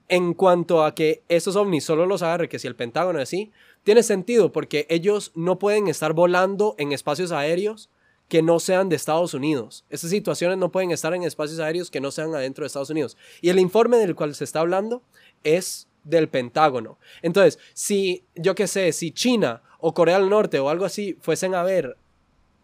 en 0.08 0.34
cuanto 0.34 0.84
a 0.84 0.94
que 0.94 1.22
esos 1.28 1.56
ovnis 1.56 1.84
solo 1.84 2.06
los 2.06 2.22
agarre, 2.22 2.48
que 2.48 2.58
si 2.58 2.66
el 2.66 2.76
Pentágono 2.76 3.18
es 3.18 3.28
así, 3.28 3.52
tiene 3.82 4.02
sentido 4.02 4.52
porque 4.52 4.86
ellos 4.88 5.32
no 5.34 5.58
pueden 5.58 5.88
estar 5.88 6.12
volando 6.12 6.74
en 6.78 6.92
espacios 6.92 7.32
aéreos 7.32 7.90
que 8.28 8.42
no 8.42 8.58
sean 8.58 8.88
de 8.88 8.96
Estados 8.96 9.34
Unidos. 9.34 9.84
Esas 9.90 10.10
situaciones 10.10 10.58
no 10.58 10.72
pueden 10.72 10.90
estar 10.90 11.14
en 11.14 11.22
espacios 11.22 11.60
aéreos 11.60 11.90
que 11.90 12.00
no 12.00 12.10
sean 12.10 12.34
adentro 12.34 12.62
de 12.62 12.66
Estados 12.66 12.90
Unidos. 12.90 13.16
Y 13.40 13.50
el 13.50 13.58
informe 13.58 13.98
del 13.98 14.16
cual 14.16 14.34
se 14.34 14.44
está 14.44 14.60
hablando 14.60 15.02
es 15.44 15.88
del 16.02 16.28
Pentágono. 16.28 16.98
Entonces, 17.22 17.58
si 17.74 18.24
yo 18.34 18.54
qué 18.54 18.66
sé, 18.66 18.92
si 18.92 19.12
China 19.12 19.62
o 19.88 19.94
Corea 19.94 20.18
del 20.18 20.28
Norte 20.28 20.58
o 20.58 20.68
algo 20.68 20.84
así 20.84 21.16
fuesen 21.20 21.54
a 21.54 21.62
ver 21.62 21.96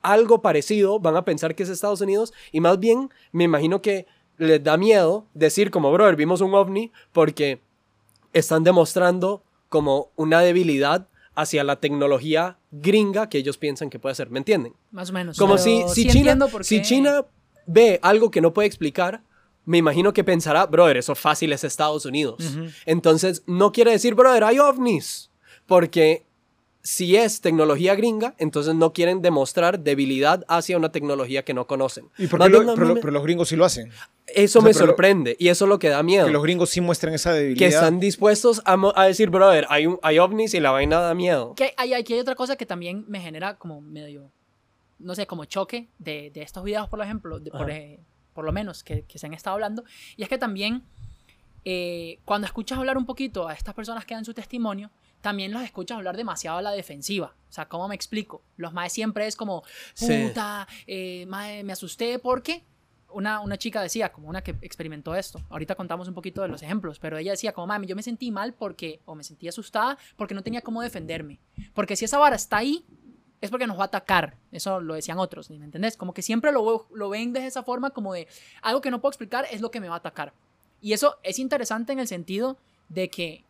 algo 0.03 0.43
parecido, 0.43 0.99
van 0.99 1.15
a 1.15 1.25
pensar 1.25 1.55
que 1.55 1.63
es 1.63 1.69
Estados 1.69 2.01
Unidos 2.01 2.33
y 2.51 2.59
más 2.59 2.81
bien 2.81 3.11
me 3.31 3.45
imagino 3.45 3.81
que 3.81 4.07
les 4.39 4.61
da 4.65 4.77
miedo 4.77 5.29
decir 5.33 5.71
como, 5.71 5.93
brother, 5.93 6.17
vimos 6.17 6.41
un 6.41 6.53
ovni 6.53 6.91
porque 7.13 7.61
están 8.33 8.65
demostrando 8.65 9.45
como 9.69 10.11
una 10.17 10.41
debilidad 10.41 11.07
hacia 11.37 11.63
la 11.63 11.77
tecnología 11.77 12.59
gringa 12.73 13.29
que 13.29 13.39
ellos 13.39 13.57
piensan 13.57 13.89
que 13.89 14.01
puede 14.01 14.17
ser, 14.17 14.29
¿me 14.29 14.41
entienden? 14.41 14.75
Más 14.91 15.11
o 15.11 15.13
menos. 15.13 15.39
Como 15.39 15.59
si, 15.59 15.85
si, 15.95 16.11
sí. 16.11 16.83
China 16.83 17.25
ve 17.67 18.01
algo 18.03 18.33
que 18.33 18.41
no 18.41 18.53
puede 18.53 18.67
explicar, 18.67 19.23
me 19.65 19.79
imagino 19.79 20.13
que 20.13 20.25
pensará, 20.25 20.67
brother, 20.67 20.97
eso 20.97 21.15
fácil 21.15 21.53
es 21.53 21.63
Estados 21.63 22.05
Unidos. 22.05 22.59
Entonces, 22.85 23.45
no 23.47 23.71
quiere 23.71 23.93
decir, 23.93 24.17
brother, 24.17 24.43
hay 24.43 24.59
ovnis, 24.59 25.31
porque 25.67 26.27
si 26.85 27.17
es 27.17 27.41
tecnología 27.41 27.95
gringa, 27.95 28.35
entonces 28.39 28.75
no 28.75 28.93
quieren 28.93 29.23
demostrar 29.23 29.79
debilidad 29.81 30.45
hacia 30.49 30.77
una 30.77 30.91
tecnología 30.91 31.45
que 31.45 31.55
no 31.55 31.67
conocen. 31.69 32.09
¿Y 32.19 32.27
por 32.27 32.41
qué 32.43 32.49
lo- 32.49 32.75
pero, 32.75 32.95
me- 32.95 33.01
pero 33.01 33.13
los 33.13 33.23
gringos 33.23 33.49
sí 33.49 33.57
lo 33.57 33.65
hacen? 33.65 33.91
eso 34.27 34.59
o 34.61 34.63
sea, 34.63 34.69
me 34.69 34.73
lo- 34.73 34.79
sorprende 34.87 35.37
y 35.39 35.49
eso 35.49 35.65
es 35.65 35.69
lo 35.69 35.79
que 35.79 35.89
da 35.91 36.03
miedo. 36.03 36.27
Que 36.27 36.33
los 36.33 36.43
gringos 36.43 36.71
sí 36.71 36.81
muestran 36.81 37.13
esa 37.15 37.33
debilidad. 37.35 37.59
Que 37.59 37.67
están 37.75 38.01
dispuestos 38.01 38.63
a, 38.65 39.05
decir, 39.05 39.31
brother, 39.31 39.67
hay, 39.69 39.87
un- 39.87 39.99
hay 40.03 40.19
ovnis 40.19 40.55
y 40.55 40.61
la 40.61 40.71
vaina 40.73 40.99
da 41.01 41.15
miedo. 41.15 41.55
Que 41.55 41.73
hay, 41.77 41.95
aquí 41.95 42.15
hay 42.15 42.21
otra 42.21 42.35
cosa 42.35 42.57
que 42.57 42.67
también 42.67 43.05
me 43.09 43.21
genera 43.21 43.57
como 43.57 43.81
medio, 43.81 44.31
no 44.99 45.15
sé, 45.15 45.27
como 45.27 45.45
choque 45.45 45.89
de, 45.99 46.31
de 46.35 46.43
estos 46.43 46.65
videos, 46.65 46.89
por 46.89 47.01
ejemplo, 47.01 47.39
de- 47.39 47.51
por, 47.53 47.71
eh, 47.71 48.01
lo 48.37 48.53
menos 48.53 48.83
que, 48.83 49.03
que 49.03 49.19
se 49.21 49.27
han 49.27 49.35
estado 49.35 49.55
hablando. 49.55 49.85
Y 50.17 50.23
es 50.25 50.29
que 50.29 50.39
también, 50.39 50.83
eh, 51.65 52.19
cuando 52.25 52.47
escuchas 52.47 52.79
hablar 52.79 52.97
un 52.97 53.07
poquito 53.07 53.47
a 53.47 53.53
estas 53.53 53.75
personas 53.75 54.05
que 54.05 54.15
dan 54.15 54.25
su 54.25 54.35
testimonio, 54.35 54.91
también 55.23 55.53
los 55.53 55.63
escuchas 55.63 55.97
hablar 55.97 56.17
demasiado 56.17 56.59
a 56.59 56.63
la 56.63 56.73
defensiva. 56.73 57.35
O 57.49 57.53
sea, 57.53 57.69
¿cómo 57.69 57.89
me 57.89 57.95
explico? 57.95 58.43
Los 58.57 58.75
maes 58.75 58.93
siempre 58.93 59.27
es 59.27 59.37
como, 59.37 59.63
Sí. 59.95 60.25
puta, 60.29 60.69
eh, 60.87 61.25
mae, 61.29 61.65
me 61.65 61.73
asusté 61.73 62.19
porque 62.19 62.65
una, 63.11 63.41
una 63.41 63.57
chica 63.57 63.81
decía, 63.81 64.11
como 64.11 64.29
una 64.29 64.43
que 64.43 64.57
experimentó 64.63 65.15
esto, 65.15 65.41
ahorita 65.51 65.75
contamos 65.75 66.09
un 66.09 66.15
poquito 66.15 66.43
de 66.43 66.49
los 66.49 66.63
ejemplos, 66.63 66.99
pero 66.99 67.17
ella 67.19 67.31
decía 67.33 67.53
como, 67.53 67.67
mami, 67.67 67.87
yo 67.87 67.97
me 67.97 68.03
sentí 68.03 68.31
mal 68.31 68.55
porque, 68.55 69.01
o 69.05 69.15
me 69.15 69.23
sentí 69.25 69.49
asustada 69.49 69.97
porque 70.17 70.35
no 70.35 70.43
tenía 70.43 70.61
cómo 70.63 70.83
defenderme. 70.83 71.39
Porque 71.75 71.97
si 71.97 72.05
esa 72.05 72.19
vara 72.19 72.37
está 72.37 72.59
ahí, 72.59 72.85
es 73.41 73.51
porque 73.51 73.67
nos 73.67 73.77
va 73.79 73.83
a 73.83 73.87
atacar. 73.87 74.37
Eso 74.51 74.81
lo 74.81 74.95
decían 74.95 75.19
otros, 75.19 75.51
¿me 75.51 75.65
entendés? 75.65 75.97
Como 75.97 76.15
que 76.15 76.23
siempre 76.23 76.53
lo, 76.53 76.87
lo 76.93 77.09
ven 77.09 77.33
de 77.33 77.47
esa 77.47 77.63
forma 77.63 77.91
como 77.91 78.15
de, 78.15 78.29
algo 78.63 78.81
que 78.81 78.91
no 78.91 79.01
puedo 79.01 79.11
explicar 79.11 79.47
es 79.51 79.61
lo 79.61 79.71
que 79.71 79.81
me 79.81 79.89
va 79.89 79.95
a 79.95 79.99
atacar. 79.99 80.33
Y 80.81 80.95
eso 80.95 81.19
es 81.23 81.39
interesante 81.39 81.93
en 81.93 81.99
el 81.99 82.09
sentido 82.09 82.57
de 82.89 83.11
que 83.11 83.45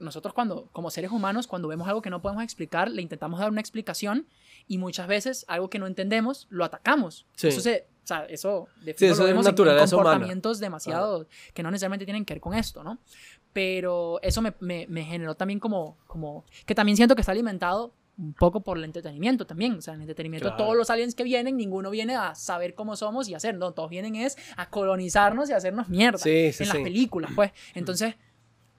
nosotros 0.00 0.34
cuando, 0.34 0.68
como 0.72 0.90
seres 0.90 1.10
humanos, 1.10 1.46
cuando 1.46 1.68
vemos 1.68 1.86
algo 1.88 2.02
que 2.02 2.10
no 2.10 2.20
podemos 2.22 2.42
explicar, 2.42 2.90
le 2.90 3.02
intentamos 3.02 3.38
dar 3.40 3.50
una 3.50 3.60
explicación 3.60 4.26
y 4.66 4.78
muchas 4.78 5.06
veces 5.06 5.44
algo 5.48 5.70
que 5.70 5.78
no 5.78 5.86
entendemos 5.86 6.46
lo 6.50 6.64
atacamos. 6.64 7.26
Sí. 7.36 7.48
Eso, 7.48 7.60
se, 7.60 7.86
o 8.02 8.06
sea, 8.06 8.24
eso, 8.26 8.68
de 8.82 8.94
Sí, 8.94 9.06
eso 9.06 9.22
lo 9.22 9.28
es 9.28 9.30
vemos 9.32 9.44
en- 9.46 9.48
en 9.50 9.52
naturaleza 9.52 9.94
humana. 9.96 10.10
comportamientos 10.10 10.58
demasiado 10.58 11.26
que 11.54 11.62
no 11.62 11.70
necesariamente 11.70 12.04
tienen 12.04 12.24
que 12.24 12.34
ver 12.34 12.40
con 12.40 12.54
esto, 12.54 12.82
¿no? 12.82 12.98
Pero 13.52 14.20
eso 14.22 14.42
me, 14.42 14.54
me- 14.60 14.86
me 14.88 15.02
generó 15.04 15.34
también 15.34 15.58
como, 15.58 15.96
como, 16.06 16.44
que 16.66 16.74
también 16.74 16.96
siento 16.96 17.14
que 17.14 17.22
está 17.22 17.32
alimentado 17.32 17.94
un 18.16 18.34
poco 18.34 18.60
por 18.60 18.76
el 18.76 18.84
entretenimiento 18.84 19.46
también. 19.46 19.78
O 19.78 19.80
sea, 19.80 19.94
en 19.94 20.00
el 20.00 20.04
entretenimiento 20.04 20.48
Claro. 20.50 20.62
todos 20.64 20.76
los 20.76 20.90
aliens 20.90 21.14
que 21.14 21.24
vienen, 21.24 21.56
ninguno 21.56 21.90
viene 21.90 22.14
a 22.16 22.34
saber 22.34 22.74
cómo 22.74 22.94
somos 22.94 23.28
y 23.28 23.34
hacer, 23.34 23.56
no, 23.56 23.72
todos 23.72 23.88
vienen 23.90 24.14
es 24.14 24.36
a 24.56 24.68
colonizarnos 24.68 25.48
y 25.48 25.52
a 25.54 25.56
hacernos 25.56 25.88
mierda 25.88 26.18
Sí, 26.18 26.52
sí, 26.52 26.62
en 26.64 26.68
las 26.68 26.78
películas, 26.78 27.32
pues. 27.34 27.52
Entonces, 27.74 28.14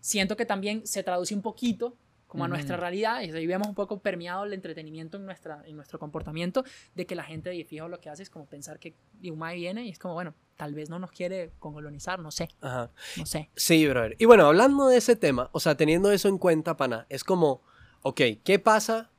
siento 0.02 0.36
que 0.36 0.46
también 0.46 0.86
se 0.86 1.04
traduce 1.04 1.34
un 1.34 1.42
poquito 1.42 1.96
como 2.28 2.46
a 2.46 2.48
nuestra 2.48 2.78
realidad 2.78 3.22
y 3.24 3.32
ahí 3.32 3.46
vemos 3.46 3.68
un 3.68 3.76
poco 3.76 4.00
permeado 4.00 4.46
el 4.46 4.54
entretenimiento 4.54 5.18
en, 5.18 5.26
nuestra, 5.26 5.64
en 5.66 5.76
nuestro 5.76 6.00
comportamiento 6.00 6.64
de 6.96 7.06
que 7.06 7.14
la 7.14 7.26
gente 7.26 7.50
de 7.50 7.66
fijo 7.66 7.90
lo 7.90 8.00
que 8.00 8.10
hace 8.10 8.24
es 8.24 8.30
como 8.30 8.46
pensar 8.46 8.80
que 8.80 8.96
Yumai 9.20 9.58
viene 9.58 9.84
y 9.84 9.90
es 9.90 10.00
como, 10.00 10.14
bueno, 10.14 10.34
tal 10.56 10.74
vez 10.74 10.90
no 10.90 10.98
nos 10.98 11.12
quiere 11.12 11.52
colonizar, 11.60 12.20
no 12.20 12.32
sé, 12.32 12.48
Ajá. 12.62 12.90
no 13.18 13.26
sé. 13.26 13.50
Sí, 13.58 13.86
brother. 13.86 14.16
Y 14.18 14.24
bueno, 14.24 14.46
hablando 14.46 14.88
de 14.88 14.96
ese 14.96 15.18
tema, 15.18 15.50
o 15.52 15.60
sea, 15.60 15.76
teniendo 15.76 16.10
eso 16.10 16.30
en 16.30 16.38
cuenta, 16.38 16.78
pana, 16.78 17.06
es 17.10 17.26
como, 17.26 17.64
ok, 18.02 18.22
¿qué 18.46 18.60
pasa? 18.60 19.12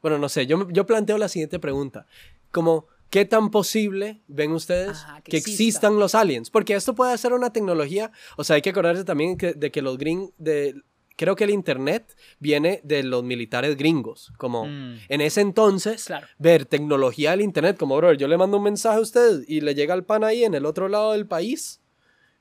Bueno, 0.00 0.16
no 0.16 0.30
sé, 0.30 0.46
yo, 0.46 0.66
yo 0.70 0.86
planteo 0.86 1.18
la 1.18 1.28
siguiente 1.28 1.58
pregunta. 1.58 2.06
Como, 2.50 2.86
¿qué 3.14 3.24
tan 3.24 3.50
posible 3.50 4.20
ven 4.26 4.50
ustedes 4.52 4.98
Ajá, 5.04 5.20
que 5.22 5.30
que, 5.30 5.36
exista. 5.38 5.50
existan 5.62 5.98
los 6.00 6.14
aliens? 6.16 6.50
Porque 6.50 6.74
esto 6.74 6.94
puede 6.96 7.16
ser 7.16 7.32
una 7.32 7.52
tecnología, 7.52 8.10
o 8.36 8.42
sea, 8.42 8.56
hay 8.56 8.62
que 8.62 8.70
acordarse 8.70 9.04
también 9.04 9.36
que- 9.38 9.54
de 9.54 9.70
que 9.70 9.82
los 9.82 9.96
gringos, 9.98 10.30
de, 10.36 10.74
creo 11.16 11.36
que 11.36 11.44
el 11.44 11.50
Internet 11.50 12.16
viene 12.40 12.80
de 12.82 13.04
los 13.04 13.22
militares 13.22 13.76
gringos, 13.76 14.32
como 14.36 14.64
Mm. 14.66 14.96
en 15.08 15.20
ese 15.20 15.42
entonces, 15.42 16.06
Claro. 16.06 16.26
ver 16.38 16.66
tecnología 16.66 17.30
del 17.30 17.42
Internet, 17.42 17.76
como, 17.78 17.96
brother, 17.96 18.16
yo 18.18 18.26
le 18.26 18.36
mando 18.36 18.56
un 18.56 18.64
mensaje 18.64 18.96
a 18.98 19.00
usted 19.00 19.42
y 19.46 19.60
le 19.60 19.76
llega 19.76 19.94
el 19.94 20.02
pan 20.02 20.24
ahí 20.24 20.42
en 20.42 20.54
el 20.54 20.66
otro 20.66 20.88
lado 20.88 21.12
del 21.12 21.26
país. 21.28 21.80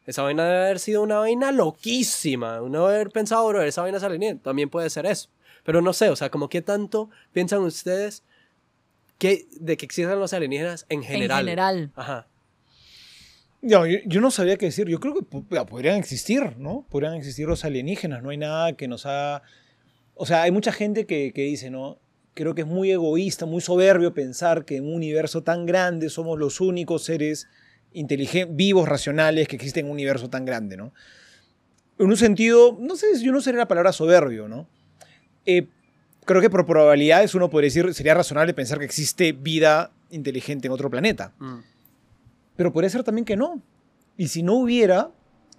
Esa 0.08 0.24
vaina 0.24 0.44
debe 0.46 0.66
haber 0.66 0.80
sido 0.80 1.04
una 1.04 1.20
vaina 1.20 1.52
loquísima. 1.52 2.62
Uno 2.62 2.88
debe 2.88 2.96
haber 3.02 3.10
pensado, 3.12 3.48
bro, 3.48 3.62
esa 3.62 3.84
vaina 3.84 4.00
es 4.00 4.04
alienígena. 4.04 4.42
También 4.42 4.70
puede 4.70 4.90
ser 4.90 5.06
eso. 5.06 5.30
Pero 5.64 5.82
no 5.82 5.94
sé, 5.94 6.10
o 6.10 6.16
sea, 6.16 6.30
como 6.30 6.50
qué 6.50 6.62
tanto 6.62 7.10
piensan 7.32 7.60
ustedes 7.62 8.24
que, 9.24 9.48
de 9.58 9.78
que 9.78 9.86
existan 9.86 10.20
los 10.20 10.34
alienígenas 10.34 10.86
en 10.90 11.02
general. 11.02 11.40
En 11.40 11.46
general. 11.46 11.92
Ajá. 11.96 12.28
No, 13.62 13.86
yo, 13.86 14.00
yo 14.06 14.20
no 14.20 14.32
sabía 14.32 14.58
qué 14.58 14.66
decir. 14.66 14.90
Yo 14.90 15.00
creo 15.00 15.14
que 15.14 15.24
podrían 15.24 15.96
existir, 15.96 16.58
¿no? 16.58 16.86
Podrían 16.90 17.14
existir 17.14 17.48
los 17.48 17.64
alienígenas. 17.64 18.22
No 18.22 18.32
hay 18.32 18.38
nada 18.38 18.74
que 18.74 18.90
nos 18.90 19.06
haga... 19.06 19.42
O 20.16 20.26
sea, 20.26 20.42
hay 20.42 20.52
mucha 20.52 20.74
gente 20.74 21.06
que, 21.06 21.32
que 21.32 21.44
dice, 21.44 21.70
¿no? 21.70 22.00
Creo 22.34 22.54
que 22.54 22.64
es 22.64 22.68
muy 22.68 22.92
egoísta, 22.92 23.46
muy 23.46 23.62
soberbio 23.62 24.14
pensar 24.14 24.66
que 24.66 24.76
en 24.76 24.88
un 24.88 24.96
universo 24.96 25.42
tan 25.42 25.66
grande 25.66 26.10
somos 26.10 26.38
los 26.38 26.60
únicos 26.60 27.06
seres 27.06 27.48
inteligentes, 27.94 28.54
vivos, 28.54 28.90
racionales 28.90 29.48
que 29.48 29.56
existen 29.56 29.86
en 29.86 29.92
un 29.92 29.94
universo 29.94 30.30
tan 30.30 30.44
grande, 30.44 30.76
¿no? 30.76 30.94
En 31.98 32.08
un 32.08 32.18
sentido, 32.18 32.78
no 32.78 32.98
sé, 32.98 33.08
yo 33.22 33.32
no 33.32 33.40
sé 33.40 33.54
la 33.54 33.70
palabra 33.70 33.94
soberbio, 33.94 34.50
¿no? 34.50 34.68
Eh, 35.46 35.68
creo 36.26 36.42
que 36.42 36.50
por 36.50 36.66
probabilidades 36.66 37.36
uno 37.36 37.50
podría 37.50 37.68
decir, 37.68 37.94
sería 37.94 38.14
razonable 38.14 38.54
pensar 38.54 38.80
que 38.80 38.86
existe 38.86 39.32
vida 39.32 39.92
inteligente 40.10 40.68
en 40.68 40.74
otro 40.74 40.90
planeta. 40.90 41.34
Mm. 41.40 41.60
Pero 42.56 42.72
podría 42.72 42.90
ser 42.90 43.04
también 43.04 43.26
que 43.26 43.36
no. 43.36 43.62
Y 44.18 44.28
si 44.28 44.44
no 44.44 44.54
hubiera, 44.54 45.12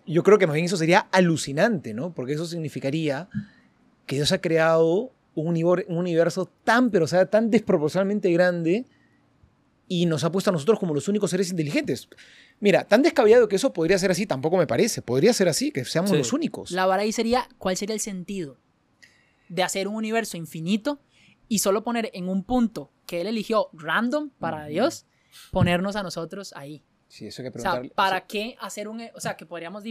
yo 0.07 0.23
creo 0.23 0.39
que 0.39 0.47
más 0.47 0.55
bien 0.55 0.67
eso 0.67 0.77
sería 0.77 1.01
alucinante, 1.11 1.95
¿no? 1.95 2.15
Porque 2.15 2.35
eso 2.35 2.47
significaría 2.47 3.29
que 4.07 4.17
Dios 4.17 4.33
ha 4.33 4.41
creado 4.41 5.13
un, 5.35 5.49
universo 5.89 6.51
tan, 6.63 6.91
pero 6.91 7.07
o 7.07 7.09
sea, 7.09 7.27
tan 7.27 7.51
desproporcionalmente 7.51 8.31
grande 8.33 8.85
y 9.89 10.07
nos 10.07 10.25
ha 10.25 10.31
puesto 10.31 10.51
a 10.51 10.53
nosotros 10.53 10.79
como 10.79 10.95
los 10.95 11.09
únicos 11.09 11.31
seres 11.31 11.51
inteligentes. 11.51 12.09
Mira, 12.61 12.85
tan 12.85 13.03
descabellado 13.03 13.49
que 13.49 13.57
eso 13.57 13.73
podría 13.73 13.99
ser 13.99 14.11
así, 14.11 14.27
tampoco 14.27 14.57
me 14.57 14.67
parece. 14.67 15.03
Podría 15.03 15.33
ser 15.33 15.49
así, 15.49 15.73
que 15.73 15.85
seamos 15.85 16.11
Sí. 16.11 16.17
los 16.17 16.33
únicos. 16.33 16.71
La 16.71 16.87
vara 16.87 17.03
ahí 17.03 17.13
sería, 17.13 17.49
¿cuál 17.59 17.77
sería 17.77 17.95
el 17.95 18.01
sentido 18.01 18.59
de 19.49 19.63
hacer 19.63 19.89
un 19.89 19.95
universo 19.97 20.37
infinito 20.37 21.01
y 21.49 21.59
solo 21.59 21.83
poner 21.85 22.11
en 22.15 22.29
un 22.29 22.45
punto 22.45 22.91
que 23.07 23.21
él 23.21 23.27
eligió 23.27 23.69
random 23.73 24.31
para. 24.39 24.67
Dios, 24.67 25.07
ponernos 25.51 25.97
a 25.97 26.03
nosotros 26.03 26.53
ahí? 26.57 26.83
Sí, 27.09 27.27
eso 27.27 27.43
que 27.43 27.49
O 27.49 27.53
sea, 27.53 27.61
preguntarle. 27.73 27.91
¿para 27.95 28.19
eso- 28.19 28.27
qué 28.29 28.57
hacer 28.61 28.89
un... 28.89 29.03
O 29.15 29.21
sea, 29.21 29.37
que 29.37 29.47
podríamos 29.47 29.85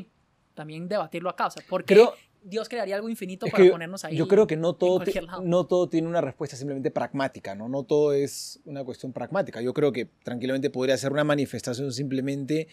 también 0.54 0.88
debatirlo 0.88 1.30
acá. 1.30 1.48
O 1.48 1.52
sea, 1.52 1.64
¿por 1.70 1.86
qué 1.86 1.94
Creo- 1.96 2.14
Dios 2.46 2.68
crearía 2.68 2.96
algo 2.96 3.08
infinito 3.08 3.46
para 3.48 3.64
yo- 3.64 3.72
ponernos 3.72 4.04
ahí? 4.04 4.18
Yo 4.18 4.28
creo 4.28 4.46
que 4.48 4.58
no 4.58 4.74
todo, 4.76 5.02
no 5.44 5.66
todo 5.66 5.88
tiene 5.88 6.08
una 6.08 6.20
respuesta 6.22 6.58
simplemente 6.58 6.92
pragmática, 6.92 7.56
¿no? 7.56 7.70
No 7.70 7.84
todo 7.84 8.12
es 8.14 8.60
una 8.66 8.84
cuestión 8.84 9.14
pragmática. 9.14 9.62
Yo 9.62 9.74
creo 9.74 9.92
que 9.94 10.06
tranquilamente 10.24 10.70
podría 10.70 10.98
ser 10.98 11.12
una 11.14 11.24
manifestación 11.24 11.94
simplemente 11.94 12.68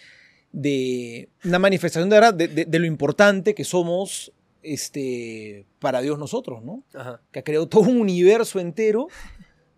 de... 0.52 1.28
Una 1.44 1.58
manifestación 1.58 2.08
de, 2.10 2.16
verdad 2.16 2.34
de, 2.34 2.48
de- 2.48 2.64
de 2.64 2.78
lo 2.78 2.86
importante 2.86 3.54
que 3.54 3.64
somos 3.64 4.32
este, 4.62 5.66
para 5.78 6.00
Dios 6.00 6.18
nosotros, 6.18 6.62
¿no? 6.62 6.82
Ajá. 6.94 7.20
Que 7.32 7.40
ha 7.40 7.44
creado 7.44 7.68
todo 7.68 7.82
un 7.82 8.00
universo 8.00 8.58
entero. 8.60 9.08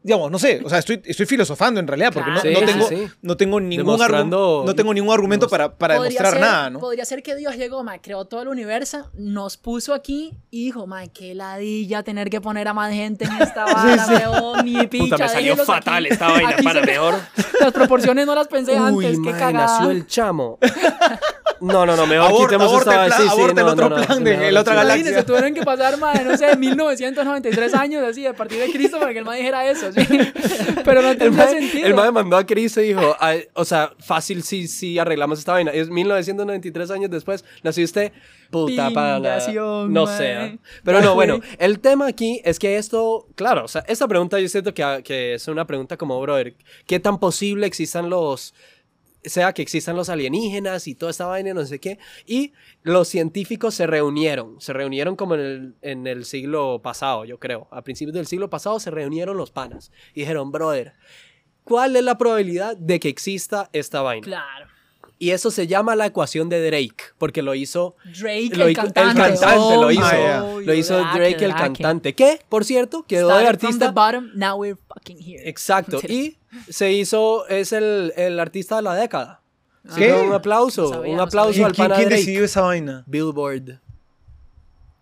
Digamos, 0.04 0.32
no 0.32 0.38
sé, 0.40 0.60
o 0.64 0.68
sea, 0.68 0.80
estoy, 0.80 1.00
estoy 1.04 1.26
filosofando 1.26 1.78
en 1.78 1.86
realidad 1.86 2.10
porque 2.12 2.28
no- 2.32 2.40
Claro. 2.40 2.60
no, 2.60 2.66
Sí, 2.66 2.72
tengo, 2.72 2.88
sí, 2.88 2.96
sí. 2.96 3.12
no 3.22 3.36
tengo 3.36 3.60
ningún 3.60 3.86
Demostrando- 3.86 4.62
argu- 4.62 4.66
no 4.66 4.74
tengo 4.74 4.92
ningún 4.94 5.14
argumento 5.14 5.48
para, 5.48 5.78
para 5.78 5.94
demostrar 5.94 6.32
ser- 6.32 6.40
nada, 6.40 6.70
¿no? 6.70 6.80
Podría 6.80 7.04
ser 7.04 7.22
que 7.22 7.36
Dios 7.36 7.54
llegó, 7.56 7.84
ma, 7.84 7.98
creó 8.02 8.24
todo 8.24 8.42
el 8.42 8.48
universo, 8.48 9.12
nos 9.14 9.56
puso 9.58 9.94
aquí 9.94 10.32
y 10.50 10.64
dijo, 10.64 10.88
ma, 10.88 11.06
qué 11.06 11.36
ladilla 11.36 12.02
tener 12.02 12.30
que 12.30 12.40
poner 12.40 12.66
a 12.66 12.74
más 12.74 12.92
gente 12.92 13.26
en 13.26 13.42
esta 13.42 13.64
vara, 13.64 14.06
weón, 14.32 14.64
ni 14.64 14.88
picha. 14.88 15.04
Puta, 15.04 15.18
me 15.18 15.28
salió 15.28 15.56
fatal 15.58 16.04
aquí. 16.04 16.12
esta 16.14 16.28
vaina 16.32 16.48
Aquí 16.48 16.64
para 16.64 16.80
se- 16.80 16.86
peor. 16.86 17.14
Las 17.60 17.72
proporciones 17.72 18.26
no 18.26 18.34
las 18.34 18.48
pensé 18.48 18.72
Uy, 18.72 19.06
antes, 19.06 19.20
qué 19.22 19.30
mae, 19.30 19.38
cagada. 19.40 19.52
nació 19.78 19.90
el 19.92 20.04
chamo. 20.08 20.58
No, 21.62 21.86
no, 21.86 21.96
no, 21.96 22.06
mejor 22.06 22.42
quitemos 22.46 22.72
esta 22.78 23.04
el 23.04 23.08
plan- 23.10 23.20
sí, 23.22 23.28
sí, 23.28 23.40
aborta 23.40 23.60
el 23.60 23.66
no, 23.66 23.72
otro 23.72 23.88
no, 23.88 23.96
no, 23.98 24.04
plan 24.04 24.18
sí, 24.18 24.24
de 24.24 24.52
la 24.52 24.60
otra 24.60 24.72
sí. 24.72 24.76
galaxia. 24.76 25.00
Imagínense, 25.00 25.26
tuvieron 25.26 25.54
que 25.54 25.62
pasar, 25.62 25.98
ma, 25.98 26.12
no 26.14 26.36
sé, 26.36 26.56
1993 26.56 27.74
años 27.74 28.02
así, 28.02 28.26
a 28.26 28.32
partir 28.34 28.58
de 28.58 28.70
Cristo 28.72 28.98
para 28.98 29.12
que 29.12 29.18
el 29.20 29.24
ma 29.24 29.34
dijera 29.34 29.68
eso, 29.70 29.92
sí. 29.92 30.00
Pero 30.84 31.02
no 31.02 31.10
El 31.10 31.18
tenía 31.18 31.46
sentido. 31.48 31.86
el 31.86 31.94
mae 31.94 32.10
mandó 32.10 32.36
a 32.36 32.44
Chris 32.44 32.76
y 32.78 32.80
dijo, 32.82 33.16
"Ay, 33.20 33.44
o 33.54 33.64
sea, 33.64 33.92
fácil 33.98 34.42
si 34.42 34.66
si 34.68 34.98
arreglamos 34.98 35.38
esta 35.38 35.52
vaina. 35.52 35.70
Es 35.70 35.88
1993 35.88 36.90
años 36.90 37.10
después, 37.10 37.44
nació 37.62 37.84
usted, 37.84 38.12
puta 38.50 38.90
pana. 38.90 39.16
Pingación, 39.16 39.92
No 39.92 40.06
sé. 40.06 40.58
Pero 40.84 41.00
no, 41.00 41.14
bueno, 41.14 41.40
el 41.58 41.78
tema 41.80 42.06
aquí 42.08 42.40
es 42.44 42.58
que 42.58 42.76
esto, 42.76 43.28
claro, 43.36 43.64
o 43.64 43.68
sea, 43.68 43.84
esta 43.86 44.08
pregunta 44.08 44.40
yo 44.40 44.48
siento 44.48 44.74
que, 44.74 45.02
que 45.04 45.34
es 45.34 45.46
una 45.48 45.64
pregunta 45.66 45.96
como, 45.96 46.20
brother, 46.20 46.54
¿qué 46.86 46.98
tan 47.00 47.18
posible 47.18 47.66
existan 47.66 48.10
los 48.10 48.54
sea 49.24 49.52
que 49.52 49.62
existan 49.62 49.96
los 49.96 50.08
alienígenas 50.08 50.88
y 50.88 50.94
toda 50.94 51.10
esta 51.10 51.26
vaina, 51.26 51.54
no 51.54 51.64
sé 51.64 51.78
qué. 51.78 51.98
Y 52.26 52.52
los 52.82 53.08
científicos 53.08 53.74
se 53.74 53.86
reunieron, 53.86 54.60
se 54.60 54.72
reunieron 54.72 55.16
como 55.16 55.34
en 55.34 55.40
el, 55.40 55.74
en 55.82 56.06
el 56.06 56.24
siglo 56.24 56.80
pasado, 56.82 57.24
yo 57.24 57.38
creo. 57.38 57.68
A 57.70 57.82
principios 57.82 58.14
del 58.14 58.26
siglo 58.26 58.50
pasado 58.50 58.80
se 58.80 58.90
reunieron 58.90 59.36
los 59.36 59.50
panas 59.50 59.92
y 60.14 60.20
dijeron, 60.20 60.50
brother, 60.50 60.94
¿cuál 61.64 61.96
es 61.96 62.02
la 62.02 62.18
probabilidad 62.18 62.76
de 62.76 63.00
que 63.00 63.08
exista 63.08 63.70
esta 63.72 64.02
vaina? 64.02 64.24
Claro. 64.24 64.71
Y 65.22 65.30
eso 65.30 65.52
se 65.52 65.68
llama 65.68 65.94
la 65.94 66.06
ecuación 66.06 66.48
de 66.48 66.66
Drake, 66.66 66.96
porque 67.16 67.42
lo 67.42 67.54
hizo... 67.54 67.94
Drake, 68.18 68.50
Lo 68.56 68.64
el 68.64 68.72
hizo- 68.72 68.82
cantante. 68.82 69.22
el 69.22 69.28
cantante 69.38 69.76
lo 69.76 69.90
hizo. 69.92 70.60
Lo 70.62 70.74
hizo 70.74 70.98
Drake, 71.14 71.44
el 71.44 71.54
cantante. 71.54 72.14
Que, 72.16 72.40
por 72.48 72.64
cierto, 72.64 73.04
quedó 73.04 73.28
de 73.28 73.34
Started 73.42 73.60
from 73.60 73.78
the 73.78 73.84
artista... 73.84 73.92
bottom, 73.92 74.30
now 74.34 74.56
we're 74.56 74.76
fucking 74.88 75.18
here. 75.18 75.48
Exacto. 75.48 76.00
Y 76.08 76.38
se 76.68 76.90
hizo, 76.92 77.46
es 77.46 77.72
el, 77.72 78.12
el 78.16 78.40
artista 78.40 78.74
de 78.76 78.82
la 78.82 78.96
década. 78.96 79.42
Así 79.88 80.00
¿Qué? 80.00 80.12
Un 80.12 80.32
aplauso, 80.32 80.82
No 80.82 80.88
sabía, 80.88 81.14
un 81.14 81.20
aplauso 81.20 81.66
al 81.66 81.72
¿Quién, 81.72 81.84
pana 81.86 81.94
quién 81.94 82.08
Drake. 82.08 82.20
decidió 82.20 82.44
esa 82.44 82.62
vaina? 82.62 83.04
Billboard. 83.06 83.78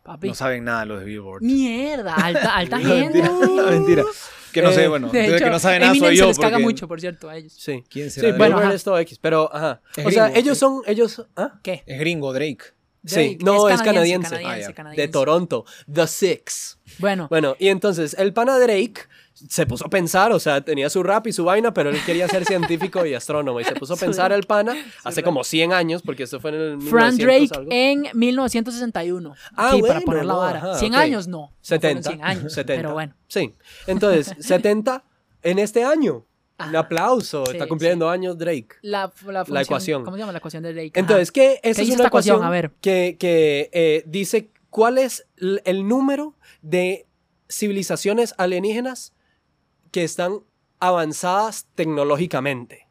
Papi. 0.02 0.28
No 0.28 0.34
saben 0.34 0.64
nada 0.64 0.84
los 0.84 1.00
de 1.00 1.06
Billboard. 1.06 1.42
Mierda, 1.42 2.14
alta, 2.14 2.56
alta 2.56 2.78
gente. 2.80 3.22
mentira, 3.22 3.62
mentira. 3.70 4.04
Que 4.52 4.62
no 4.62 4.70
Eh, 4.70 4.74
sé, 4.74 4.88
bueno, 4.88 5.08
De 5.10 5.18
de 5.22 5.36
hecho, 5.36 5.44
que 5.44 5.50
no 5.50 5.58
sabe 5.58 5.78
nada 5.78 5.90
Eminem 5.92 6.08
soy 6.08 6.16
se 6.16 6.22
yo. 6.22 6.28
les 6.28 6.38
caga 6.38 6.58
mucho, 6.58 6.88
por 6.88 7.00
cierto, 7.00 7.28
a 7.28 7.36
ellos. 7.36 7.52
Sí. 7.56 7.84
¿Quién 7.88 8.10
Sí, 8.10 8.20
será? 8.20 8.36
Bueno, 8.36 8.56
Billboard 8.56 8.64
ajá. 8.66 8.74
es 8.74 8.84
todo 8.84 8.98
X, 8.98 9.18
pero 9.20 9.54
ajá. 9.54 9.80
Es 9.96 10.06
o 10.06 10.10
sea, 10.10 10.24
gringo, 10.26 10.38
ellos 10.40 10.58
son, 10.58 10.82
ellos, 10.86 11.26
¿ah? 11.36 11.58
¿Qué? 11.62 11.82
es 11.86 11.98
gringo, 11.98 12.32
Drake. 12.32 12.64
Sí, 13.04 13.38
no, 13.42 13.68
es 13.70 13.80
canadiense. 13.80 14.28
canadiense, 14.28 14.70
Ah, 14.70 14.74
canadiense. 14.74 15.00
De 15.06 15.08
Toronto, 15.08 15.64
The 15.90 16.06
Six. 16.06 16.78
Bueno, 16.98 17.28
Bueno, 17.30 17.56
y 17.58 17.68
entonces 17.68 18.14
el 18.18 18.32
pana 18.34 18.58
Drake 18.58 19.02
se 19.48 19.66
puso 19.66 19.86
a 19.86 19.90
pensar, 19.90 20.32
o 20.32 20.38
sea, 20.40 20.60
tenía 20.60 20.90
su 20.90 21.02
rap 21.02 21.26
y 21.26 21.32
su 21.32 21.44
vaina, 21.44 21.72
pero 21.72 21.90
él 21.90 21.98
quería 22.04 22.28
ser 22.28 22.44
científico 22.44 23.04
y 23.06 23.14
astrónomo. 23.14 23.60
Y 23.60 23.64
se 23.64 23.74
puso 23.74 23.94
a 23.94 23.96
pensar 23.98 24.32
el 24.32 24.44
pana 24.44 24.74
hace 25.04 25.22
como 25.22 25.44
100 25.44 25.72
años, 25.72 26.02
porque 26.02 26.24
esto 26.24 26.40
fue 26.40 26.50
en 26.50 26.56
el 26.56 26.80
Fran 26.82 27.14
1900 27.16 27.18
Drake 27.18 27.48
algo. 27.58 27.70
en 27.72 28.06
1961. 28.18 29.34
Ah, 29.52 29.54
para 29.56 29.76
bueno, 29.76 30.00
poner 30.02 30.24
la 30.24 30.34
vara. 30.34 30.58
ajá, 30.58 30.74
100 30.78 30.92
ok. 30.94 30.98
años 31.00 31.28
no. 31.28 31.38
no 31.38 31.46
fueron 31.62 32.02
70. 32.02 32.10
100 32.10 32.24
años. 32.24 32.52
70. 32.52 32.82
Pero 32.82 32.92
bueno. 32.94 33.14
Sí. 33.28 33.54
Entonces, 33.86 34.34
70 34.46 35.04
en 35.42 35.58
este 35.58 35.84
año. 35.84 36.26
Un 36.68 36.76
aplauso. 36.76 37.46
Sí, 37.46 37.52
Está 37.52 37.66
cumpliendo 37.66 38.10
años 38.10 38.36
Drake. 38.36 38.68
La, 38.82 39.10
la, 39.26 39.44
función- 39.46 39.62
ecuación. 39.62 40.04
¿Cómo 40.04 40.16
se 40.16 40.20
llama 40.20 40.32
la 40.32 40.38
ecuación 40.38 40.62
de 40.62 40.74
Drake? 40.74 40.92
Entonces, 40.94 41.32
¿qué? 41.32 41.58
Esa 41.62 41.80
¿Qué 41.82 41.88
es 41.88 41.94
una 41.94 42.08
ecuación? 42.08 42.36
ecuación 42.36 42.44
A 42.44 42.50
ver. 42.50 42.70
que, 42.82 43.16
que 43.18 43.70
eh, 43.72 44.02
dice 44.06 44.50
cuál 44.68 44.98
es 44.98 45.26
el 45.38 45.88
número 45.88 46.34
de 46.60 47.06
civilizaciones 47.48 48.34
alienígenas 48.38 49.12
que 49.90 50.04
están 50.04 50.40
avanzadas 50.78 51.66
tecnológicamente, 51.74 52.86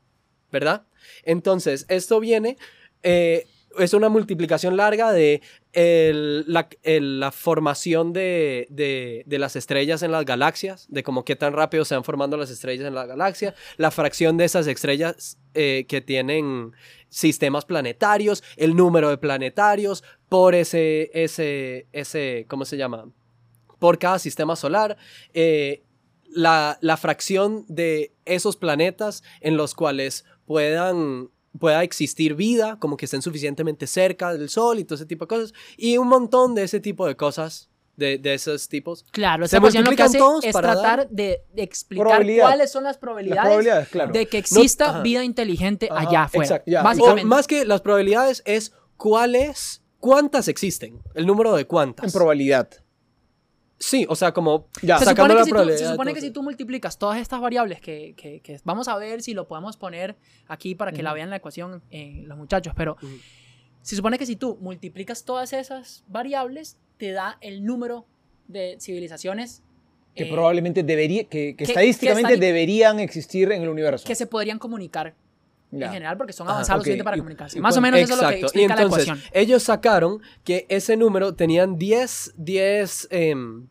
¿verdad? 0.52 0.86
Entonces, 1.24 1.86
esto 1.90 2.20
viene, 2.20 2.58
eh, 3.04 3.46
es 3.78 3.94
una 3.94 4.10
multiplicación 4.10 4.76
larga 4.78 5.12
de 5.12 5.42
la, 5.74 7.32
formación 7.32 8.14
de, 8.14 8.68
de- 8.70 9.40
las 9.40 9.56
estrellas 9.56 10.02
en 10.04 10.12
las 10.12 10.26
galaxias, 10.26 10.88
de 10.90 11.04
cómo 11.04 11.24
qué 11.24 11.36
tan 11.36 11.54
rápido 11.54 11.86
se 11.86 11.96
van 11.96 12.04
formando 12.04 12.36
las 12.38 12.50
estrellas 12.50 12.88
en 12.88 12.96
la 12.96 13.06
galaxia, 13.06 13.54
la 13.78 13.92
fracción 13.92 14.38
de 14.38 14.46
esas 14.46 14.68
estrellas 14.68 15.38
eh, 15.54 15.86
que 15.88 16.02
tienen 16.02 16.74
sistemas 17.10 17.66
planetarios, 17.66 18.44
el 18.58 18.76
número 18.76 19.10
de 19.10 19.18
planetarios 19.18 20.04
por 20.28 20.56
ese, 20.56 21.10
ese, 21.14 21.88
ese, 21.92 22.46
¿cómo 22.48 22.66
se 22.66 22.78
llama? 22.78 23.10
Por 23.80 23.98
cada 23.98 24.20
sistema 24.20 24.56
solar, 24.56 24.98
eh, 25.34 25.84
la, 26.32 26.78
la 26.82 26.98
fracción 26.98 27.66
de 27.68 28.14
esos 28.26 28.56
planetas 28.56 29.24
en 29.42 29.58
los 29.58 29.76
cuales 29.76 30.26
puedan 30.46 31.30
pueda 31.58 31.84
existir 31.84 32.36
vida, 32.36 32.78
como 32.80 32.96
que 32.96 33.06
estén 33.06 33.22
suficientemente 33.22 33.88
cerca 33.88 34.34
del 34.34 34.50
Sol 34.50 34.80
y 34.80 34.84
todo 34.84 34.96
ese 34.96 35.06
tipo 35.06 35.26
de 35.26 35.30
cosas, 35.30 35.54
y 35.78 35.98
un 35.98 36.08
montón 36.08 36.54
de 36.56 36.64
ese 36.64 36.80
tipo 36.80 37.08
de 37.08 37.16
cosas, 37.16 37.70
de, 37.98 38.18
de 38.18 38.34
esos 38.34 38.70
tipos. 38.70 39.04
Claro, 39.12 39.44
Se 39.44 39.48
esta 39.48 39.58
ecuación 39.58 39.84
lo 39.84 39.92
que 39.92 39.98
multiplican 40.04 40.08
hace 40.08 40.18
todos 40.18 40.44
es 40.46 40.54
para 40.54 40.74
tratar 40.74 41.10
de, 41.10 41.44
de 41.54 41.64
explicar 41.64 42.26
cuáles 42.40 42.72
son 42.72 42.84
las 42.84 42.98
probabilidades, 42.98 43.38
Las 43.38 43.46
probabilidades, 43.46 43.90
claro. 43.90 44.14
de 44.14 44.26
que 44.28 44.38
exista 44.38 45.02
vida 45.02 45.24
inteligente 45.24 45.90
Ajá, 45.92 46.08
allá 46.08 46.24
afuera. 46.24 46.64
O 47.02 47.26
más 47.26 47.48
que 47.48 47.66
las 47.66 47.82
probabilidades 47.82 48.42
es 48.46 48.72
cuáles, 48.96 49.84
cuántas 50.00 50.48
existen, 50.48 51.02
el 51.14 51.26
número 51.26 51.56
de 51.56 51.66
cuántas. 51.66 52.06
En 52.06 52.12
probabilidad. 52.12 52.70
Sí, 53.80 54.06
o 54.10 54.16
sea, 54.16 54.34
como 54.34 54.68
Ya. 54.82 55.00
Se 55.00 55.06
sacando 55.06 55.34
la 55.34 55.44
si, 55.46 55.50
tú, 55.50 55.54
probabilidad. 55.56 55.80
se 55.86 55.92
supone 55.92 56.14
que 56.14 56.20
si 56.22 56.32
tú 56.32 56.44
multiplicas 56.44 56.98
todas 56.98 57.18
estas 57.20 57.40
variables 57.40 57.80
que, 57.80 58.14
que- 58.18 58.42
que 58.42 58.60
vamos 58.66 58.88
a 58.90 58.98
ver 58.98 59.22
si 59.22 59.34
lo 59.34 59.48
podemos 59.48 59.78
poner 59.78 60.18
aquí 60.48 60.76
para 60.76 60.92
que 60.92 61.02
la 61.02 61.14
vean 61.14 61.30
la 61.30 61.38
ecuación 61.38 61.82
eh, 61.90 62.24
los 62.26 62.38
muchachos, 62.38 62.74
pero 62.76 62.98
Ujú. 63.02 63.08
se 63.82 63.96
supone 63.96 64.18
que 64.18 64.26
si 64.26 64.36
tú 64.36 64.58
multiplicas 64.62 65.24
todas 65.24 65.54
esas 65.54 66.04
variables 66.08 66.78
te 66.98 67.12
da 67.14 67.38
el 67.40 67.64
número 67.64 68.06
de 68.50 68.76
civilizaciones 68.82 69.64
Que 70.16 70.24
eh, 70.24 70.30
probablemente 70.32 70.84
debería, 70.84 71.24
que, 71.24 71.56
que 71.56 71.56
que- 71.56 71.64
estadísticamente 71.64 72.28
que 72.28 72.34
están- 72.34 72.42
deberían 72.48 73.00
existir 73.00 73.50
en 73.54 73.62
el 73.62 73.70
universo. 73.70 74.06
que 74.06 74.16
se 74.16 74.28
podrían 74.28 74.60
comunicar 74.60 75.16
En 75.72 75.82
general 75.92 76.18
porque 76.18 76.34
son 76.34 76.48
avanzados 76.50 76.78
lo 76.78 76.82
ok. 76.82 76.84
suficiente 76.86 77.04
para 77.04 77.18
comunicarse. 77.18 77.60
Más 77.60 77.78
o 77.78 77.82
menos 77.82 78.00
eso 78.00 78.14
es 78.16 78.22
lo 78.22 78.28
que 78.30 78.36
Exacto. 78.36 78.58
Y 78.60 78.64
explica 78.64 78.76
la 78.76 78.82
entonces, 78.82 79.08
ecuación. 79.08 79.30
ellos 79.34 79.64
sacaron 79.64 80.22
que 80.44 80.66
ese 80.70 80.98
número 80.98 81.36
tenían 81.36 81.78
10, 81.78 82.34
10, 82.38 83.08
em, 83.12 83.68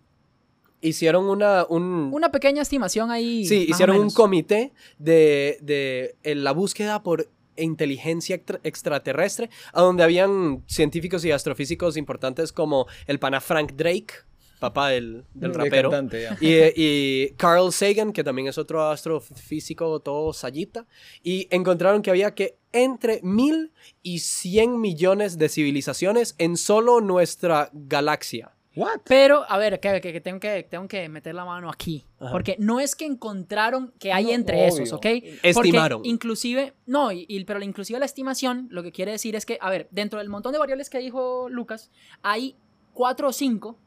hicieron 0.80 1.24
una, 1.28 1.66
un, 1.68 2.11
Una 2.12 2.30
pequeña 2.30 2.62
estimación 2.62 3.11
ahí. 3.11 3.44
sí, 3.46 3.66
hicieron 3.68 3.96
un 3.98 4.11
comité 4.11 4.72
de, 4.98 5.58
de 5.61 6.14
en 6.22 6.44
la 6.44 6.52
búsqueda 6.52 7.02
por 7.02 7.28
inteligencia 7.56 8.37
extra- 8.37 8.61
extraterrestre, 8.62 9.50
a 9.72 9.80
donde 9.82 10.04
habían 10.04 10.62
científicos 10.68 11.24
y 11.24 11.32
astrofísicos 11.32 11.96
importantes 11.96 12.52
como 12.52 12.87
el 13.08 13.18
pana 13.18 13.40
Frank 13.40 13.72
Drake, 13.72 14.14
papá 14.58 14.88
del, 14.90 15.24
del 15.34 15.50
El 15.50 15.54
rapero. 15.54 15.90
cantante. 15.90 16.28
Y, 16.40 16.54
y 16.76 17.30
Carl 17.36 17.72
Sagan, 17.72 18.12
que 18.12 18.24
también 18.24 18.48
es 18.48 18.58
otro 18.58 18.82
astrofísico 18.90 20.00
todo 20.00 20.32
sayita, 20.32 20.86
y 21.22 21.46
encontraron 21.50 22.02
que 22.02 22.10
había 22.10 22.34
que 22.34 22.56
entre 22.72 23.20
mil 23.22 23.72
y 24.02 24.18
cien 24.20 24.80
millones 24.80 25.38
de 25.38 25.48
civilizaciones 25.48 26.34
en 26.38 26.56
solo 26.56 27.00
nuestra 27.00 27.70
galaxia. 27.72 28.52
What? 28.76 29.00
Pero, 29.06 29.44
a 29.48 29.58
ver, 29.58 29.80
que, 29.80 30.00
que- 30.00 30.12
que 30.12 30.20
tengo, 30.20 30.38
que 30.38 30.62
tengo 30.62 30.86
que 30.86 31.08
meter 31.08 31.34
la 31.34 31.44
mano 31.44 31.68
aquí. 31.68 32.04
Ajá. 32.20 32.30
Porque 32.30 32.54
no 32.60 32.78
es 32.78 32.94
que 32.94 33.06
encontraron 33.06 33.92
que 33.98 34.12
hay 34.12 34.26
No, 34.26 34.30
entre 34.32 34.56
obvio. 34.70 34.84
esos, 34.84 34.92
¿ok? 34.92 35.06
Estimaron. 35.42 35.98
Porque 35.98 36.08
inclusive, 36.10 36.74
no, 36.86 37.10
y, 37.10 37.24
y- 37.28 37.44
pero 37.44 37.60
inclusive 37.60 37.98
la 37.98 38.04
estimación 38.04 38.68
lo 38.70 38.84
que 38.84 38.92
quiere 38.92 39.10
decir 39.10 39.34
es 39.34 39.46
que, 39.46 39.58
a 39.60 39.68
ver, 39.70 39.88
dentro 39.90 40.20
del 40.20 40.28
montón 40.28 40.52
de 40.52 40.58
variables 40.60 40.90
que 40.90 40.98
dijo 40.98 41.48
Lucas, 41.48 41.90
hay 42.22 42.54
cuatro 42.92 43.28
o 43.28 43.32
cinco 43.32 43.78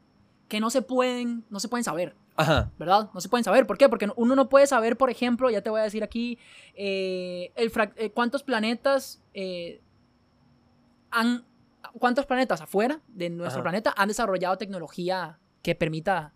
que 0.48 0.60
no 0.60 0.70
se 0.70 0.82
pueden, 0.82 1.44
no 1.50 1.60
se 1.60 1.68
pueden 1.68 1.84
saber. 1.84 2.14
Ajá. 2.36 2.70
¿verdad? 2.78 3.10
No 3.12 3.20
se 3.20 3.28
pueden 3.28 3.44
saber. 3.44 3.66
¿Por 3.66 3.76
qué? 3.78 3.88
Porque 3.88 4.08
uno 4.16 4.34
no 4.34 4.48
puede 4.48 4.66
saber, 4.66 4.96
por 4.96 5.10
ejemplo, 5.10 5.50
ya 5.50 5.62
te 5.62 5.70
voy 5.70 5.80
a 5.80 5.84
decir 5.84 6.02
aquí, 6.02 6.38
eh, 6.74 7.52
el 7.56 7.70
eh, 7.96 8.10
cuántos 8.10 8.42
planetas 8.42 9.22
eh, 9.34 9.80
han, 11.10 11.44
cuántos 11.98 12.26
planetas 12.26 12.60
afuera 12.60 13.00
de 13.08 13.30
nuestro 13.30 13.60
Ajá. 13.60 13.64
planeta 13.64 13.94
han 13.96 14.08
desarrollado 14.08 14.56
tecnología 14.56 15.38
que 15.62 15.74
permita 15.74 16.32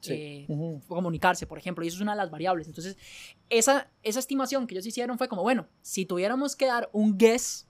Sí. 0.00 0.46
comunicarse, 0.88 1.46
por 1.46 1.58
ejemplo, 1.58 1.84
y 1.84 1.88
eso 1.88 1.96
es 1.96 2.00
una 2.02 2.12
de 2.12 2.16
las 2.16 2.30
variables. 2.30 2.66
Entonces, 2.66 2.96
esa, 3.50 3.88
esa 4.02 4.18
estimación 4.18 4.66
que 4.66 4.74
ellos 4.74 4.84
hicieron 4.84 5.16
fue 5.16 5.28
como, 5.28 5.42
bueno, 5.42 5.68
si 5.80 6.06
tuviéramos 6.06 6.56
que 6.56 6.66
dar 6.66 6.90
un 6.92 7.16
guess, 7.16 7.68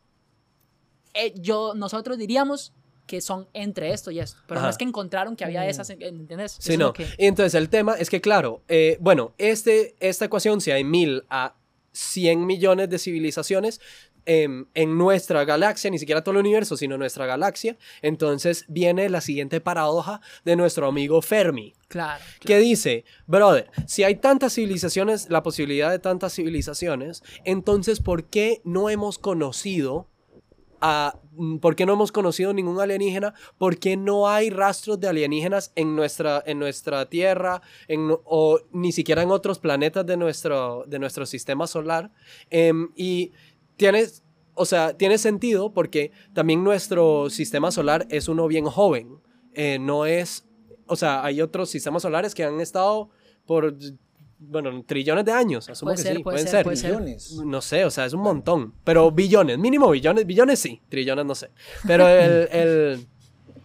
yo, 1.34 1.74
nosotros 1.74 2.16
diríamos 2.16 2.72
que 3.06 3.20
son 3.20 3.48
entre 3.52 3.92
esto 3.92 4.10
y 4.10 4.20
esto, 4.20 4.38
pero 4.46 4.60
no 4.60 4.68
es 4.68 4.78
que 4.78 4.84
encontraron 4.84 5.36
que 5.36 5.44
había 5.44 5.62
Mm. 5.62 5.68
esas, 5.68 5.90
¿entendés? 5.90 6.52
Eso 6.58 6.62
Sí, 6.72 6.76
no. 6.76 6.92
que- 6.92 7.06
Y 7.18 7.26
entonces 7.26 7.54
el 7.54 7.68
tema 7.68 7.94
es 7.94 8.08
que, 8.10 8.20
claro, 8.20 8.62
eh, 8.68 8.96
bueno, 9.00 9.34
este, 9.38 9.96
esta 10.00 10.24
ecuación, 10.26 10.60
si 10.60 10.70
hay 10.70 10.84
mil 10.84 11.24
a 11.28 11.54
100 11.92 12.46
millones 12.46 12.88
de 12.88 12.98
civilizaciones 12.98 13.80
em, 14.24 14.66
en 14.74 14.96
nuestra 14.96 15.44
galaxia, 15.44 15.90
ni 15.90 15.98
siquiera 15.98 16.22
todo 16.22 16.34
el 16.34 16.38
universo, 16.42 16.76
sino 16.76 16.96
nuestra 16.96 17.26
galaxia, 17.26 17.76
entonces 18.02 18.64
viene 18.68 19.08
la 19.08 19.20
siguiente 19.20 19.60
paradoja 19.60 20.20
de 20.44 20.54
nuestro 20.54 20.86
amigo 20.86 21.20
Fermi, 21.22 21.74
Claro. 21.88 22.22
que 22.38 22.58
dice, 22.58 23.04
brother, 23.26 23.68
si 23.88 24.04
hay 24.04 24.14
tantas 24.14 24.54
civilizaciones, 24.54 25.28
la 25.28 25.42
posibilidad 25.42 25.90
de 25.90 25.98
tantas 25.98 26.34
civilizaciones, 26.34 27.24
entonces, 27.44 27.98
¿por 27.98 28.26
qué 28.26 28.60
no 28.62 28.88
hemos 28.90 29.18
conocido 29.18 30.06
a, 30.80 31.18
¿por 31.60 31.76
qué 31.76 31.86
no 31.86 31.94
hemos 31.94 32.12
conocido 32.12 32.52
ningún 32.52 32.80
alienígena? 32.80 33.34
¿Por 33.58 33.78
qué 33.78 33.96
no 33.96 34.28
hay 34.28 34.50
rastros 34.50 35.00
de 35.00 35.08
alienígenas 35.08 35.72
en 35.74 35.96
nuestra, 35.96 36.42
en 36.46 36.58
nuestra 36.58 37.08
Tierra 37.08 37.62
en, 37.88 38.10
o 38.24 38.60
ni 38.72 38.92
siquiera 38.92 39.22
en 39.22 39.30
otros 39.30 39.58
planetas 39.58 40.06
de 40.06 40.16
nuestro, 40.16 40.84
de 40.86 40.98
nuestro 40.98 41.26
sistema 41.26 41.66
solar? 41.66 42.10
Em, 42.50 42.90
y 42.96 43.32
tienes, 43.76 44.22
o 44.54 44.64
sea, 44.64 44.96
tiene 44.96 45.18
sentido 45.18 45.72
porque 45.72 46.12
también 46.34 46.62
nuestro 46.62 47.30
sistema 47.30 47.70
solar 47.70 48.06
es 48.10 48.28
uno 48.28 48.46
bien 48.46 48.66
joven. 48.66 49.20
Eh, 49.54 49.78
no 49.80 50.06
es, 50.06 50.46
o 50.86 50.96
sea, 50.96 51.24
hay 51.24 51.40
otros 51.40 51.70
sistemas 51.70 52.02
solares 52.02 52.34
que 52.34 52.44
han 52.44 52.60
estado 52.60 53.10
por, 53.46 53.74
bueno, 54.48 54.82
trillones 54.86 55.24
de 55.24 55.32
años. 55.32 55.68
Asumo 55.68 55.88
Puede 55.92 55.96
que 55.96 56.02
ser, 56.02 56.16
sí, 56.16 56.22
puede 56.22 56.34
pueden 56.36 56.46
ser, 56.48 56.56
ser. 56.58 56.64
puede 56.64 56.76
ser. 56.76 56.90
Millones. 56.92 57.32
No 57.44 57.60
sé, 57.60 57.84
o 57.84 57.90
sea, 57.90 58.06
es 58.06 58.12
un 58.12 58.22
montón. 58.22 58.74
Pero 58.84 59.10
billones, 59.10 59.58
mínimo 59.58 59.90
billones. 59.90 60.26
Billones 60.26 60.58
sí, 60.58 60.80
trillones 60.88 61.24
no 61.24 61.34
sé. 61.34 61.48
Pero 61.86 62.06
el. 62.08 62.48
el- 62.52 63.06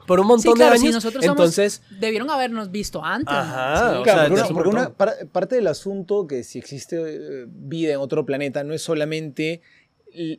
por 0.05 0.21
un 0.21 0.25
Sí, 0.25 0.29
montón 0.29 0.53
claro, 0.53 0.71
de 0.71 0.77
si 0.79 0.87
años. 0.87 1.03
somos- 1.03 1.25
entonces. 1.25 1.81
debieron 1.99 2.29
habernos 2.29 2.71
visto 2.71 3.03
antes. 3.03 3.33
Ajá, 3.35 3.91
Sí. 3.91 3.95
o 3.99 4.03
Claro, 4.03 4.37
sea, 4.37 4.47
una- 4.55 4.93
parte 5.33 5.55
del 5.55 5.67
asunto 5.67 6.25
que 6.27 6.43
si 6.45 6.59
existe 6.59 6.95
eh, 6.97 7.45
vida 7.49 7.91
en 7.93 7.99
otro 7.99 8.25
planeta 8.25 8.63
no 8.63 8.73
es 8.73 8.81
solamente 8.81 9.61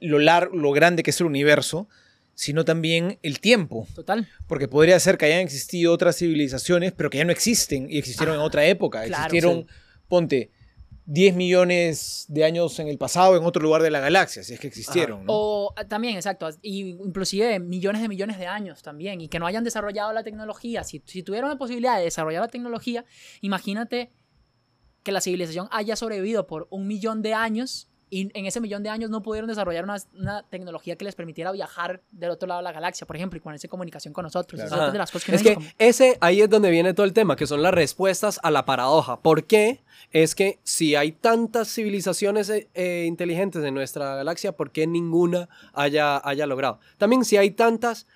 lo, 0.01 0.18
lar- 0.18 0.51
lo 0.55 0.72
grande 0.72 1.03
que 1.03 1.11
es 1.11 1.20
el 1.20 1.27
universo, 1.27 1.87
sino 2.35 2.64
también 2.64 3.18
el 3.22 3.40
tiempo. 3.40 3.87
Total. 3.94 4.27
Porque 4.46 4.68
podría 4.68 4.98
ser 5.01 5.18
que 5.18 5.27
hayan 5.27 5.40
existido 5.40 5.92
otras 5.92 6.16
civilizaciones, 6.16 6.92
pero 6.92 7.11
que 7.11 7.18
ya 7.18 7.24
no 7.27 7.33
existen 7.33 7.90
y 7.90 7.98
existieron 7.98 8.37
en 8.37 8.40
otra 8.40 8.64
época. 8.64 9.03
claro, 9.05 9.24
existieron, 9.24 9.66
ponte, 10.08 10.50
10 11.06 11.36
millones 11.36 12.26
de 12.28 12.44
años 12.44 12.78
en 12.80 12.88
el 12.88 12.98
pasado 12.98 13.34
en 13.36 13.44
otro 13.44 13.62
lugar 13.62 13.80
de 13.80 13.90
la 13.90 14.00
galaxia, 14.00 14.42
si 14.42 14.52
es 14.52 14.60
que 14.60 14.66
existieron. 14.66 15.24
¿no? 15.24 15.32
O 15.32 15.72
ah, 15.74 15.84
también, 15.86 16.16
exacto, 16.16 16.50
y 16.60 16.90
inclusive 16.90 17.60
millones 17.60 18.02
de 18.02 18.08
millones 18.08 18.38
de 18.38 18.46
años 18.46 18.82
también, 18.82 19.20
y 19.22 19.28
que 19.28 19.38
no 19.38 19.46
hayan 19.46 19.64
desarrollado 19.64 20.12
la 20.12 20.22
tecnología. 20.22 20.84
Si, 20.84 21.02
si 21.06 21.22
tuvieran 21.22 21.48
la 21.48 21.56
posibilidad 21.56 21.96
de 21.96 22.04
desarrollar 22.04 22.42
la 22.42 22.48
tecnología, 22.48 23.06
imagínate 23.40 24.12
que 25.02 25.12
la 25.12 25.22
civilización 25.22 25.68
haya 25.70 25.96
sobrevivido 25.96 26.46
por 26.46 26.68
un 26.70 26.86
millón 26.86 27.22
de 27.22 27.32
años 27.32 27.88
y 28.10 28.30
en 28.38 28.46
ese 28.46 28.60
millón 28.60 28.82
de 28.82 28.88
años 28.88 29.10
no 29.10 29.22
pudieron 29.22 29.48
desarrollar 29.48 29.84
una, 29.84 29.96
una 30.18 30.42
tecnología 30.44 30.96
que 30.96 31.04
les 31.04 31.14
permitiera 31.14 31.52
viajar 31.52 32.00
del 32.10 32.30
otro 32.30 32.46
lado 32.48 32.60
de 32.60 32.64
la 32.64 32.72
galaxia, 32.72 33.06
por 33.06 33.16
ejemplo, 33.16 33.36
y 33.36 33.40
ponerse 33.40 33.66
en 33.66 33.70
comunicación 33.70 34.14
con 34.14 34.24
nosotros. 34.24 34.60
Claro. 34.60 34.86
Es 34.86 34.92
de 34.92 34.98
las 34.98 35.10
cosas 35.10 35.26
que 35.26 35.34
Es 35.36 35.42
que 35.42 35.54
como- 35.54 35.66
ese 35.78 36.16
ahí 36.20 36.40
es 36.40 36.48
donde 36.50 36.70
viene 36.70 36.94
todo 36.94 37.04
el 37.06 37.12
tema, 37.12 37.36
que 37.36 37.46
son 37.46 37.62
las 37.62 37.74
respuestas 37.74 38.40
a 38.42 38.50
la 38.50 38.64
paradoja. 38.64 39.20
¿Por 39.20 39.44
qué? 39.44 39.80
Es 40.10 40.34
que 40.34 40.58
si 40.62 40.94
hay 40.94 41.12
tantas 41.12 41.68
civilizaciones 41.72 42.48
eh, 42.50 42.68
eh, 42.74 43.04
inteligentes 43.06 43.62
en 43.64 43.74
nuestra 43.74 44.14
galaxia, 44.16 44.52
¿por 44.52 44.70
qué 44.70 44.86
ninguna 44.86 45.48
haya, 45.74 46.20
haya 46.26 46.46
logrado? 46.46 46.80
También 46.96 47.24
si 47.24 47.36
hay 47.36 47.50
tantas, 47.50 48.06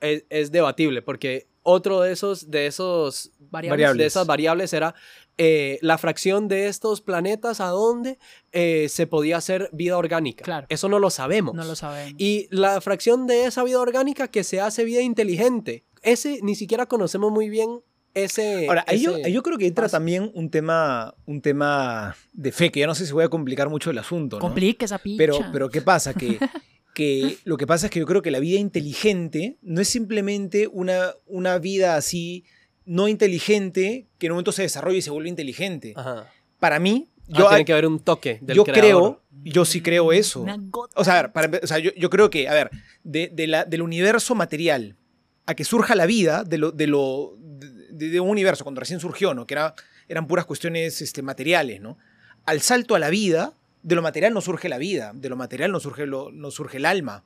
es, 0.00 0.24
es 0.30 0.52
debatible, 0.52 1.02
porque 1.02 1.46
otro 1.68 2.00
de 2.00 2.12
esos, 2.12 2.50
de 2.50 2.66
esos 2.66 3.30
Variables. 3.50 3.98
de 3.98 4.06
esas 4.06 4.26
variables 4.26 4.72
era 4.72 4.94
eh, 5.36 5.78
la 5.82 5.98
fracción 5.98 6.48
de 6.48 6.66
estos 6.66 7.00
planetas 7.00 7.60
a 7.60 7.66
donde 7.66 8.18
eh, 8.52 8.88
se 8.88 9.06
podía 9.06 9.36
hacer 9.36 9.68
vida 9.72 9.96
orgánica. 9.96 10.44
Claro. 10.44 10.66
Eso 10.70 10.88
no 10.88 10.98
lo 10.98 11.10
sabemos. 11.10 11.54
no 11.54 11.64
lo 11.64 11.76
sabemos. 11.76 12.14
Y 12.18 12.48
la 12.50 12.80
fracción 12.80 13.26
de 13.26 13.44
esa 13.44 13.62
vida 13.64 13.80
orgánica 13.80 14.28
que 14.28 14.44
se 14.44 14.60
hace 14.60 14.84
vida 14.84 15.02
inteligente. 15.02 15.84
Ese 16.02 16.40
ni 16.42 16.54
siquiera 16.54 16.86
conocemos 16.86 17.30
muy 17.30 17.50
bien 17.50 17.82
ese. 18.14 18.66
Ahora, 18.66 18.84
ahí 18.88 19.02
yo, 19.02 19.14
ahí 19.14 19.32
yo 19.32 19.42
creo 19.42 19.58
que 19.58 19.66
entra 19.66 19.84
paso. 19.84 19.96
también 19.96 20.30
un 20.34 20.50
tema, 20.50 21.14
un 21.26 21.42
tema 21.42 22.16
de 22.32 22.50
fe, 22.50 22.70
que 22.70 22.80
ya 22.80 22.86
no 22.86 22.94
sé 22.94 23.06
si 23.06 23.12
voy 23.12 23.24
a 23.24 23.28
complicar 23.28 23.68
mucho 23.68 23.90
el 23.90 23.98
asunto. 23.98 24.36
¿no? 24.36 24.40
Complica 24.40 24.86
esa 24.86 24.98
picha. 24.98 25.18
Pero, 25.18 25.38
pero 25.52 25.68
¿qué 25.68 25.82
pasa? 25.82 26.14
Que, 26.14 26.38
que 26.98 27.38
lo 27.44 27.56
que 27.56 27.66
pasa 27.66 27.86
es 27.86 27.90
que 27.92 28.00
yo 28.00 28.06
creo 28.06 28.20
que 28.22 28.30
la 28.30 28.40
vida 28.40 28.58
inteligente 28.58 29.56
no 29.62 29.80
es 29.80 29.88
simplemente 29.88 30.66
una, 30.66 31.12
una 31.26 31.58
vida 31.58 31.94
así 31.96 32.44
no 32.84 33.06
inteligente 33.08 34.06
que 34.18 34.26
en 34.26 34.32
un 34.32 34.36
momento 34.36 34.52
se 34.52 34.62
desarrolla 34.62 34.98
y 34.98 35.02
se 35.02 35.10
vuelve 35.10 35.28
inteligente. 35.28 35.92
Ajá. 35.96 36.30
Para 36.58 36.78
mí, 36.78 37.08
Ah, 37.30 37.34
yo, 37.40 37.48
tiene 37.50 37.64
que 37.66 37.72
haber 37.72 37.86
un 37.86 38.00
toque 38.00 38.38
del 38.40 38.56
yo 38.56 38.64
creador. 38.64 38.82
creo, 38.82 39.22
yo 39.44 39.64
sí 39.66 39.82
creo 39.82 40.12
eso. 40.12 40.40
Una 40.40 40.56
gota. 40.58 40.98
O 40.98 41.04
sea, 41.04 41.18
a 41.18 41.22
ver, 41.22 41.32
para 41.32 41.60
o 41.62 41.66
sea, 41.66 41.78
yo, 41.78 41.90
yo 41.94 42.08
creo 42.08 42.30
que, 42.30 42.48
a 42.48 42.54
ver, 42.54 42.70
de, 43.04 43.28
de 43.30 43.46
la- 43.46 43.64
del 43.66 43.82
universo 43.82 44.34
material 44.34 44.96
a 45.44 45.54
que 45.54 45.64
surja 45.64 45.94
la 45.94 46.06
vida 46.06 46.42
de, 46.44 46.56
lo, 46.56 46.72
de, 46.72 46.86
lo, 46.86 47.34
de, 47.38 48.08
de 48.08 48.20
un 48.20 48.30
universo, 48.30 48.64
cuando 48.64 48.80
recién 48.80 48.98
surgió, 48.98 49.34
¿no? 49.34 49.46
Que 49.46 49.52
era, 49.54 49.74
eran 50.08 50.26
puras 50.26 50.46
cuestiones 50.46 51.02
este, 51.02 51.20
materiales, 51.20 51.82
¿no? 51.82 51.98
Al 52.46 52.62
salto 52.62 52.94
a 52.94 52.98
la 52.98 53.10
vida, 53.10 53.52
de 53.88 53.94
lo 53.94 54.02
material 54.02 54.34
no 54.34 54.40
surge 54.40 54.68
la 54.68 54.76
vida, 54.78 55.12
de 55.14 55.28
lo 55.30 55.36
material 55.36 55.72
no 55.72 55.80
surge, 55.80 56.04
lo, 56.06 56.30
no 56.30 56.50
surge 56.50 56.76
el 56.76 56.84
alma. 56.84 57.24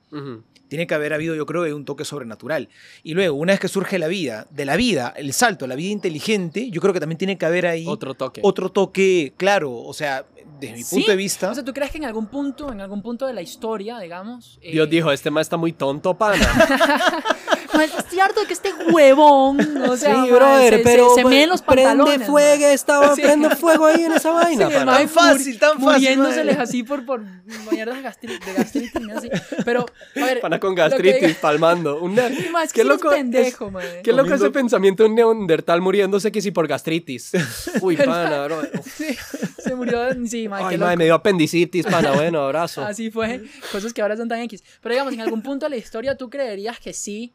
Tiene 0.68 0.86
que 0.86 0.94
haber 0.94 1.12
habido, 1.12 1.34
yo 1.34 1.44
creo, 1.44 1.76
un 1.76 1.84
toque 1.84 2.04
sobrenatural. 2.04 2.68
Y 3.02 3.14
luego, 3.14 3.36
una 3.36 3.52
vez 3.52 3.60
que 3.60 3.68
surge 3.68 3.98
la 3.98 4.06
vida, 4.08 4.46
de 4.50 4.64
la 4.64 4.76
vida, 4.76 5.12
el 5.16 5.32
salto 5.32 5.64
a 5.64 5.68
la 5.68 5.74
vida 5.74 5.90
inteligente, 5.90 6.70
yo 6.70 6.80
creo 6.80 6.94
que 6.94 7.00
también 7.00 7.18
tiene 7.18 7.36
que 7.36 7.44
haber 7.44 7.66
ahí 7.66 7.84
Otro 7.86 8.14
toque. 8.14 8.40
otro 8.44 8.70
toque 8.70 9.34
claro. 9.36 9.72
O 9.74 9.92
sea, 9.92 10.24
desde 10.60 10.76
mi 10.76 10.82
Sí, 10.84 10.94
punto 10.96 11.10
de 11.10 11.16
vista... 11.16 11.50
O 11.50 11.54
sea, 11.54 11.64
¿tú 11.64 11.74
crees 11.74 11.90
que 11.90 11.98
en 11.98 12.04
algún 12.04 12.26
punto, 12.28 12.72
en 12.72 12.80
algún 12.80 13.02
punto 13.02 13.26
de 13.26 13.32
la 13.34 13.42
historia, 13.42 13.98
digamos... 13.98 14.58
eh, 14.62 14.70
Dios 14.72 14.88
dijo, 14.88 15.10
este 15.12 15.30
más 15.30 15.46
está 15.46 15.56
muy 15.56 15.72
tonto, 15.72 16.14
pana. 16.14 16.46
"Ma, 17.74 17.84
es 17.84 17.92
cierto 18.10 18.40
que 18.46 18.52
este 18.52 18.72
huevón, 18.92 19.58
o 19.88 19.96
sea, 19.96 20.24
sí, 20.24 20.30
brother, 20.30 20.74
se, 20.76 20.78
pero 20.80 21.14
se, 21.14 21.22
se 21.22 21.28
meen 21.28 21.48
los 21.48 21.62
prende 21.62 21.84
pantalones. 21.84 22.28
fuego, 22.28 22.62
ma". 22.66 22.72
estaba 22.72 23.14
Sí. 23.14 23.22
prende 23.22 23.50
fuego 23.56 23.86
ahí 23.86 24.04
en 24.04 24.12
esa 24.12 24.30
vaina, 24.30 24.68
Sí, 24.68 24.74
Tan 24.74 25.08
fácil, 25.08 25.58
tan 25.58 25.70
fácil, 25.80 25.84
Muriéndoseles 25.84 26.56
madre. 26.56 26.62
así 26.62 26.82
por, 26.82 27.04
por 27.06 27.22
mierdas 27.70 27.96
de 27.96 28.02
gastritis, 28.02 28.46
de 28.46 28.52
gastritis 28.54 29.00
¿no? 29.00 29.18
Así. 29.18 29.30
Pero, 29.64 29.86
a 30.16 30.24
ver... 30.24 30.40
Pana 30.40 30.60
con 30.60 30.74
que- 30.74 30.80
gastritis, 30.82 31.36
palmando. 31.36 32.00
Un 32.00 32.14
ne- 32.14 32.48
Ma, 32.50 32.64
es 32.64 32.72
Qué 32.72 32.84
loco, 32.84 33.10
pendejo, 33.10 33.66
es- 33.66 33.72
ma. 33.72 33.80
Qué 34.02 34.12
loco 34.12 34.24
Comiendo- 34.24 34.44
ese 34.46 34.50
pensamiento 34.50 35.02
de 35.02 35.08
un 35.08 35.14
neandertal 35.14 35.80
muriéndose 35.80 36.30
que 36.32 36.40
si 36.42 36.50
por 36.50 36.66
gastritis. 36.68 37.32
Uy, 37.80 37.96
pana, 37.96 38.44
bro. 38.44 38.62
Sí, 38.96 39.16
se 39.58 39.74
murió, 39.74 40.00
sí, 40.26 40.48
ma, 40.48 40.58
Ay, 40.58 40.64
qué 40.70 40.78
madre, 40.78 40.96
me 40.96 41.04
dio 41.04 41.14
apendicitis, 41.14 41.86
pana. 41.86 42.12
Bueno, 42.12 42.40
abrazo. 42.42 42.84
Así 42.84 43.10
fue. 43.10 43.42
Cosas 43.70 43.92
que 43.92 44.02
ahora 44.02 44.16
son 44.16 44.28
tan 44.28 44.40
X. 44.40 44.62
Pero 44.80 44.92
digamos, 44.94 45.14
en 45.14 45.20
algún 45.20 45.42
punto 45.42 45.66
de 45.66 45.70
la 45.70 45.76
historia, 45.76 46.16
¿tú 46.16 46.28
creerías 46.30 46.78
que 46.78 46.92
sí 46.92 47.32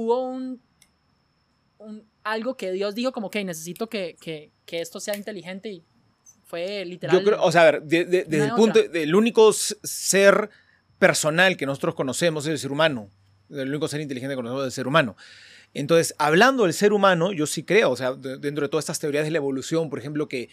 hubo 0.00 0.28
un, 0.28 0.60
un 1.78 2.04
algo 2.22 2.56
que 2.56 2.70
Dios 2.70 2.94
dijo 2.94 3.10
como 3.10 3.30
que 3.30 3.42
necesito 3.44 3.88
que, 3.88 4.16
que, 4.20 4.52
que 4.64 4.80
esto 4.80 5.00
sea 5.00 5.16
inteligente 5.16 5.70
y 5.70 5.84
fue 6.44 6.84
literal? 6.84 7.18
Yo 7.18 7.24
creo, 7.24 7.42
o 7.42 7.50
sea, 7.50 7.62
a 7.62 7.64
ver, 7.72 7.82
de- 7.82 8.04
de- 8.04 8.24
desde 8.24 8.44
el 8.46 8.52
punto, 8.52 8.80
del 8.82 9.14
único 9.14 9.52
ser 9.52 10.50
personal 11.00 11.56
que 11.56 11.66
nosotros 11.66 11.94
conocemos 11.96 12.44
es 12.46 12.52
el 12.52 12.58
ser 12.58 12.70
humano. 12.70 13.10
El 13.50 13.68
único 13.70 13.88
ser 13.88 14.00
inteligente 14.00 14.32
que 14.32 14.36
conocemos 14.36 14.62
es 14.62 14.66
el 14.66 14.72
ser 14.72 14.86
humano. 14.86 15.16
Entonces, 15.74 16.14
hablando 16.18 16.62
del 16.64 16.72
ser 16.74 16.92
humano, 16.92 17.32
yo 17.32 17.46
sí 17.46 17.62
creo, 17.64 17.90
o 17.90 17.96
sea, 17.96 18.12
de- 18.14 18.38
dentro 18.38 18.62
de 18.64 18.68
todas 18.68 18.84
estas 18.84 19.00
teorías 19.00 19.24
de 19.24 19.30
la 19.32 19.38
evolución, 19.38 19.90
por 19.90 19.98
ejemplo, 19.98 20.28
que, 20.28 20.48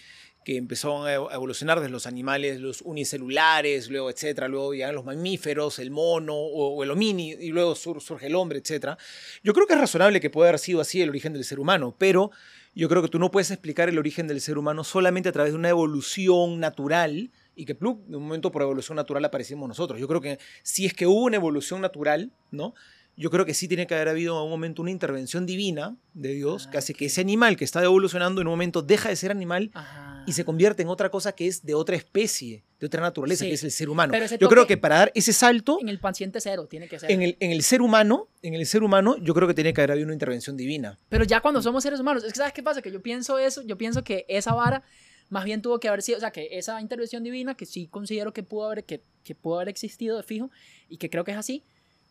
que 0.46 0.56
empezaron 0.58 1.06
a 1.08 1.14
evo- 1.16 1.30
a 1.30 1.34
evolucionar 1.34 1.80
desde 1.80 1.92
los 1.92 2.06
animales, 2.08 2.62
los 2.62 2.82
unicelulares, 2.84 3.90
luego, 3.90 4.10
etcétera, 4.10 4.48
luego 4.48 4.74
llegan 4.74 4.96
los 4.96 5.04
mamíferos, 5.04 5.80
el 5.80 5.92
mono 5.92 6.36
o, 6.36 6.76
o 6.76 6.84
el 6.84 6.92
homini, 6.92 7.32
y 7.34 7.50
luego 7.50 7.76
sur- 7.76 8.00
surge 8.02 8.28
el 8.28 8.36
hombre, 8.36 8.60
etcétera. 8.60 8.98
Yo 9.44 9.54
creo 9.54 9.68
que 9.68 9.74
es 9.74 9.80
razonable 9.80 10.22
que 10.22 10.30
pueda 10.30 10.50
haber 10.50 10.60
sido 10.60 10.80
así 10.82 11.02
el 11.02 11.10
origen 11.10 11.34
del 11.34 11.44
ser 11.44 11.60
humano, 11.60 11.96
pero 11.98 12.32
yo 12.76 12.88
creo 12.90 13.02
que 13.02 13.08
tú 13.10 13.20
no 13.20 13.32
puedes 13.32 13.52
explicar 13.52 13.90
el 13.90 13.98
origen 13.98 14.28
del 14.28 14.40
ser 14.40 14.58
humano 14.58 14.84
solamente 14.84 15.30
a 15.30 15.32
través 15.32 15.52
de 15.54 15.58
una 15.58 15.70
evolución 15.70 16.60
natural 16.60 17.32
y 17.56 17.66
que 17.66 17.74
plum, 17.74 18.02
de 18.08 18.18
un 18.18 18.24
momento 18.24 18.52
por 18.52 18.62
evolución 18.62 18.98
natural 18.98 19.24
aparecimos 19.26 19.68
nosotros. 19.68 20.00
Yo 20.00 20.08
creo 20.08 20.22
que 20.22 20.40
si 20.62 20.86
es 20.86 20.94
que 20.94 21.08
hubo 21.08 21.24
una 21.24 21.38
evolución 21.38 21.82
natural, 21.82 22.32
¿no? 22.52 22.74
Yo 23.18 23.32
creo 23.32 23.46
que 23.46 23.54
sí 23.54 23.70
tiene 23.70 23.88
que 23.88 23.96
haber 23.96 24.10
habido 24.10 24.36
en 24.38 24.44
un 24.44 24.50
momento 24.50 24.82
una 24.82 24.92
intervención 24.92 25.46
divina 25.46 25.96
de 26.14 26.34
Dios 26.34 26.66
Ah, 26.68 26.72
que 26.72 26.78
hace 26.80 26.94
que 26.94 27.06
ese 27.06 27.22
animal 27.22 27.56
que 27.56 27.64
está 27.64 27.82
evolucionando 27.82 28.42
en 28.42 28.48
un 28.48 28.52
momento 28.52 28.82
deja 28.82 29.08
de 29.08 29.16
ser 29.16 29.32
animal 29.32 29.72
Ajá. 29.74 30.15
Y 30.28 30.34
se 30.34 30.44
convierte 30.46 30.82
en 30.82 30.90
otra 30.90 31.10
cosa 31.10 31.34
que 31.34 31.48
es 31.48 31.64
de 31.66 31.74
otra 31.76 31.96
especie, 31.96 32.64
de 32.80 32.88
otra 32.88 33.02
naturaleza, 33.02 33.44
Sí. 33.44 33.50
que 33.50 33.56
es 33.56 33.64
el 33.64 33.72
ser 33.72 33.90
humano. 33.90 34.14
Yo 34.40 34.50
creo 34.50 34.66
que 34.68 34.78
para 34.78 34.96
dar 34.98 35.12
ese 35.16 35.34
salto 35.34 35.78
En 35.82 35.90
el 35.90 36.00
paciente 36.00 36.42
cero 36.42 36.68
tiene 36.70 36.88
que 36.88 37.00
ser. 37.00 37.12
en 37.12 37.22
el, 37.22 37.38
en 37.40 37.52
el 37.52 37.62
ser 37.64 37.82
humano, 37.82 38.28
en 38.42 38.54
el 38.54 38.66
ser 38.66 38.84
humano, 38.84 39.18
yo 39.18 39.34
creo 39.34 39.48
que 39.48 39.54
tiene 39.54 39.74
que 39.74 39.82
haber 39.82 39.92
habido 39.92 40.06
una 40.06 40.14
intervención 40.14 40.58
divina. 40.58 40.98
Pero 41.10 41.24
ya 41.26 41.40
Mm. 41.40 41.42
cuando 41.42 41.62
somos 41.62 41.84
seres 41.84 42.00
humanos, 42.00 42.24
es 42.24 42.34
que 42.34 42.38
¿sabes 42.38 42.54
qué 42.54 42.64
pasa? 42.64 42.82
Que 42.82 42.92
yo 42.92 43.02
pienso 43.02 43.38
eso, 43.40 43.62
yo 43.64 43.78
pienso 43.78 44.04
que 44.04 44.26
esa 44.28 44.54
vara 44.54 44.84
más 45.30 45.44
bien 45.46 45.62
tuvo 45.62 45.80
que 45.80 45.88
haber 45.88 46.02
sido, 46.04 46.18
o 46.18 46.22
sea, 46.22 46.32
que 46.32 46.50
esa 46.52 46.80
intervención 46.82 47.24
divina, 47.24 47.56
que 47.56 47.66
sí 47.66 47.88
considero 47.88 48.32
que 48.34 48.44
pudo 48.44 48.66
haber, 48.66 48.84
que, 48.84 49.02
que 49.24 49.34
pudo 49.36 49.56
haber 49.56 49.70
existido 49.70 50.18
de 50.18 50.24
fijo, 50.24 50.52
y 50.88 50.98
que 50.98 51.10
creo 51.10 51.24
que 51.24 51.32
es 51.32 51.38
así, 51.38 51.64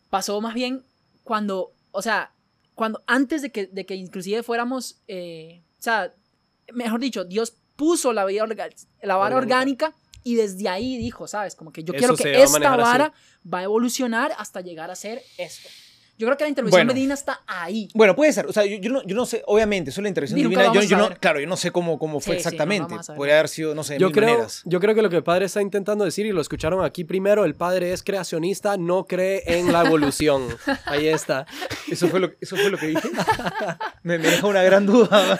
pasó 0.09 0.41
más 0.41 0.53
bien 0.53 0.83
cuando, 1.23 1.71
o 1.91 2.01
sea, 2.01 2.31
cuando 2.73 3.01
antes 3.07 3.41
de 3.41 3.51
que, 3.51 3.67
de 3.67 3.85
que 3.85 3.95
inclusive 3.95 4.43
fuéramos, 4.43 4.97
eh, 5.07 5.61
o 5.79 5.81
sea, 5.81 6.13
mejor 6.73 6.99
dicho, 6.99 7.23
Dios 7.23 7.53
puso 7.75 8.13
la, 8.13 8.25
vida 8.25 8.43
orga- 8.43 8.69
la 9.01 9.15
vara 9.15 9.35
Orgánica. 9.35 9.87
orgánica 9.87 10.05
y 10.23 10.35
desde 10.35 10.67
ahí 10.69 10.97
dijo, 10.97 11.27
¿sabes? 11.27 11.55
Como 11.55 11.71
que 11.71 11.83
yo 11.83 11.93
Eso 11.93 11.99
quiero 11.99 12.15
que 12.15 12.41
esta 12.43 12.73
así. 12.73 12.81
vara 12.81 13.13
va 13.51 13.59
a 13.59 13.63
evolucionar 13.63 14.33
hasta 14.37 14.61
llegar 14.61 14.89
a 14.89 14.95
ser 14.95 15.21
esto. 15.37 15.69
Yo 16.17 16.27
creo 16.27 16.37
que 16.37 16.43
la 16.45 16.49
intervención 16.49 16.79
Bueno. 16.87 16.93
divina 16.93 17.13
está 17.13 17.41
ahí. 17.45 17.89
Bueno, 17.93 18.15
puede 18.15 18.31
ser. 18.31 18.45
O 18.45 18.53
sea, 18.53 18.65
yo, 18.65 18.77
yo 18.77 18.89
no, 18.89 19.03
yo 19.05 19.15
no 19.15 19.25
sé, 19.25 19.43
obviamente, 19.47 19.89
eso 19.89 19.99
es 19.99 20.03
la 20.03 20.07
intervención 20.09 20.41
lo 20.41 20.73
Yo, 20.83 20.97
no, 20.97 21.09
claro, 21.19 21.41
yo 21.41 21.47
no 21.47 21.57
sé 21.57 21.71
cómo, 21.71 21.99
cómo 21.99 22.21
fue 22.21 22.35
Sí, 22.35 22.39
sí, 22.39 22.45
no 22.45 22.49
exactamente. 22.51 23.03
saber. 23.03 23.17
Podría 23.17 23.35
haber 23.39 23.49
sido, 23.49 23.75
no 23.75 23.83
sé, 23.83 23.93
de 23.95 23.99
Yo 23.99 24.07
mil 24.07 24.15
creo, 24.15 24.29
maneras. 24.29 24.61
yo 24.65 24.79
creo 24.79 24.95
que 24.95 25.01
lo 25.01 25.09
que 25.09 25.17
el 25.17 25.23
padre 25.23 25.45
está 25.45 25.61
intentando 25.61 26.05
decir, 26.05 26.25
y 26.25 26.31
lo 26.31 26.39
escucharon 26.39 26.85
aquí 26.85 27.03
primero, 27.03 27.43
el 27.43 27.53
padre 27.55 27.91
es 27.91 28.01
creacionista, 28.01 28.77
no 28.77 29.05
cree 29.05 29.43
en 29.45 29.73
la 29.73 29.83
evolución. 29.85 30.47
Ahí 30.85 31.07
está. 31.07 31.45
¿Eso 31.91 32.07
fue 32.07 32.19
lo, 32.21 32.31
eso 32.39 32.55
fue 32.55 32.69
lo 32.69 32.77
que 32.77 32.87
dije? 32.87 33.09
me, 34.03 34.17
me 34.17 34.29
deja 34.29 34.47
una 34.47 34.63
gran 34.63 34.85
duda. 34.85 35.39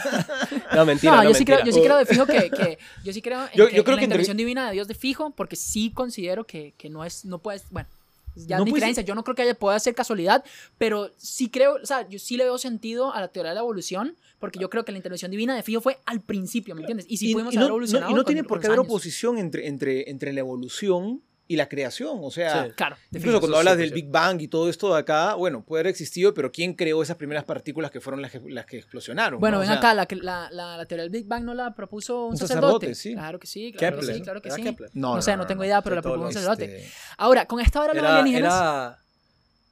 No, 0.76 0.86
mentira. 0.86 1.16
no, 1.16 1.24
no, 1.24 1.30
yo, 1.30 1.36
sí 1.36 1.46
creo, 1.46 1.64
yo 1.64 1.72
sí 1.72 1.82
creo 1.82 1.98
de 1.98 2.06
fijo 2.06 2.26
que, 2.26 2.50
que- 2.50 2.78
yo 3.04 3.14
sí 3.14 3.22
creo 3.22 3.44
en, 3.44 3.50
Yo- 3.58 3.68
que, 3.68 3.74
yo 3.74 3.78
en 3.80 3.84
creo 3.84 3.96
la 3.96 4.00
que 4.00 4.06
intervención 4.06 4.38
divina 4.38 4.68
de 4.68 4.74
Dios 4.74 4.88
de 4.88 4.96
fijo, 4.96 5.32
porque 5.32 5.56
sí 5.56 5.92
considero 5.92 6.44
que, 6.46 6.74
que 6.78 6.90
no 6.90 7.06
es, 7.06 7.24
no 7.26 7.40
puedes, 7.40 7.64
bueno, 7.70 7.88
ya 8.36 8.58
No 8.58 8.64
es 8.64 8.66
mi 8.66 8.72
puede 8.72 8.82
creencia, 8.82 9.04
yo 9.04 9.16
no 9.16 9.24
creo 9.24 9.36
que 9.36 9.42
haya, 9.44 9.56
pueda 9.56 9.80
ser 9.80 9.96
casualidad, 9.96 10.44
pero 10.78 11.12
sí 11.18 11.50
creo, 11.50 11.76
o 11.82 11.86
sea, 11.86 12.08
yo 12.10 12.20
sí 12.20 12.38
le 12.38 12.44
veo 12.44 12.58
sentido 12.58 13.14
a 13.14 13.22
la 13.22 13.28
teoría 13.30 13.52
de 13.52 13.56
la 13.56 13.62
evolución, 13.62 14.16
porque 14.40 14.60
yo 14.60 14.70
creo 14.70 14.84
que 14.86 14.92
la 14.92 14.98
intervención 14.98 15.32
divina 15.32 15.56
de 15.56 15.64
fijo 15.64 15.82
fue 15.82 16.00
al 16.06 16.22
principio, 16.22 16.76
¿me 16.76 16.82
entiendes? 16.82 17.06
Y 17.10 17.18
sí 17.18 17.34
pudimos 17.34 17.54
y 17.54 17.58
haber 17.58 17.70
no, 17.70 17.74
evolucionado 17.76 18.10
no- 18.12 18.12
y 18.12 18.16
no 18.16 18.24
con- 18.24 18.34
tiene 18.34 18.44
por 18.48 18.60
qué 18.60 18.68
haber 18.68 18.80
años. 18.80 18.90
oposición 18.92 19.38
entre, 19.38 19.68
entre, 19.68 20.10
entre 20.10 20.34
la 20.34 20.42
evolución 20.42 21.22
y 21.48 21.56
la 21.58 21.68
creación. 21.70 22.18
O 22.22 22.32
sea, 22.32 22.66
Sí. 22.66 22.72
Claro, 22.76 22.96
incluso 23.12 23.40
cuando 23.40 23.58
hablas 23.58 23.78
del. 23.78 23.92
Big 23.94 24.10
Bang 24.10 24.42
y 24.42 24.48
todo 24.48 24.70
esto 24.70 24.94
de 24.94 25.00
acá, 25.00 25.36
bueno, 25.36 25.64
puede 25.64 25.82
haber 25.82 25.92
existido, 25.92 26.34
pero 26.34 26.52
¿quién 26.52 26.74
creó 26.74 27.04
esas 27.04 27.18
primeras 27.18 27.44
partículas 27.44 27.92
que 27.92 28.02
fueron 28.02 28.22
las 28.22 28.32
que, 28.32 28.42
las 28.48 28.66
que 28.66 28.78
explosionaron? 28.78 29.40
Bueno, 29.40 29.58
no? 29.58 29.60
O 29.60 29.62
ven 29.62 29.70
sea, 29.70 29.78
acá, 29.78 29.94
la, 29.94 30.06
que- 30.08 30.16
la, 30.16 30.50
la, 30.52 30.78
la 30.78 30.86
teoría 30.86 31.04
del 31.04 31.12
Big 31.12 31.28
Bang 31.28 31.44
no 31.44 31.54
la 31.54 31.76
propuso 31.76 32.26
un, 32.26 32.32
Un 32.32 32.38
sacerdote. 32.38 32.88
sacerdote, 32.88 32.96
sí. 32.96 33.14
Claro 33.14 33.40
que 33.40 33.48
sí, 33.48 33.72
claro 33.74 33.96
que 33.96 34.02
Kepler. 34.02 34.16
sí, 34.18 34.22
claro 34.24 34.42
que 34.42 34.52
sí. 34.52 34.64
Kepler. 34.64 34.90
No, 34.94 35.22
sé, 35.22 35.38
no, 35.38 35.46
tengo 35.46 35.64
idea, 35.64 35.82
pero 35.82 35.96
la 35.96 36.02
propuso 36.02 36.26
un 36.28 36.34
sacerdote. 36.34 36.78
este, 36.80 36.92
Ahora, 37.18 37.46
con 37.46 37.60
esta 37.60 37.82
hora 37.82 37.94
de 37.94 38.02
los 38.02 38.10
alienígenas, 38.10 38.54
era- 38.54 39.00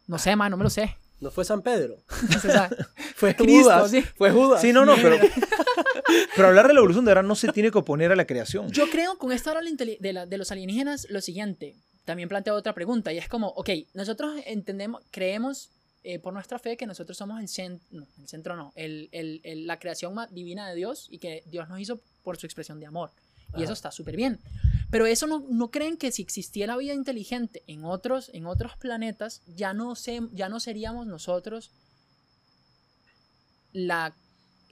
no 0.08 0.18
sé, 0.20 0.36
man, 0.36 0.52
no 0.52 0.58
me 0.58 0.64
lo 0.66 0.70
sé. 0.70 0.96
no 1.22 1.32
fue 1.32 1.44
San 1.46 1.62
Pedro. 1.62 1.98
No 2.30 2.40
se 2.40 2.52
sabe. 2.52 2.76
Fue 3.16 3.36
Cristo, 3.36 3.64
Judas. 3.64 3.90
sí. 3.92 4.02
Fue 4.18 4.32
Judas. 4.32 4.60
Sí, 4.62 4.74
no, 4.74 4.84
no, 4.86 4.96
pero, 4.96 5.16
pero 6.36 6.48
hablar 6.48 6.68
de 6.68 6.74
la 6.74 6.80
evolución 6.80 7.06
de 7.06 7.10
verdad 7.12 7.24
no 7.28 7.36
se 7.36 7.52
tiene 7.52 7.72
que 7.72 7.78
oponer 7.78 8.12
a 8.12 8.16
la 8.16 8.26
creación. 8.26 8.70
Yo 8.72 8.90
creo 8.90 9.18
con 9.18 9.32
esta 9.32 9.52
hora 9.52 9.62
de 9.62 10.14
la 10.14 10.26
de, 10.26 10.38
los 10.38 10.52
alienígenas 10.52 11.08
lo 11.10 11.22
siguiente. 11.22 11.76
También 12.06 12.28
planteo 12.30 12.56
otra 12.56 12.74
pregunta 12.74 13.14
y 13.14 13.18
es 13.18 13.30
como, 13.30 13.48
ok, 13.50 13.70
nosotros 13.94 14.36
entendemos, 14.46 15.02
creemos 15.12 15.70
eh, 16.04 16.20
por 16.20 16.34
nuestra 16.34 16.60
fe 16.60 16.76
que 16.76 16.86
nosotros 16.86 17.18
somos 17.18 17.40
el 17.40 17.48
centro, 17.48 17.88
no, 17.92 18.08
el 18.20 18.28
centro 18.28 18.58
no, 18.58 18.74
el, 18.76 19.08
el- 19.14 19.40
el- 19.46 19.68
la 19.68 19.80
creación 19.80 20.16
divina 20.32 20.68
de 20.68 20.76
Dios 20.76 21.08
y 21.10 21.20
que 21.20 21.44
Dios 21.46 21.70
nos 21.70 21.80
hizo 21.80 22.02
por 22.24 22.36
su 22.38 22.46
expresión 22.46 22.80
de 22.82 22.88
amor. 22.88 23.12
Y 23.56 23.62
eso 23.62 23.74
está 23.74 23.92
súper 23.92 24.16
bien. 24.16 24.40
Pero 24.90 25.06
eso 25.06 25.28
no, 25.28 25.46
no 25.48 25.70
creen 25.70 25.96
que 25.96 26.12
si 26.12 26.24
existiera 26.24 26.76
vida 26.76 26.94
inteligente 26.96 27.62
en 27.68 27.86
otros, 27.86 28.32
en 28.34 28.48
otros 28.48 28.76
planetas, 28.78 29.44
ya 29.46 29.74
no, 29.76 29.96
se, 29.96 30.22
ya 30.32 30.50
no 30.50 30.60
seríamos 30.60 31.06
nosotros 31.06 31.70
la, 33.72 34.16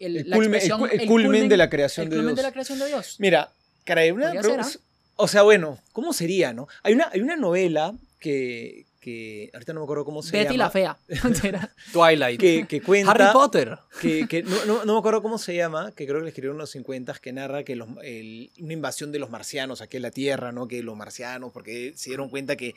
el, 0.01 0.17
El 0.17 0.29
la 0.29 0.35
culmen- 0.37 0.47
el 0.49 0.53
expresión- 0.55 0.79
cu- 0.79 0.85
el 0.87 1.05
culmen 1.07 1.49
de 1.49 1.57
la 1.57 1.69
creación 1.69 2.05
el 2.05 2.09
de 2.09 2.15
culmen 2.17 2.35
de 2.35 2.41
Dios. 2.41 2.47
la 2.47 2.51
creación 2.51 2.79
de 2.79 2.85
Dios. 2.87 3.15
Mira, 3.19 3.51
caray, 3.83 4.11
una 4.11 4.31
pregunta- 4.31 4.63
ser, 4.63 4.79
¿ah? 4.81 4.85
O 5.17 5.27
sea, 5.27 5.43
bueno, 5.43 5.77
¿cómo 5.93 6.13
sería, 6.13 6.53
no? 6.53 6.67
Hay 6.83 6.93
una, 6.93 7.09
hay 7.13 7.21
una 7.21 7.35
novela 7.35 7.93
que, 8.19 8.85
que 8.99 9.49
ahorita 9.53 9.73
no 9.73 9.81
me 9.81 9.83
acuerdo 9.83 10.03
cómo 10.05 10.23
se 10.23 10.31
Betty 10.35 10.57
la 10.57 10.65
llama. 10.65 10.71
fea. 10.71 10.97
Mentira. 11.23 11.73
Twilight. 11.93 12.39
Que, 12.39 12.65
que 12.67 12.81
cuenta... 12.81 13.11
Harry 13.11 13.25
Potter. 13.33 13.77
que, 13.99 14.27
que 14.27 14.41
no, 14.43 14.65
no- 14.65 14.85
no 14.85 14.93
me 14.93 14.99
acuerdo 14.99 15.21
cómo 15.21 15.37
se 15.37 15.55
llama, 15.55 15.91
que 15.95 16.05
creo 16.07 16.19
que 16.19 16.23
le 16.23 16.29
escribieron 16.29 16.55
en 16.55 16.59
los 16.61 16.71
50 16.71 17.13
que 17.21 17.33
narra 17.33 17.63
que 17.63 17.75
los, 17.75 17.87
el- 18.03 18.51
una 18.59 18.73
invasión 18.73 19.11
de 19.11 19.19
los 19.19 19.29
marcianos 19.29 19.81
aquí 19.81 19.97
en 19.97 20.03
la 20.03 20.11
Tierra, 20.11 20.51
¿no? 20.51 20.67
Que 20.67 20.81
los 20.81 20.95
marcianos, 20.97 21.51
porque 21.51 21.93
se 21.95 22.09
dieron 22.09 22.29
cuenta 22.29 22.55
que 22.55 22.73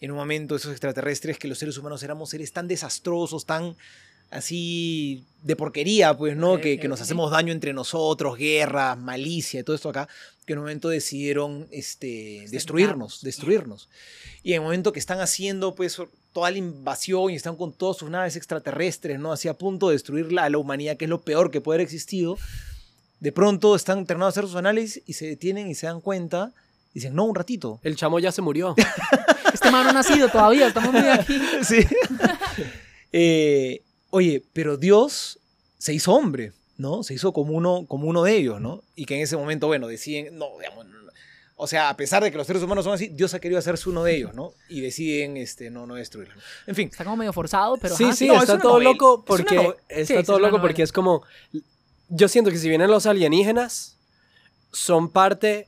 en 0.00 0.10
un 0.10 0.16
momento 0.16 0.56
esos 0.56 0.72
extraterrestres, 0.72 1.38
que 1.38 1.46
los 1.48 1.58
seres 1.58 1.78
humanos 1.78 2.02
éramos 2.02 2.30
seres 2.30 2.52
tan 2.52 2.66
desastrosos, 2.68 3.46
tan 3.46 3.76
así 4.30 5.24
de 5.42 5.56
porquería, 5.56 6.16
pues, 6.16 6.36
¿no? 6.36 6.60
Que, 6.60 6.78
nos 6.88 7.00
hacemos 7.00 7.30
daño 7.30 7.52
entre 7.52 7.72
nosotros, 7.72 8.36
guerras, 8.36 8.98
malicia 8.98 9.60
y 9.60 9.62
todo 9.62 9.76
esto 9.76 9.88
acá, 9.88 10.08
que 10.44 10.52
en 10.52 10.58
un 10.58 10.64
momento 10.64 10.88
decidieron 10.88 11.68
este, 11.70 12.46
destruirnos, 12.50 13.22
destruirnos. 13.22 13.88
Y 14.42 14.52
en 14.52 14.56
el 14.56 14.62
momento 14.62 14.92
que 14.92 15.00
están 15.00 15.20
haciendo, 15.20 15.74
pues, 15.74 16.00
toda 16.32 16.50
la 16.50 16.58
invasión 16.58 17.30
y 17.30 17.36
están 17.36 17.56
con 17.56 17.72
todas 17.72 17.96
sus 17.96 18.10
naves 18.10 18.36
extraterrestres, 18.36 19.18
¿no? 19.18 19.32
Así 19.32 19.48
a 19.48 19.54
punto 19.54 19.88
de 19.88 19.94
destruir 19.94 20.32
la, 20.32 20.44
a 20.44 20.50
la 20.50 20.58
humanidad, 20.58 20.96
que 20.96 21.06
es 21.06 21.08
lo 21.08 21.22
peor 21.22 21.50
que 21.50 21.60
puede 21.60 21.76
haber 21.76 21.84
existido, 21.84 22.36
de 23.20 23.32
pronto 23.32 23.74
están 23.74 24.06
terminando 24.06 24.26
de 24.26 24.30
hacer 24.30 24.44
sus 24.44 24.56
análisis 24.56 25.02
y 25.06 25.14
se 25.14 25.26
detienen 25.26 25.68
y 25.68 25.74
se 25.74 25.86
dan 25.86 26.00
cuenta, 26.00 26.52
y 26.90 27.00
dicen, 27.00 27.14
no, 27.14 27.24
un 27.24 27.34
ratito. 27.34 27.80
El 27.82 27.96
chamo 27.96 28.18
ya 28.18 28.32
se 28.32 28.42
murió. 28.42 28.74
Este 29.52 29.70
man 29.70 29.84
no 29.84 29.90
ha 29.90 29.92
nacido 29.94 30.28
todavía, 30.28 30.66
estamos 30.66 30.92
muy 30.92 31.08
aquí. 31.08 31.40
Sí. 31.62 31.78
Eh, 33.12 33.82
oye, 34.10 34.42
pero 34.52 34.76
Dios 34.76 35.38
se 35.78 35.92
hizo 35.94 36.12
hombre, 36.12 36.52
¿no? 36.76 37.02
Se 37.02 37.14
hizo 37.14 37.32
como 37.32 37.54
uno, 37.54 37.86
como 37.86 38.08
uno 38.08 38.22
de 38.22 38.36
ellos, 38.36 38.60
¿no? 38.60 38.82
Y 38.94 39.06
que 39.06 39.16
en 39.16 39.22
ese 39.22 39.36
momento, 39.36 39.66
bueno, 39.66 39.86
deciden, 39.86 40.38
no, 40.38 40.46
digamos, 40.58 40.86
no, 40.86 40.96
o 41.58 41.66
sea, 41.66 41.88
a 41.88 41.96
pesar 41.96 42.22
de 42.22 42.30
que 42.30 42.36
los 42.36 42.46
seres 42.46 42.62
humanos 42.62 42.84
son 42.84 42.92
así, 42.92 43.08
Dios 43.08 43.32
ha 43.32 43.40
querido 43.40 43.58
hacerse 43.58 43.88
uno 43.88 44.04
de 44.04 44.14
ellos, 44.14 44.34
¿no? 44.34 44.52
Y 44.68 44.82
deciden, 44.82 45.38
este, 45.38 45.70
no, 45.70 45.86
no 45.86 45.94
destruirlo. 45.94 46.34
En 46.66 46.74
fin, 46.74 46.88
Está 46.90 47.04
como 47.04 47.16
medio 47.16 47.32
forzado, 47.32 47.78
pero 47.78 47.96
sí, 47.96 48.04
ajá, 48.04 48.12
sí, 48.14 48.26
no, 48.28 48.40
está 48.40 48.58
todo 48.58 48.78
loco 48.78 49.20
Es 49.20 49.24
porque 49.26 49.74
está 49.88 50.20
Sí, 50.20 50.26
todo 50.26 50.36
es 50.36 50.42
loco 50.42 50.60
porque 50.60 50.82
es 50.82 50.92
como 50.92 51.22
yo 52.08 52.28
siento 52.28 52.50
que 52.50 52.58
si 52.58 52.68
vienen 52.68 52.90
los 52.90 53.06
alienígenas 53.06 53.96
son 54.72 55.10
parte 55.10 55.66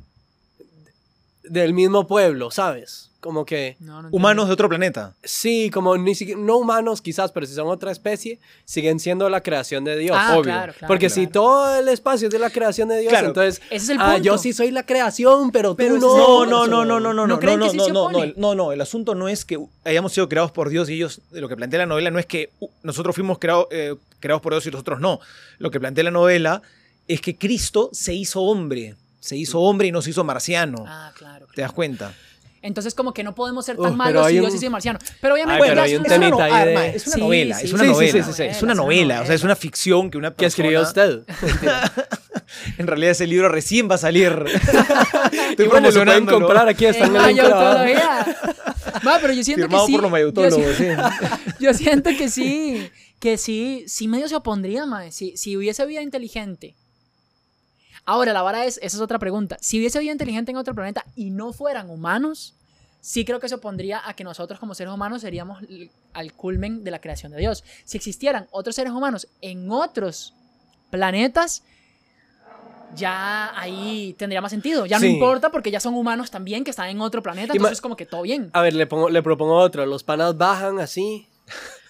del 1.42 1.72
mismo 1.72 2.06
pueblo, 2.06 2.50
¿sabes? 2.50 3.07
Como 3.20 3.44
que 3.44 3.76
No, 3.80 4.00
no 4.02 4.08
humanos 4.12 4.46
de 4.46 4.52
otro 4.52 4.68
planeta. 4.68 5.16
sí, 5.24 5.70
como 5.74 5.96
ni 5.96 6.14
siquiera 6.14 6.40
no 6.40 6.56
humanos 6.58 7.02
quizás, 7.02 7.32
pero 7.32 7.46
si 7.46 7.54
son 7.54 7.66
otra 7.66 7.90
especie, 7.90 8.38
siguen 8.64 9.00
siendo 9.00 9.28
la 9.28 9.40
creación 9.42 9.82
de 9.82 9.96
Dios, 9.98 10.16
Ah, 10.18 10.34
obvio. 10.34 10.44
claro, 10.44 10.72
claro, 10.72 10.86
porque 10.86 11.08
claro. 11.08 11.14
si 11.22 11.26
todo 11.26 11.76
el 11.80 11.88
espacio 11.88 12.28
es 12.28 12.32
de 12.32 12.38
la 12.38 12.50
creación 12.50 12.88
de 12.88 12.98
Dios, 13.00 13.10
Claro. 13.10 13.26
entonces 13.28 13.60
Ese 13.70 13.74
es 13.76 13.88
el 13.88 14.00
ah, 14.00 14.12
punto. 14.12 14.22
yo 14.22 14.38
sí 14.38 14.52
soy 14.52 14.70
la 14.70 14.86
creación, 14.86 15.50
pero, 15.50 15.74
Pero 15.74 15.96
tú 15.96 16.00
no. 16.00 16.16
No, 16.16 16.46
no, 16.46 16.66
no, 16.68 16.84
no, 16.84 17.00
no, 17.00 17.12
no, 17.12 17.26
¿No 17.26 17.26
no, 17.26 17.56
no, 17.56 17.56
no, 17.56 17.88
no, 17.88 18.10
no, 18.12 18.32
no, 18.36 18.54
no, 18.54 18.72
el 18.72 18.80
asunto 18.80 19.16
no 19.16 19.28
es 19.28 19.44
que 19.44 19.58
hayamos 19.84 20.12
sido 20.12 20.28
creados 20.28 20.52
por 20.52 20.68
Dios 20.68 20.88
y 20.88 20.94
ellos, 20.94 21.20
lo 21.32 21.48
que 21.48 21.56
plantea 21.56 21.80
la 21.80 21.86
novela 21.86 22.12
no 22.12 22.20
es 22.20 22.26
que 22.26 22.50
nosotros 22.84 23.16
fuimos 23.16 23.38
creados, 23.40 23.66
eh, 23.72 23.96
creados 24.20 24.40
por 24.42 24.52
Dios 24.52 24.64
y 24.66 24.70
nosotros 24.70 25.00
no. 25.00 25.18
Lo 25.58 25.72
que 25.72 25.80
plantea 25.80 26.04
la 26.04 26.12
novela 26.12 26.62
es 27.08 27.20
que 27.20 27.36
Cristo 27.36 27.90
se 27.92 28.14
hizo 28.14 28.42
hombre, 28.42 28.94
se 29.18 29.36
hizo 29.36 29.58
hombre 29.58 29.88
y 29.88 29.92
no 29.92 30.02
se 30.02 30.10
hizo 30.10 30.22
marciano. 30.22 30.84
Ah, 30.86 31.10
claro. 31.16 31.48
¿Te 31.52 31.62
das 31.62 31.72
cuenta? 31.72 32.14
Entonces 32.60 32.94
como 32.94 33.12
que 33.14 33.22
no 33.22 33.34
podemos 33.34 33.64
ser 33.66 33.76
tan 33.76 33.84
pero 33.84 33.96
malos 33.96 34.26
si 34.28 34.38
un- 34.38 34.40
Dios 34.48 34.62
es 34.62 34.70
marciano. 34.70 34.98
Pero 35.20 35.34
obviamente 35.34 35.62
Ay, 35.62 35.68
pero 35.70 35.82
hay 35.82 35.92
es 35.92 35.98
un 35.98 36.04
una- 36.06 36.14
Es 36.14 36.18
una, 36.18 36.28
no- 36.30 36.40
ah, 36.40 36.64
de- 36.64 36.70
hermano, 36.72 36.92
es 36.94 37.06
una 37.06 37.14
Sí, 37.14 37.20
novela, 37.20 37.58
sí, 37.58 37.66
es 37.66 37.72
una 37.72 37.82
sí, 37.82 37.86
sí, 37.88 37.92
novela. 37.92 38.12
sí, 38.12 38.22
sí, 38.22 38.32
sí. 38.32 38.42
Es 38.42 38.48
una 38.48 38.50
Es 38.50 38.62
una 38.62 38.74
novela, 38.74 39.20
o 39.22 39.26
sea, 39.26 39.34
es 39.34 39.44
una 39.44 39.56
ficción 39.56 40.10
que 40.10 40.18
una 40.18 40.34
que 40.34 40.46
escribió 40.46 40.80
persona- 40.82 41.22
usted. 41.24 41.34
En 42.78 42.86
realidad 42.86 43.10
ese 43.12 43.26
libro 43.26 43.48
recién 43.50 43.90
va 43.90 43.96
a 43.96 43.98
salir. 43.98 44.32
Estoy 45.50 45.66
Y 45.66 45.68
bueno, 45.68 45.90
lo 45.90 46.04
pueden 46.04 46.26
comprar 46.26 46.68
aquí 46.68 46.86
está 46.86 47.04
en 47.04 47.36
yo 47.36 47.44
abajo. 47.46 47.48
todavía. 47.72 48.26
Va, 49.06 49.18
pero 49.20 49.32
yo 49.34 49.44
siento 49.44 49.64
Firmado 49.64 49.84
que 49.86 49.92
sí. 49.92 49.92
por 49.92 50.02
los 50.02 50.08
yo, 50.08 50.12
mayutólogos, 50.12 50.76
sí. 50.76 50.86
yo 51.60 51.74
siento 51.74 52.10
que 52.16 52.28
sí, 52.30 52.88
que 53.20 53.36
sí, 53.36 53.84
sí 53.86 54.08
medio 54.08 54.28
se 54.28 54.36
opondría, 54.36 54.86
mae. 54.86 55.12
Si, 55.12 55.36
si 55.36 55.56
hubiese 55.56 55.84
vida 55.86 56.00
inteligente. 56.02 56.74
Ahora, 58.08 58.32
la 58.32 58.40
vara 58.40 58.64
es, 58.64 58.78
esa 58.78 58.96
es 58.96 59.02
otra 59.02 59.18
pregunta. 59.18 59.58
Si 59.60 59.78
hubiese 59.78 59.98
vida 60.00 60.12
inteligente 60.12 60.50
en 60.50 60.56
otro 60.56 60.74
planeta 60.74 61.04
y 61.14 61.28
no 61.28 61.52
fueran 61.52 61.90
humanos, 61.90 62.54
sí 63.02 63.26
creo 63.26 63.38
que 63.38 63.50
se 63.50 63.56
opondría 63.56 64.00
a 64.08 64.14
que 64.14 64.24
nosotros 64.24 64.58
como 64.58 64.74
seres 64.74 64.94
humanos 64.94 65.20
seríamos 65.20 65.58
al 66.14 66.32
culmen 66.32 66.84
de 66.84 66.90
la 66.90 67.02
creación 67.02 67.32
de 67.32 67.38
Dios. 67.38 67.64
Si 67.84 67.98
existieran 67.98 68.48
otros 68.50 68.76
seres 68.76 68.94
humanos 68.94 69.28
en 69.42 69.70
otros 69.70 70.32
planetas, 70.88 71.62
ya 72.94 73.52
ahí 73.60 74.14
tendría 74.18 74.40
más 74.40 74.52
sentido. 74.52 74.86
Ya 74.86 74.98
Sí. 74.98 75.04
no 75.06 75.12
importa 75.12 75.50
porque 75.50 75.70
ya 75.70 75.78
son 75.78 75.92
humanos 75.92 76.30
también 76.30 76.64
que 76.64 76.70
están 76.70 76.88
en 76.88 77.02
otro 77.02 77.22
planeta, 77.22 77.52
entonces 77.52 77.82
como 77.82 77.94
que 77.94 78.06
todo 78.06 78.22
bien. 78.22 78.48
A 78.54 78.62
ver, 78.62 78.72
le, 78.72 78.86
pongo, 78.86 79.10
le 79.10 79.22
propongo 79.22 79.54
otro. 79.54 79.84
Los 79.84 80.02
panas 80.02 80.34
bajan 80.38 80.80
así, 80.80 81.28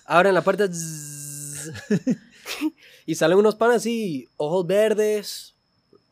abren 0.04 0.34
la 0.34 0.42
puerta 0.42 0.64
y 3.06 3.14
salen 3.14 3.38
unos 3.38 3.54
panas 3.54 3.76
así, 3.76 4.28
ojos 4.36 4.66
verdes, 4.66 5.54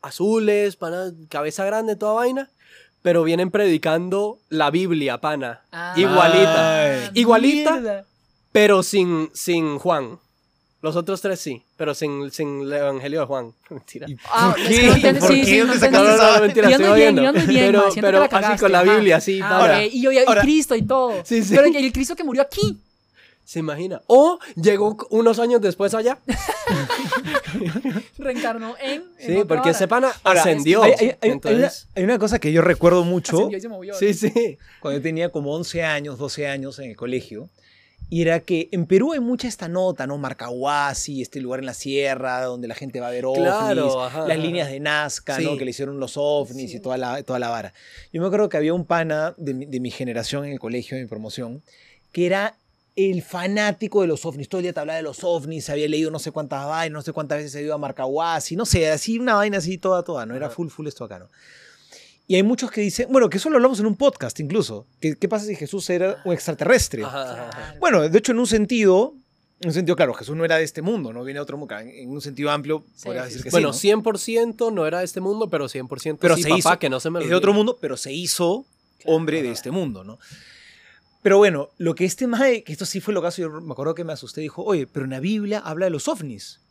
azules, 0.01 0.75
panas, 0.75 1.13
cabeza 1.29 1.65
grande, 1.65 1.95
toda 1.95 2.13
vaina. 2.13 2.49
Pero 3.01 3.23
vienen 3.23 3.51
predicando 3.51 4.39
la 4.49 4.69
Biblia, 4.71 5.19
pana. 5.19 5.61
Ah, 5.71 5.93
Igualita. 5.95 6.83
Ay. 6.83 7.09
Igualita, 7.13 7.71
mierda. 7.73 8.05
pero 8.51 8.83
sin, 8.83 9.29
sin 9.33 9.77
Juan. 9.79 10.19
Los 10.81 10.95
otros 10.95 11.21
tres 11.21 11.39
sí, 11.39 11.63
pero 11.75 11.95
sin, 11.95 12.29
sin 12.31 12.61
el 12.61 12.73
Evangelio 12.73 13.21
de 13.21 13.25
Juan. 13.25 13.53
Mentira. 13.69 14.07
Ah, 14.29 14.53
¿Por 14.55 14.67
qué? 14.67 15.13
¿Por 15.19 15.27
sí, 15.29 15.41
qué? 15.41 15.45
sí, 15.45 15.57
no 15.59 15.65
¿Dónde 15.67 15.85
entendí. 15.85 15.97
No, 15.97 16.03
no, 16.17 16.33
no, 16.35 16.41
mentira, 16.41 16.69
estoy 16.69 16.83
bien, 16.85 16.91
jodiendo. 16.91 17.21
yendo 17.21 17.47
bien, 17.47 17.71
pero 17.71 17.83
pero 17.95 18.11
que 18.11 18.11
la 18.19 18.23
así 18.25 18.29
cagaste, 18.29 18.61
con 18.61 18.71
la 18.71 18.79
ajá. 18.81 18.93
Biblia, 18.93 19.15
así. 19.17 19.39
Ah, 19.41 19.49
pana. 19.59 19.77
ok, 19.77 19.83
Y 19.93 20.01
yo 20.01 20.11
y, 20.11 20.15
y 20.15 20.19
Ahora- 20.19 20.41
Cristo 20.41 20.75
y 20.75 20.81
todo. 20.83 21.13
Sí, 21.23 21.43
sí. 21.43 21.55
Pero 21.55 21.67
el 21.67 21.91
Cristo 21.93 22.15
que 22.15 22.23
murió 22.23 22.41
aquí. 22.43 22.77
¿Se 23.47 23.59
imagina? 23.59 24.01
O 24.07 24.39
llegó 24.61 24.97
unos 25.09 25.39
años 25.39 25.61
después 25.61 25.93
allá. 25.93 26.19
Reencarnó 28.17 28.75
en. 28.81 29.03
en 29.19 29.37
Sí, 29.39 29.43
porque 29.47 29.69
ese 29.69 29.87
pana 29.87 30.11
Ahora, 30.23 30.41
ascendió. 30.41 30.83
Hay, 30.83 30.91
hay- 30.91 30.97
hay- 30.99 31.07
hay 31.21 31.29
una, 31.29 31.33
entonces, 31.33 31.87
hay 31.95 32.03
una 32.03 32.19
cosa 32.19 32.39
que 32.39 32.51
yo 32.51 32.61
recuerdo 32.61 33.03
mucho 33.05 33.49
y 33.49 33.59
se 33.61 33.69
movió. 33.69 33.93
sí, 33.95 34.13
sí. 34.13 34.57
cuando 34.81 34.99
yo 34.99 35.03
tenía 35.03 35.29
como 35.29 35.53
11 35.55 35.83
años, 35.83 36.17
12 36.17 36.47
años 36.47 36.77
en 36.79 36.89
el 36.89 36.95
colegio. 36.97 37.49
Y 38.09 38.21
era 38.21 38.39
que 38.41 38.69
en 38.71 38.85
Perú 38.85 39.11
hay 39.13 39.19
mucha 39.19 39.47
esta 39.49 39.67
nota, 39.67 40.07
¿no? 40.07 40.17
Marcahuasi, 40.17 41.21
este 41.21 41.41
lugar 41.41 41.59
en 41.61 41.65
la 41.65 41.73
sierra 41.73 42.41
donde 42.43 42.67
la 42.67 42.75
gente 42.75 42.99
va 43.01 43.07
a 43.07 43.11
ver 43.11 43.25
ovnis, 43.25 43.43
Claro, 43.43 44.03
ajá, 44.03 44.19
las 44.27 44.31
ajá. 44.31 44.37
líneas 44.45 44.69
de 44.69 44.79
Nazca, 44.79 45.39
¿no? 45.39 45.51
Sí. 45.51 45.57
Que 45.57 45.65
le 45.65 45.71
hicieron 45.71 45.99
los 45.99 46.13
ovnis 46.15 46.71
Sí. 46.71 46.77
y 46.77 46.79
toda 46.79 46.97
la, 46.97 47.21
toda 47.23 47.39
la 47.39 47.49
vara. 47.49 47.73
Yo 48.13 48.21
me 48.21 48.27
acuerdo 48.27 48.47
que 48.49 48.55
había 48.57 48.73
un 48.73 48.85
pana 48.85 49.35
de 49.37 49.53
mi, 49.53 49.65
de 49.65 49.79
mi 49.81 49.91
generación 49.91 50.45
en 50.45 50.53
el 50.53 50.59
colegio, 50.59 50.95
de 50.95 51.03
mi 51.03 51.09
promoción, 51.09 51.63
que 52.13 52.25
era 52.25 52.55
el 52.97 53.21
fanático 53.21 54.01
de 54.01 54.07
los 54.07 54.25
ovnis. 54.25 54.49
Todo 54.49 54.59
el 54.59 54.63
día 54.63 54.73
te 54.73 54.79
hablaba 54.81 54.97
de 54.97 55.03
los 55.03 55.23
ovnis, 55.23 55.69
había 55.69 55.87
leído 55.87 56.11
no 56.11 56.19
sé 56.19 56.31
cuántas 56.31 56.65
vainas, 56.65 56.93
no 56.93 57.01
sé 57.03 57.13
cuántas 57.13 57.37
veces 57.37 57.51
se 57.53 57.61
ido 57.61 57.73
a 57.73 57.77
Marcahuasi, 57.77 58.55
no 58.57 58.65
sé, 58.65 58.89
así 58.89 59.19
una 59.19 59.35
vaina 59.35 59.59
así 59.59 59.77
toda, 59.77 60.03
toda, 60.03 60.25
¿no? 60.25 60.35
Era 60.35 60.49
full, 60.49 60.67
full 60.69 60.87
esto 60.87 61.05
acá, 61.05 61.19
¿no? 61.19 61.29
Y 62.29 62.35
hay 62.35 62.43
muchos 62.43 62.71
que 62.71 62.81
dicen, 62.81 63.07
bueno, 63.09 63.29
que 63.29 63.37
eso 63.37 63.49
lo 63.49 63.55
hablamos 63.55 63.79
en 63.79 63.85
un 63.85 63.95
podcast 63.95 64.37
incluso. 64.41 64.85
que- 64.99 65.15
¿Qué 65.15 65.29
pasa 65.29 65.45
si 65.45 65.55
Jesús 65.55 65.89
era 65.89 66.21
un 66.25 66.33
extraterrestre? 66.33 67.03
Ajá, 67.03 67.47
ajá. 67.49 67.75
Bueno, 67.79 68.09
de 68.09 68.17
hecho, 68.17 68.31
en 68.33 68.39
un 68.39 68.47
sentido, 68.47 69.13
en 69.61 69.67
un 69.69 69.73
sentido, 69.73 69.95
claro, 69.95 70.13
Jesús 70.15 70.35
no 70.35 70.43
era 70.43 70.57
de 70.57 70.63
este 70.63 70.81
mundo, 70.81 71.13
no 71.13 71.23
viene 71.23 71.37
de 71.37 71.43
otro 71.43 71.57
mundo. 71.57 71.77
En, 71.79 72.09
un 72.09 72.19
sentido 72.19 72.49
amplio, 72.51 72.83
Sí, 72.95 73.05
podría 73.05 73.23
decir 73.25 73.43
que 73.43 73.49
Bueno, 73.51 73.71
sí. 73.73 73.87
100% 73.89 74.73
no 74.73 74.85
era 74.87 74.99
de 74.99 75.05
este 75.05 75.21
mundo, 75.21 75.49
pero 75.49 75.69
100% 75.69 76.17
Pero 76.19 76.35
sí, 76.35 76.41
se 76.43 76.49
papá, 76.49 76.57
hizo- 76.59 76.79
que 76.79 76.89
no 76.89 76.99
se 76.99 77.11
me. 77.11 77.21
Es 77.23 77.29
de 77.29 77.35
otro 77.35 77.53
mundo, 77.53 77.77
pero 77.79 77.95
se 77.95 78.11
hizo 78.11 78.65
hombre 79.05 79.41
de 79.43 79.51
este 79.51 79.69
mundo, 79.71 80.03
¿no? 80.03 80.17
Pero 81.27 81.39
bueno, 81.39 81.71
lo 81.77 81.93
que 81.93 82.05
este 82.05 82.25
mae, 82.25 82.63
que 82.63 82.71
esto 82.71 82.85
sí 82.85 83.01
fue 83.01 83.13
lo 83.13 83.21
caso, 83.21 83.41
yo 83.41 83.49
me 83.49 83.73
acuerdo 83.73 83.93
que 83.93 84.05
me 84.05 84.13
asusté, 84.13 84.39
dijo, 84.39 84.63
oye, 84.63 84.87
pero 84.87 85.03
en 85.03 85.11
la 85.11 85.19
Biblia 85.19 85.59
habla 85.59 85.83
de 85.87 85.89
los 85.89 86.07
ovnis. 86.07 86.61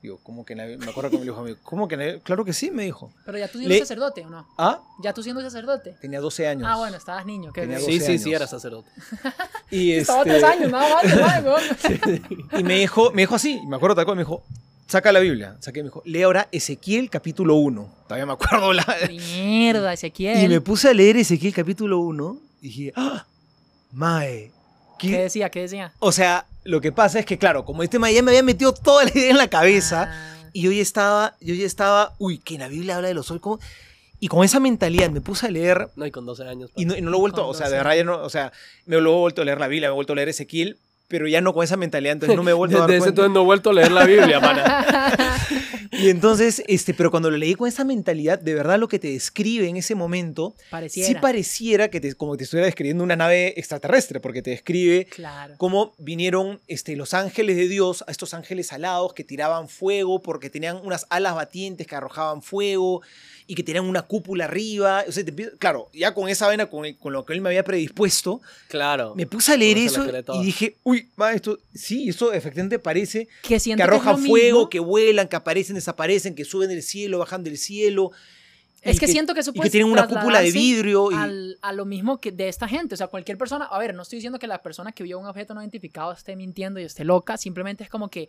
Digo, 0.00 0.20
¿cómo 0.22 0.44
que 0.46 0.52
en 0.52 0.58
la 0.58 0.66
Biblia? 0.66 0.84
Me 0.84 0.90
acuerdo 0.92 1.10
que 1.10 1.18
me 1.18 1.24
dijo, 1.24 1.40
amigo, 1.40 1.56
¿cómo 1.64 1.88
que 1.88 1.96
en 1.96 1.98
la 1.98 2.04
Biblia? 2.06 2.22
Claro 2.22 2.44
que 2.44 2.52
sí, 2.52 2.70
me 2.70 2.84
dijo. 2.84 3.12
Pero 3.26 3.38
ya 3.38 3.48
tú 3.48 3.58
siendo 3.58 3.74
Le- 3.74 3.80
sacerdote, 3.80 4.24
¿o 4.24 4.30
no? 4.30 4.46
¿Ah? 4.56 4.80
Ya 5.02 5.12
tú 5.12 5.24
siendo 5.24 5.40
sacerdote. 5.42 5.96
Tenía 6.00 6.20
12 6.20 6.46
años. 6.46 6.68
Ah, 6.70 6.76
bueno, 6.76 6.96
estabas 6.96 7.26
niño. 7.26 7.52
qué 7.52 7.62
Tenía 7.62 7.78
bien. 7.78 7.90
Sí, 7.90 7.98
12 7.98 8.12
sí, 8.12 8.18
sí, 8.22 8.28
años. 8.28 8.36
era 8.40 8.46
sacerdote. 8.46 8.88
Y 9.72 9.90
Estaba 9.94 10.20
este- 10.20 10.30
tres 10.30 10.44
años, 10.44 10.70
nada 10.70 10.94
más. 10.94 11.04
nada. 11.42 12.60
Y 12.60 12.62
me 12.62 12.78
dijo, 12.78 13.10
me 13.10 13.22
dijo 13.22 13.34
así, 13.34 13.58
y 13.60 13.66
me 13.66 13.74
acuerdo 13.74 13.96
tal 13.96 14.04
cual, 14.04 14.16
me 14.18 14.22
dijo, 14.22 14.44
saca 14.86 15.10
la 15.10 15.18
Biblia. 15.18 15.56
Saqué, 15.58 15.80
me 15.82 15.88
dijo, 15.88 16.02
lee 16.04 16.22
ahora 16.22 16.46
Ezequiel 16.52 17.10
capítulo 17.10 17.56
1. 17.56 17.94
Todavía 18.04 18.26
me 18.26 18.32
acuerdo 18.34 18.72
la... 18.72 18.86
Mierda, 19.10 19.92
Ezequiel. 19.92 20.40
Y 20.44 20.46
me 20.48 20.60
puse 20.60 20.88
a 20.90 20.94
leer 20.94 21.16
Ezequiel 21.16 21.52
capítulo 21.52 21.98
1 21.98 22.38
y 22.62 22.68
dije, 22.68 22.92
¡ah! 22.94 23.26
Mae. 23.92 24.50
¿qué-". 24.98 25.10
¿Qué 25.10 25.18
decía? 25.22 25.50
¿Qué 25.50 25.60
decía? 25.60 25.92
O 25.98 26.12
sea, 26.12 26.46
lo 26.64 26.80
que 26.80 26.92
pasa 26.92 27.18
es 27.18 27.26
que, 27.26 27.38
claro, 27.38 27.64
como 27.64 27.82
este 27.82 27.98
mae 27.98 28.14
ya 28.14 28.22
me 28.22 28.30
había 28.32 28.42
metido 28.42 28.72
toda 28.74 29.04
la 29.04 29.10
idea 29.10 29.30
en 29.30 29.36
la 29.38 29.48
cabeza, 29.48 30.10
Ah, 30.10 30.34
y 30.52 30.62
yo 30.62 30.72
ya 30.72 30.82
estaba, 30.82 31.36
yo 31.40 31.54
ya 31.54 31.66
estaba, 31.66 32.14
uy, 32.18 32.38
que 32.38 32.54
en 32.54 32.60
la 32.60 32.68
Biblia 32.68 32.96
habla 32.96 33.08
de 33.08 33.14
los 33.14 33.26
sol, 33.26 33.40
¿cómo? 33.40 33.58
Y 34.20 34.26
con 34.28 34.44
esa 34.44 34.58
mentalidad 34.58 35.10
me 35.10 35.20
puse 35.20 35.46
a 35.46 35.50
leer 35.50 35.90
No, 35.94 36.04
y 36.04 36.10
con 36.10 36.26
12 36.26 36.44
años. 36.48 36.70
y 36.74 36.84
no, 36.86 36.96
y 36.96 37.00
no 37.02 37.10
lo 37.10 37.18
he 37.18 37.20
vuelto, 37.20 37.46
o 37.46 37.54
sea, 37.54 37.68
de 37.68 37.76
12. 37.76 37.88
verdad 37.88 38.04
no, 38.04 38.22
o 38.24 38.28
sea, 38.30 38.52
me 38.86 39.00
lo 39.00 39.14
he 39.14 39.18
vuelto 39.20 39.42
a 39.42 39.44
leer 39.44 39.60
la 39.60 39.68
Biblia, 39.68 39.88
me 39.88 39.92
he 39.92 39.94
vuelto 39.94 40.12
a 40.14 40.16
leer 40.16 40.28
Ezequiel, 40.30 40.78
pero 41.08 41.26
ya 41.26 41.40
no 41.40 41.52
con 41.54 41.64
esa 41.64 41.76
mentalidad, 41.76 42.12
entonces 42.12 42.36
no 42.36 42.42
me 42.42 42.50
he 42.50 42.54
vuelto 42.54 42.76
a 42.76 42.80
dar 42.80 42.88
Desde 42.90 42.98
ese 42.98 43.04
cuenta. 43.06 43.22
entonces 43.22 43.34
no 43.34 43.40
he 43.40 43.44
vuelto 43.44 43.70
a 43.70 43.72
leer 43.72 43.90
la 43.92 44.04
Biblia, 44.04 44.40
pana. 44.40 44.86
Y 45.92 46.10
entonces, 46.10 46.62
este, 46.68 46.94
pero 46.94 47.10
cuando 47.10 47.30
lo 47.30 47.36
leí 47.38 47.54
con 47.54 47.66
esa 47.66 47.82
mentalidad, 47.84 48.38
de 48.38 48.54
verdad 48.54 48.78
lo 48.78 48.88
que 48.88 48.98
te 48.98 49.08
describe 49.10 49.68
en 49.68 49.76
ese 49.76 49.94
momento, 49.94 50.54
Pareciera. 50.70 51.08
sí 51.08 51.14
pareciera 51.20 51.88
que 51.88 52.00
te, 52.00 52.14
como 52.14 52.32
que 52.32 52.38
te 52.38 52.44
estuviera 52.44 52.66
describiendo 52.66 53.02
una 53.02 53.16
nave 53.16 53.54
extraterrestre, 53.56 54.20
porque 54.20 54.42
te 54.42 54.50
describe 54.50 55.06
Claro. 55.06 55.54
cómo 55.56 55.94
vinieron 55.98 56.60
este, 56.68 56.94
los 56.94 57.14
ángeles 57.14 57.56
de 57.56 57.68
Dios, 57.68 58.04
a 58.06 58.10
estos 58.10 58.34
ángeles 58.34 58.72
alados 58.72 59.14
que 59.14 59.24
tiraban 59.24 59.68
fuego 59.68 60.20
porque 60.22 60.50
tenían 60.50 60.76
unas 60.84 61.06
alas 61.10 61.34
batientes 61.34 61.86
que 61.86 61.96
arrojaban 61.96 62.42
fuego 62.42 63.00
y 63.46 63.54
que 63.54 63.62
tenían 63.62 63.86
una 63.86 64.02
cúpula 64.02 64.44
arriba. 64.44 65.04
O 65.08 65.12
sea, 65.12 65.24
te 65.24 65.34
claro, 65.58 65.88
ya 65.94 66.12
con 66.12 66.28
esa 66.28 66.46
vaina, 66.46 66.66
con, 66.66 66.84
el- 66.84 66.98
con 66.98 67.14
lo 67.14 67.24
que 67.24 67.32
él 67.32 67.40
me 67.40 67.48
había 67.48 67.64
predispuesto, 67.64 68.40
Claro. 68.68 69.14
me 69.16 69.26
puse 69.26 69.52
a 69.52 69.56
leer 69.56 69.78
eso 69.78 70.04
y 70.34 70.44
dije, 70.44 70.76
uy, 70.84 70.97
sí, 71.74 72.08
eso 72.08 72.32
efectivamente 72.32 72.78
parece 72.78 73.28
Que 73.42 73.58
que 73.58 73.82
arrojan 73.82 74.18
fuego, 74.18 74.58
mismo. 74.58 74.70
que 74.70 74.80
vuelan, 74.80 75.28
que 75.28 75.36
aparecen, 75.36 75.74
desaparecen, 75.74 76.34
que 76.34 76.44
suben 76.44 76.68
del 76.68 76.82
cielo, 76.82 77.18
bajan 77.18 77.44
del 77.44 77.58
cielo. 77.58 78.10
Es 78.82 79.00
que, 79.00 79.08
siento 79.08 79.34
que 79.34 79.40
eso 79.40 79.50
y 79.54 79.60
que 79.60 79.70
tienen 79.70 79.90
una 79.90 80.06
cúpula 80.06 80.40
de 80.40 80.52
vidrio. 80.52 81.10
Y, 81.10 81.14
al- 81.14 81.58
a 81.62 81.72
lo 81.72 81.84
mismo 81.84 82.20
que 82.20 82.30
de 82.30 82.48
esta 82.48 82.68
gente. 82.68 82.94
O 82.94 82.96
sea, 82.96 83.08
cualquier 83.08 83.36
persona. 83.36 83.64
A 83.64 83.78
ver, 83.78 83.92
no 83.94 84.02
estoy 84.02 84.18
diciendo 84.18 84.38
que 84.38 84.46
la 84.46 84.62
persona 84.62 84.92
que 84.92 85.02
vio 85.02 85.18
un 85.18 85.26
objeto 85.26 85.52
no 85.52 85.60
identificado 85.60 86.12
esté 86.12 86.36
mintiendo 86.36 86.78
y 86.78 86.84
esté 86.84 87.04
loca. 87.04 87.36
Simplemente 87.36 87.82
es 87.84 87.90
como 87.90 88.08
que 88.08 88.28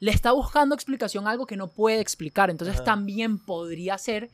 le 0.00 0.10
está 0.10 0.32
buscando 0.32 0.74
explicación 0.74 1.26
a 1.26 1.30
algo 1.30 1.46
que 1.46 1.56
no 1.56 1.68
puede 1.68 2.00
explicar. 2.00 2.48
Entonces 2.50 2.76
Ajá. 2.76 2.84
también 2.84 3.38
podría 3.38 3.98
ser 3.98 4.30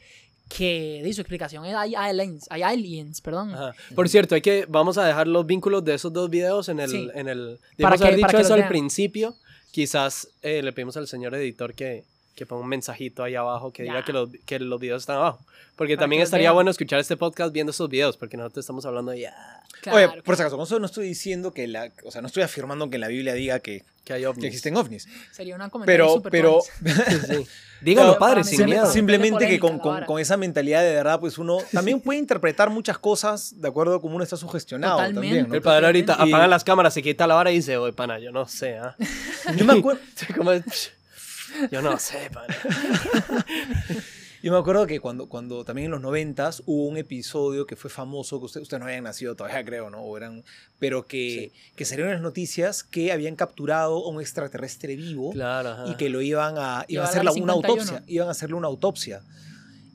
que 0.49 1.01
de 1.05 1.13
su 1.13 1.21
explicación 1.21 1.65
es 1.67 1.75
hay 1.75 1.95
aliens, 1.95 2.47
hay 2.51 2.63
aliens, 2.63 3.21
perdón. 3.21 3.53
Ajá. 3.55 3.75
Por 3.95 4.09
cierto, 4.09 4.35
hay 4.35 4.41
que, 4.41 4.65
vamos 4.69 4.97
a 4.99 5.05
dejar 5.07 5.29
los 5.29 5.47
vínculos 5.47 5.85
de 5.85 5.95
esos 5.95 6.13
dos 6.13 6.31
videos 6.31 6.69
en 6.69 6.81
el, 6.81 6.91
Sí. 6.91 7.09
en 7.15 7.29
el, 7.29 7.59
Para 7.79 7.97
que- 7.97 8.05
haber 8.05 8.21
para 8.21 8.29
dicho 8.33 8.39
que 8.39 8.43
eso 8.45 8.55
al 8.55 8.69
principio. 8.69 9.35
Quizás 9.71 10.29
eh, 10.43 10.63
le 10.63 10.73
pedimos 10.73 10.97
al 10.97 11.07
señor 11.07 11.35
editor 11.35 11.75
que, 11.75 12.05
que 12.39 12.47
ponga 12.47 12.63
un 12.63 12.69
mensajito 12.69 13.23
ahí 13.25 13.35
abajo 13.35 13.73
que 13.73 13.85
Ya. 13.85 13.93
diga 13.93 14.05
que 14.05 14.13
los, 14.13 14.31
que 14.47 14.59
los 14.59 14.81
videos 14.81 15.03
están 15.03 15.17
abajo. 15.17 15.45
Porque 15.77 15.95
Para 15.97 16.05
también 16.05 16.23
estaría 16.23 16.47
vean. 16.49 16.55
bueno 16.55 16.71
escuchar 16.71 16.99
este 17.01 17.17
podcast 17.17 17.53
viendo 17.53 17.71
esos 17.71 17.89
videos, 17.89 18.17
porque 18.17 18.37
nosotros 18.37 18.63
estamos 18.65 18.85
hablando 18.87 19.13
ya 19.15 19.35
Claro, 19.81 20.13
Oye, 20.13 20.23
por 20.23 20.35
si 20.35 20.43
acaso, 20.43 20.57
con 20.57 20.65
eso 20.67 20.81
no 20.81 20.87
estoy 20.87 21.07
diciendo 21.07 21.53
que 21.53 21.69
la, 21.69 21.93
o 22.05 22.11
sea, 22.11 22.21
no 22.21 22.27
estoy 22.27 22.43
afirmando 22.43 22.91
que 22.91 22.99
la 22.99 23.07
Biblia 23.07 23.33
diga 23.35 23.61
que, 23.61 23.85
que 24.05 24.13
hay 24.13 24.25
ovnis. 24.25 24.41
que 24.43 24.47
existen 24.49 24.77
ovnis. 24.77 25.07
Sería 25.31 25.55
una 25.55 25.69
comentario 25.71 26.21
Pero, 26.21 26.59
pero. 26.83 26.95
Sí, 27.09 27.19
sí. 27.37 27.47
Díganlo, 27.81 28.15
No, 28.15 28.19
padre, 28.19 28.43
sin 28.43 28.65
miedo. 28.65 28.87
Simplemente 28.91 29.47
que 29.47 29.61
con, 29.61 29.79
con- 29.79 30.05
con 30.05 30.19
esa 30.21 30.37
mentalidad 30.37 30.83
de 30.83 30.95
verdad, 30.95 31.21
pues 31.21 31.39
uno 31.39 31.59
también 31.73 32.01
puede 32.01 32.19
interpretar 32.19 32.71
muchas 32.71 32.99
cosas 32.99 33.61
de 33.61 33.69
acuerdo 33.69 33.95
a 33.95 34.01
cómo 34.01 34.17
uno 34.17 34.25
está 34.25 34.37
sugestionado 34.37 34.97
Totalmente. 34.97 35.29
también. 35.29 35.49
¿no? 35.49 35.55
El 35.55 35.63
padre 35.63 35.87
ahorita 35.87 36.17
Y- 36.25 36.29
apaga 36.29 36.49
las 36.49 36.65
cámaras, 36.65 36.93
se 36.93 37.01
quita 37.03 37.29
la 37.29 37.37
vara 37.37 37.53
y 37.53 37.57
dice, 37.57 37.77
oye, 37.77 37.93
pana, 37.93 38.19
yo 38.19 38.33
no 38.33 38.49
sé, 38.49 38.79
¿ah? 38.79 38.97
Yo 39.57 39.65
me 39.65 39.75
acuerdo, 39.75 40.01
Yo 41.71 41.83
no 41.83 41.99
sé, 41.99 42.31
pana. 42.33 42.55
yo 44.43 44.53
me 44.53 44.59
acuerdo 44.59 44.87
que 44.87 45.01
cuando, 45.01 45.29
cuando 45.29 45.65
también 45.65 45.87
en 45.87 45.91
los 45.93 46.01
noventas 46.01 46.63
hubo 46.67 46.87
un 46.87 46.97
episodio 46.97 47.67
que 47.67 47.77
fue 47.77 47.91
famoso, 47.91 48.39
que 48.39 48.47
ustedes 48.47 48.63
usted 48.63 48.79
no 48.79 48.85
habían 48.85 49.05
nacido 49.05 49.35
todavía, 49.35 49.65
creo, 49.65 49.91
¿no? 49.91 50.01
O 50.01 50.17
eran, 50.17 50.45
pero 50.79 51.07
que, 51.07 51.53
que 51.77 51.85
salieron 51.85 52.13
las 52.13 52.23
noticias 52.23 52.85
que 52.85 53.13
habían 53.13 53.37
capturado 53.37 54.05
a 54.05 54.09
un 54.09 54.21
extraterrestre 54.21 54.97
vivo 54.97 55.33
Claro, 55.33 55.91
y 55.91 55.97
que 55.97 56.09
lo 56.09 56.23
iban 56.23 56.55
a, 56.59 56.85
iban 56.89 57.07
a 57.07 57.09
hacerle 57.09 57.31
una 57.31 57.55
51. 57.55 57.69
autopsia. 57.69 58.05
Iban 58.07 58.29
a 58.29 58.31
hacerle 58.31 58.57
una 58.57 58.69
autopsia. 58.69 59.23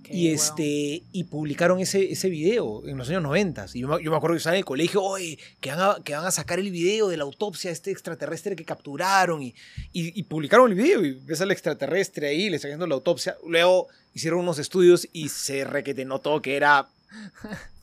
Qué 0.03 0.13
Y, 0.13 0.27
este, 0.29 1.03
y 1.11 1.23
publicaron 1.23 1.79
ese, 1.79 2.11
ese 2.11 2.29
video 2.29 2.85
en 2.87 2.97
los 2.97 3.09
años 3.09 3.23
90. 3.23 3.67
Y 3.73 3.79
yo 3.81 3.87
me, 3.87 4.03
yo 4.03 4.11
me 4.11 4.17
acuerdo 4.17 4.35
que 4.35 4.39
estaba 4.39 4.55
en 4.55 4.59
el 4.59 4.65
colegio, 4.65 5.01
oye, 5.01 5.39
que 5.61 5.71
van, 5.71 5.79
a, 5.79 6.03
que 6.03 6.13
van 6.13 6.25
a 6.25 6.31
sacar 6.31 6.59
el 6.59 6.69
video 6.71 7.07
de 7.07 7.17
la 7.17 7.23
autopsia 7.23 7.69
de 7.69 7.73
este 7.73 7.91
extraterrestre 7.91 8.55
que 8.55 8.65
capturaron. 8.65 9.41
Y, 9.41 9.55
y, 9.93 10.19
y 10.19 10.23
publicaron 10.23 10.69
el 10.69 10.77
video 10.77 11.03
y 11.05 11.13
ves 11.13 11.41
al 11.41 11.51
extraterrestre 11.51 12.27
ahí, 12.27 12.49
le 12.49 12.57
están 12.57 12.71
haciendo 12.71 12.87
la 12.87 12.95
autopsia. 12.95 13.37
Luego 13.47 13.87
hicieron 14.13 14.39
unos 14.39 14.59
estudios 14.59 15.07
y 15.13 15.29
se 15.29 15.63
requete 15.63 16.05
notó 16.05 16.41
que 16.41 16.55
era 16.55 16.87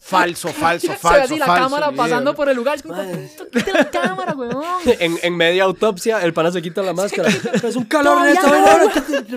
Falso, 0.01 0.49
falso, 0.53 0.87
Se 0.87 0.93
ve 0.95 0.99
falso. 0.99 1.23
así 1.25 1.39
la 1.39 1.47
falso 1.47 1.65
cámara 1.65 1.89
el 1.91 1.95
pasando 1.95 2.31
¿no? 2.33 2.37
por 2.37 2.49
el 2.49 2.57
lugar. 2.57 2.77
Es 2.77 2.83
como, 2.83 2.97
quita 3.53 3.73
la 3.73 3.91
cámara, 3.91 4.35
weón. 4.35 4.65
En, 4.99 5.19
en 5.23 5.37
media 5.37 5.65
autopsia, 5.65 6.23
el 6.23 6.33
pana 6.33 6.51
se 6.51 6.63
quita 6.63 6.83
la 6.83 6.93
máscara. 6.95 7.29
Es 7.29 7.77
un 7.77 7.85
calor 7.85 8.27
en 8.27 8.35
no. 8.35 8.49
vaina, 8.49 8.73
ahora, 8.73 8.93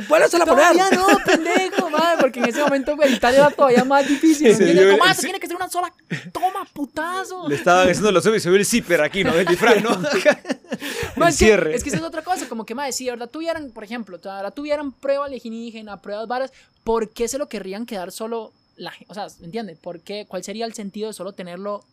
vuélvesela 0.08 0.46
a 0.46 0.48
poner. 0.48 0.72
Todavía 0.72 0.89
no, 0.91 1.08
pendejo, 1.26 1.89
madre, 1.89 2.18
porque 2.22 2.39
en 2.39 2.46
ese 2.46 2.64
momento 2.64 2.96
editar 3.04 3.34
era 3.34 3.52
todavía 3.52 3.84
más 3.84 4.08
difícil. 4.08 4.56
Sí, 4.56 4.64
ah, 5.02 5.14
sí. 5.14 5.22
tiene 5.22 5.39
que 5.39 5.48
ser 5.48 5.56
una 5.58 5.70
sola 5.70 5.94
toma, 6.32 6.66
putazo. 6.74 7.48
Le 7.50 7.56
estaban 7.56 7.88
haciendo 7.89 8.12
los 8.12 8.26
ojos 8.26 8.38
y 8.38 8.39
se 8.39 8.50
ve 8.50 8.58
el 8.58 8.66
zipper 8.66 9.02
aquí, 9.02 9.24
¿no? 9.24 9.34
El 9.34 9.46
disfraz, 9.46 9.84
¿no? 9.84 9.91
El 9.94 10.06
es, 10.06 10.24
que, 10.24 11.32
cierre. 11.34 11.76
es 11.76 11.84
que 11.84 11.89
esa 11.89 11.98
es 11.98 12.04
otra 12.04 12.24
cosa, 12.24 12.48
como 12.48 12.66
que, 12.66 12.74
madre, 12.74 12.94
si 12.94 13.10
verdad 13.10 13.30
tuvieran, 13.30 13.72
por 13.72 13.84
ejemplo, 13.84 14.18
verdad 14.18 14.54
tuvieran 14.54 14.91
prueba 14.91 15.26
alienígena, 15.26 16.02
pruebas 16.02 16.28
varas, 16.28 16.54
¿por 16.84 17.10
qué 17.10 17.28
se 17.28 17.38
lo 17.38 17.48
querrían 17.48 17.86
quedar 17.86 18.12
solo 18.12 18.54
la? 18.76 18.93
O 19.07 19.13
sea, 19.13 19.28
¿me 19.39 19.45
entiendes? 19.45 19.78
¿Por 19.80 20.01
qué? 20.01 20.26
¿Cuál 20.28 20.43
sería 20.43 20.65
el 20.65 20.74
sentido 20.74 21.07
de 21.07 21.13
solo 21.13 21.34
tenerlo 21.34 21.84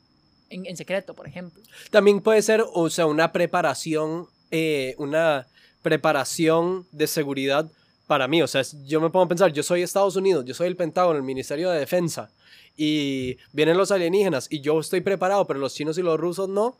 en, 0.50 0.76
secreto, 0.76 1.14
por 1.14 1.26
ejemplo? 1.26 1.62
También 1.90 2.20
puede 2.20 2.42
ser, 2.42 2.64
o 2.72 2.90
sea, 2.90 3.06
una 3.06 3.32
preparación, 3.32 4.26
eh, 4.50 4.94
una 4.98 5.46
preparación 5.82 6.86
de 6.92 7.06
seguridad 7.06 7.70
para 8.06 8.26
mí. 8.26 8.42
O 8.42 8.48
sea, 8.48 8.62
yo 8.86 9.00
me 9.00 9.10
pongo 9.10 9.26
a 9.26 9.28
pensar, 9.28 9.52
yo 9.52 9.62
soy 9.62 9.82
Estados 9.82 10.16
Unidos, 10.16 10.44
yo 10.44 10.54
soy 10.54 10.66
el 10.66 10.76
Pentágono, 10.76 11.16
el 11.16 11.22
Ministerio 11.22 11.70
de 11.70 11.78
Defensa, 11.78 12.30
y 12.76 13.36
vienen 13.52 13.76
los 13.76 13.90
alienígenas 13.90 14.48
y 14.50 14.60
yo 14.60 14.80
estoy 14.80 15.00
preparado, 15.00 15.46
pero 15.46 15.60
los 15.60 15.74
chinos 15.74 15.98
y 15.98 16.02
los 16.02 16.18
rusos 16.18 16.48
no. 16.48 16.76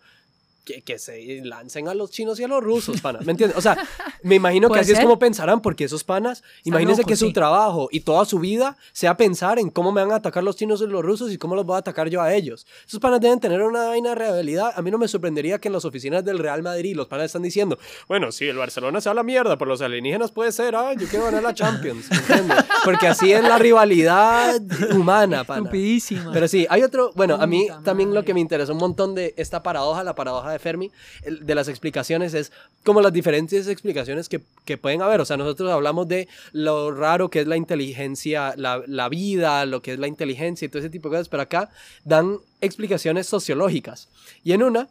Que, 0.64 0.82
que 0.82 0.98
se 0.98 1.40
lancen 1.42 1.88
a 1.88 1.94
los 1.94 2.10
chinos 2.10 2.38
y 2.38 2.44
a 2.44 2.48
los 2.48 2.62
rusos, 2.62 3.00
pana. 3.00 3.20
¿Me 3.24 3.32
entiendes? 3.32 3.56
O 3.56 3.60
sea, 3.60 3.76
me 4.22 4.34
imagino 4.34 4.68
que 4.70 4.78
así 4.78 4.92
es 4.92 4.98
ser. 4.98 5.04
como 5.04 5.18
pensarán, 5.18 5.62
porque 5.62 5.84
esos 5.84 6.04
panas, 6.04 6.42
imagínense 6.64 7.04
que 7.04 7.16
su 7.16 7.28
sí. 7.28 7.32
trabajo 7.32 7.88
y 7.90 8.00
toda 8.00 8.24
su 8.24 8.38
vida 8.38 8.76
sea 8.92 9.16
pensar 9.16 9.58
en 9.58 9.70
cómo 9.70 9.90
me 9.92 10.02
van 10.02 10.12
a 10.12 10.16
atacar 10.16 10.44
los 10.44 10.56
chinos 10.56 10.80
y 10.82 10.86
los 10.86 11.02
rusos 11.02 11.32
y 11.32 11.38
cómo 11.38 11.54
los 11.54 11.64
voy 11.64 11.76
a 11.76 11.78
atacar 11.78 12.08
yo 12.08 12.20
a 12.20 12.34
ellos. 12.34 12.66
Esos 12.86 13.00
panas 13.00 13.20
deben 13.20 13.40
tener 13.40 13.62
una 13.62 13.86
vaina 13.86 14.10
de 14.10 14.14
realidad. 14.16 14.72
A 14.76 14.82
mí 14.82 14.90
no 14.90 14.98
me 14.98 15.08
sorprendería 15.08 15.58
que 15.58 15.68
en 15.68 15.72
las 15.72 15.84
oficinas 15.84 16.24
del 16.24 16.38
Real 16.38 16.62
Madrid 16.62 16.94
los 16.94 17.08
panas 17.08 17.26
están 17.26 17.42
diciendo, 17.42 17.78
bueno, 18.08 18.30
sí, 18.32 18.46
el 18.46 18.56
Barcelona 18.56 19.00
se 19.00 19.08
va 19.08 19.12
a 19.12 19.14
la 19.14 19.22
mierda, 19.22 19.56
por 19.58 19.68
los 19.68 19.80
alienígenas 19.80 20.30
puede 20.30 20.52
ser, 20.52 20.74
ah, 20.76 20.92
yo 20.94 21.06
quiero 21.08 21.24
ganar 21.24 21.42
la 21.42 21.54
Champions, 21.54 22.10
¿me 22.10 22.16
entiendes? 22.16 22.64
Porque 22.84 23.08
así 23.08 23.32
es 23.32 23.42
la 23.42 23.58
rivalidad 23.58 24.60
humana, 24.94 25.44
pana. 25.44 25.60
Estupidísima. 25.60 26.30
Pero 26.32 26.48
sí, 26.48 26.66
hay 26.68 26.82
otro, 26.82 27.12
bueno, 27.14 27.36
a 27.40 27.46
mí 27.46 27.68
también 27.84 28.14
lo 28.14 28.24
que 28.24 28.34
me 28.34 28.40
interesa 28.40 28.72
un 28.72 28.78
montón 28.78 29.14
de 29.14 29.34
esta 29.36 29.62
paradoja, 29.62 30.04
la 30.04 30.14
paradoja 30.14 30.49
de 30.52 30.58
Fermi, 30.58 30.90
de 31.24 31.54
las 31.54 31.68
explicaciones, 31.68 32.34
es 32.34 32.52
como 32.84 33.00
las 33.00 33.12
diferentes 33.12 33.68
explicaciones 33.68 34.28
que, 34.28 34.40
que 34.64 34.78
pueden 34.78 35.02
haber. 35.02 35.20
O 35.20 35.24
sea, 35.24 35.36
nosotros 35.36 35.70
hablamos 35.70 36.08
de 36.08 36.28
lo 36.52 36.92
raro 36.92 37.30
que 37.30 37.40
es 37.40 37.46
la 37.46 37.56
inteligencia, 37.56 38.54
la, 38.56 38.82
la 38.86 39.08
vida, 39.08 39.66
lo 39.66 39.82
que 39.82 39.92
es 39.94 39.98
la 39.98 40.06
inteligencia 40.06 40.66
y 40.66 40.68
todo 40.68 40.80
ese 40.80 40.90
tipo 40.90 41.08
de 41.08 41.16
cosas, 41.16 41.28
pero 41.28 41.42
acá 41.42 41.70
dan 42.04 42.38
explicaciones 42.60 43.26
sociológicas. 43.26 44.08
Y 44.44 44.52
en 44.52 44.62
una, 44.62 44.88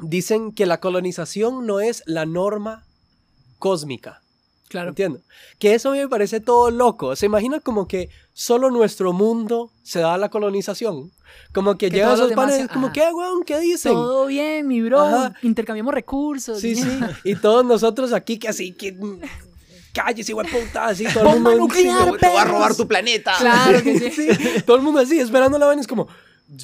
dicen 0.00 0.52
que 0.52 0.66
la 0.66 0.80
colonización 0.80 1.66
no 1.66 1.80
es 1.80 2.02
la 2.06 2.26
norma 2.26 2.84
cósmica. 3.58 4.21
Claro. 4.72 4.88
Entiendo. 4.88 5.20
Que 5.60 5.74
eso 5.74 5.90
a 5.90 5.92
mí 5.92 5.98
me 5.98 6.08
parece 6.08 6.40
todo 6.40 6.70
loco. 6.72 7.14
Se 7.14 7.26
imagina 7.26 7.60
como 7.60 7.86
que 7.86 8.08
solo 8.32 8.70
nuestro 8.70 9.12
mundo 9.12 9.70
se 9.84 10.00
da 10.00 10.18
la 10.18 10.28
colonización. 10.30 11.12
Como 11.54 11.78
que, 11.78 11.88
Que 11.88 11.96
llegan 11.96 12.14
esos 12.14 12.32
panes, 12.32 12.56
se- 12.62 12.68
como 12.68 12.86
ajá. 12.88 12.92
que, 12.94 13.12
weón, 13.12 13.44
¿qué 13.44 13.60
dicen? 13.60 13.92
Todo 13.92 14.26
bien, 14.26 14.66
mi 14.66 14.82
bro. 14.82 15.00
Ajá. 15.00 15.34
Intercambiamos 15.42 15.94
recursos. 15.94 16.58
Sí, 16.60 16.74
sí. 16.74 16.88
Y 17.24 17.36
todos 17.36 17.64
nosotros 17.64 18.12
aquí 18.12 18.38
que 18.38 18.48
así, 18.48 18.72
que... 18.72 18.92
mm, 18.92 19.20
Calles, 19.94 20.26
igual 20.30 20.46
puta, 20.46 20.86
así, 20.86 21.04
todo 21.12 21.20
el 21.24 21.34
¡Bomba 21.34 21.50
mundo... 21.50 21.64
nuclear, 21.66 22.16
Te 22.18 22.26
voy 22.28 22.38
a 22.38 22.44
robar 22.44 22.74
tu 22.74 22.88
planeta. 22.88 23.34
Claro 23.38 23.82
que 23.82 24.10
sí. 24.10 24.28
Todo 24.64 24.76
el 24.78 24.82
mundo 24.82 25.00
así, 25.00 25.18
esperando 25.20 25.58
la 25.58 25.66
vaina, 25.66 25.82
es 25.82 25.86
como... 25.86 26.08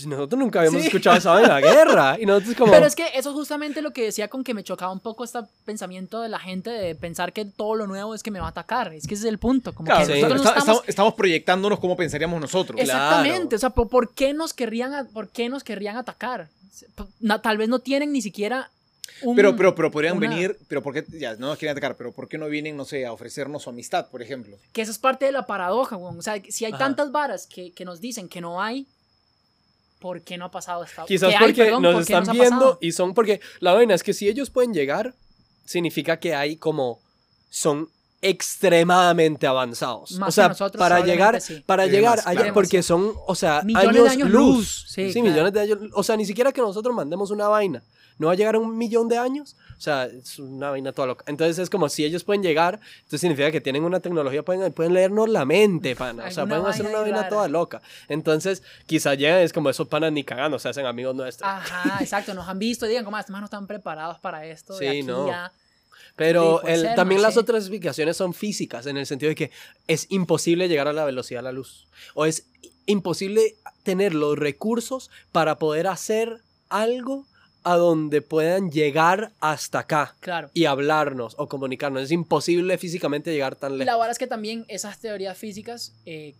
Nosotros 0.07 0.39
nunca 0.39 0.59
habíamos 0.61 0.84
escuchado 0.84 1.16
esa 1.16 1.32
vaina, 1.32 1.59
guerra. 1.61 2.16
Y 2.20 2.26
nosotros 2.26 2.55
como... 2.57 2.72
Pero 2.72 2.84
es 2.86 2.95
que 2.95 3.07
eso 3.14 3.30
es 3.30 3.34
justamente 3.34 3.80
lo 3.80 3.93
que 3.93 4.05
decía 4.05 4.28
con 4.28 4.45
que 4.45 4.53
me 4.55 4.62
chocaba 4.62 4.93
un 4.93 5.01
poco 5.01 5.24
este 5.24 5.39
pensamiento 5.64 6.20
de 6.20 6.28
la 6.28 6.39
gente 6.39 6.70
de 6.70 6.95
pensar 6.95 7.32
que 7.32 7.45
todo 7.45 7.74
lo 7.74 7.86
nuevo 7.86 8.14
es 8.14 8.22
que 8.22 8.30
me 8.30 8.39
va 8.41 8.47
a 8.47 8.51
atacar. 8.51 8.93
Es 8.93 9.07
que 9.07 9.14
ese 9.14 9.24
es 9.26 9.28
el 9.30 9.39
punto. 9.39 9.74
Como 9.74 9.86
Claro, 9.86 10.07
que 10.07 10.14
Sí. 10.14 10.20
nosotros 10.20 10.41
está- 10.41 10.51
estamos... 10.59 10.66
estamos, 10.80 10.89
estamos 10.89 11.14
proyectándonos 11.14 11.78
como 11.80 11.97
pensaríamos 11.97 12.41
nosotros. 12.41 12.80
Exactamente. 12.80 13.57
O 13.57 13.59
sea, 13.59 13.70
¿por, 13.70 13.89
por 13.89 14.12
qué 14.14 14.32
nos 14.34 14.53
querrían, 14.53 14.93
a- 14.95 15.05
¿por 15.05 15.28
qué 15.30 15.49
nos 15.49 15.64
querrían 15.64 15.97
atacar? 15.97 16.49
Tal 17.43 17.59
vez 17.59 17.68
no 17.68 17.78
tienen 17.80 18.12
ni 18.12 18.22
siquiera 18.22 18.70
un... 19.22 19.34
Pero, 19.34 19.57
pero, 19.57 19.74
pero 19.74 19.91
podrían 19.91 20.16
una- 20.16 20.28
venir, 20.28 20.57
pero 20.68 20.82
¿por 20.82 20.95
qué? 20.95 21.05
Ya, 21.18 21.34
no 21.36 21.49
nos 21.49 21.59
quieren 21.59 21.76
atacar, 21.76 21.97
pero 21.97 22.12
¿por 22.12 22.28
qué 22.28 22.39
no 22.39 22.47
vienen, 22.49 22.76
no 22.76 22.84
sé, 22.84 23.05
a 23.07 23.12
ofrecernos 23.12 23.62
su 23.64 23.70
amistad, 23.70 24.07
por 24.09 24.22
ejemplo? 24.22 24.57
Que 24.72 24.82
eso 24.82 24.93
es 24.93 24.99
parte 24.99 25.24
de 25.24 25.32
la 25.32 25.47
paradoja, 25.47 25.97
weón. 25.97 26.18
O 26.18 26.22
sea, 26.22 26.41
si 26.49 26.64
hay 26.66 26.72
Ajá. 26.72 26.78
tantas 26.84 27.11
varas 27.11 27.47
que, 27.47 27.72
que 27.72 27.84
nos 27.84 28.01
dicen 28.01 28.28
que 28.28 28.41
no 28.41 28.62
hay, 28.62 28.86
¿por 29.99 30.23
qué 30.23 30.39
no 30.39 30.47
ha 30.47 30.51
pasado 30.51 30.85
esta 30.85 31.05
Quizás 31.05 31.31
que 31.31 31.37
hay, 31.37 31.45
porque 31.45 31.65
perdón, 31.65 31.83
nos 31.83 31.93
¿por 31.93 32.03
están 32.03 32.29
ha 32.29 32.33
viendo 32.33 32.79
y 32.81 32.93
son 32.93 33.15
porque 33.15 33.41
la 33.61 33.73
vaina 33.73 33.95
es 33.95 34.03
que 34.03 34.13
si 34.13 34.29
ellos 34.29 34.51
pueden 34.51 34.73
llegar, 34.73 35.15
significa 35.65 36.19
que 36.19 36.35
hay 36.35 36.57
como 36.57 37.01
son 37.51 37.91
extremadamente 38.23 39.47
avanzados. 39.47 40.12
Más 40.12 40.29
o 40.31 40.33
sea, 40.33 40.45
que 40.45 40.49
nosotros, 40.51 40.79
para 40.79 41.01
llegar, 41.01 41.41
sí. 41.41 41.62
para 41.64 41.85
Sí, 41.85 41.91
llegar 41.91 42.16
más, 42.19 42.27
allá, 42.27 42.41
claro. 42.41 42.55
porque 42.55 42.83
son, 42.83 43.12
o 43.27 43.35
sea, 43.35 43.62
Millones 43.62 43.89
años, 43.89 44.05
de 44.05 44.11
años 44.11 44.31
luz. 44.31 44.57
luz. 44.57 44.85
Sí, 44.89 45.07
Sí, 45.12 45.21
claro. 45.21 45.29
millones 45.31 45.53
de 45.53 45.61
años. 45.61 45.79
O 45.95 46.03
sea, 46.03 46.16
ni 46.16 46.25
siquiera 46.27 46.53
que 46.53 46.61
nosotros 46.61 46.95
mandemos 46.95 47.31
una 47.31 47.49
vaina. 47.49 47.83
No 48.19 48.27
va 48.27 48.33
a 48.33 48.37
llegar 48.37 48.57
a 48.57 48.59
un 48.59 48.77
millón 48.77 49.09
de 49.09 49.16
años. 49.16 49.55
O 49.77 49.81
sea, 49.81 50.07
es 50.07 50.41
una 50.41 50.71
vaina 50.71 50.91
toda 50.93 51.07
loca. 51.07 51.25
Entonces 51.29 51.57
es 51.61 51.71
como 51.71 51.89
si 51.89 52.05
ellos 52.05 52.25
pueden 52.25 52.43
llegar, 52.43 52.81
entonces 52.99 53.21
significa 53.21 53.53
que 53.53 53.61
tienen 53.61 53.85
una 53.85 54.01
tecnología, 54.01 54.43
pueden, 54.43 54.73
pueden 54.73 54.93
leernos 54.93 55.29
la 55.29 55.45
mente, 55.45 55.95
pana. 55.95 56.25
O 56.27 56.31
sea, 56.33 56.45
pueden 56.45 56.66
hacer 56.66 56.85
una 56.87 56.99
vaina 56.99 57.19
rara. 57.19 57.29
toda 57.29 57.47
loca. 57.47 57.81
Entonces, 58.09 58.64
quizás 58.87 59.16
llegan, 59.16 59.39
es 59.39 59.53
como 59.53 59.71
esos 59.71 59.87
panas 59.87 60.11
ni 60.11 60.25
cagando, 60.25 60.59
se 60.59 60.69
hacen 60.69 60.85
amigos 60.85 61.14
nuestros. 61.14 61.49
Ajá, 61.49 62.03
exacto. 62.03 62.35
Nos 62.35 62.49
han 62.49 62.59
visto 62.59 62.87
y 62.87 62.89
digan, 62.89 63.05
como, 63.05 63.16
"Ah, 63.16 63.21
estos 63.21 63.31
más 63.33 63.41
no 63.41 63.45
están 63.45 63.69
preparados 63.69 64.19
para 64.19 64.45
esto. 64.47 64.73
de 64.77 64.79
Sí, 64.81 64.87
aquí 64.89 65.03
no. 65.05 65.29
ya". 65.29 65.53
Pero 66.19 66.57
Sí, 66.57 66.62
puede 66.62 66.75
el- 66.75 66.81
ser, 66.83 66.95
también 66.97 67.21
no 67.21 67.27
las 67.29 67.35
sé. 67.35 67.41
otras 67.41 67.62
explicaciones 67.62 68.16
son 68.16 68.35
físicas, 68.35 68.85
en 68.87 68.97
el 68.99 69.07
sentido 69.07 69.29
de 69.31 69.37
que 69.37 69.51
es 69.87 70.07
imposible 70.11 70.69
llegar 70.69 70.89
a 70.89 70.93
la 70.93 71.05
velocidad 71.07 71.39
de 71.39 71.45
la 71.45 71.53
luz. 71.53 71.87
O 72.14 72.27
es 72.27 72.47
imposible 72.87 73.55
tener 73.85 74.14
los 74.14 74.37
recursos 74.39 75.11
para 75.33 75.59
poder 75.59 75.87
hacer 75.87 76.41
algo 76.69 77.27
a 77.64 77.77
donde 77.77 78.23
puedan 78.23 78.71
llegar 78.71 79.33
hasta 79.41 79.81
acá 79.81 80.16
Claro. 80.21 80.51
y 80.55 80.64
hablarnos 80.64 81.35
o 81.39 81.49
comunicarnos. 81.49 82.03
Es 82.03 82.12
imposible 82.12 82.79
físicamente 82.79 83.31
llegar 83.33 83.57
tan 83.57 83.75
Y 83.75 83.79
la 83.79 83.85
lejos. 83.85 83.99
verdad 83.99 84.11
es 84.12 84.19
que 84.19 84.27
también 84.27 84.64
esas 84.69 84.99
teorías 85.01 85.37
físicas 85.37 85.93
eh, 86.07 86.35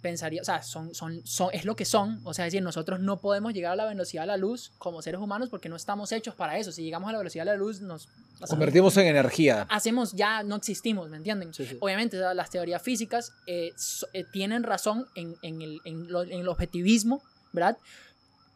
pensaría, 0.00 0.40
o 0.40 0.44
sea, 0.44 0.62
son, 0.62 0.94
son, 0.94 1.20
son, 1.26 1.50
es 1.52 1.64
lo 1.64 1.74
que 1.76 1.84
son. 1.84 2.20
O 2.24 2.32
sea, 2.34 2.46
es 2.46 2.52
decir, 2.52 2.62
nosotros 2.62 3.00
no 3.00 3.20
podemos 3.20 3.52
llegar 3.52 3.72
a 3.72 3.76
la 3.76 3.86
velocidad 3.86 4.22
de 4.22 4.28
la 4.28 4.36
luz 4.36 4.70
como 4.78 5.02
seres 5.02 5.20
humanos 5.20 5.48
porque 5.50 5.68
no 5.68 5.76
estamos 5.76 6.12
hechos 6.12 6.34
para 6.34 6.56
eso. 6.58 6.70
Si 6.72 6.82
llegamos 6.82 7.08
a 7.08 7.12
la 7.12 7.18
velocidad 7.18 7.44
de 7.44 7.50
la 7.52 7.56
luz, 7.56 7.80
nos 7.80 8.08
Convertimos 8.48 8.96
en 8.96 9.06
energía. 9.06 9.66
hacemos 9.68 10.12
ya 10.12 10.44
no 10.44 10.54
existimos, 10.56 11.08
¿me 11.08 11.16
entienden? 11.16 11.52
Sí, 11.52 11.66
sí. 11.66 11.76
Obviamente 11.80 12.16
o 12.16 12.20
sea, 12.20 12.34
las 12.34 12.50
teorías 12.50 12.80
físicas 12.80 13.32
eh, 13.48 13.72
so- 13.76 14.06
eh, 14.12 14.24
tienen 14.32 14.62
razón 14.62 15.06
en, 15.16 15.34
en 15.42 15.60
el, 15.60 15.80
en, 15.84 16.06
lo- 16.12 16.22
en 16.22 16.40
el 16.40 16.48
objetivismo, 16.48 17.20
¿verdad? 17.52 17.76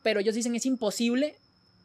Pero 0.05 0.20
ellos 0.20 0.34
dicen 0.36 0.55
es 0.55 0.66
imposible 0.66 1.36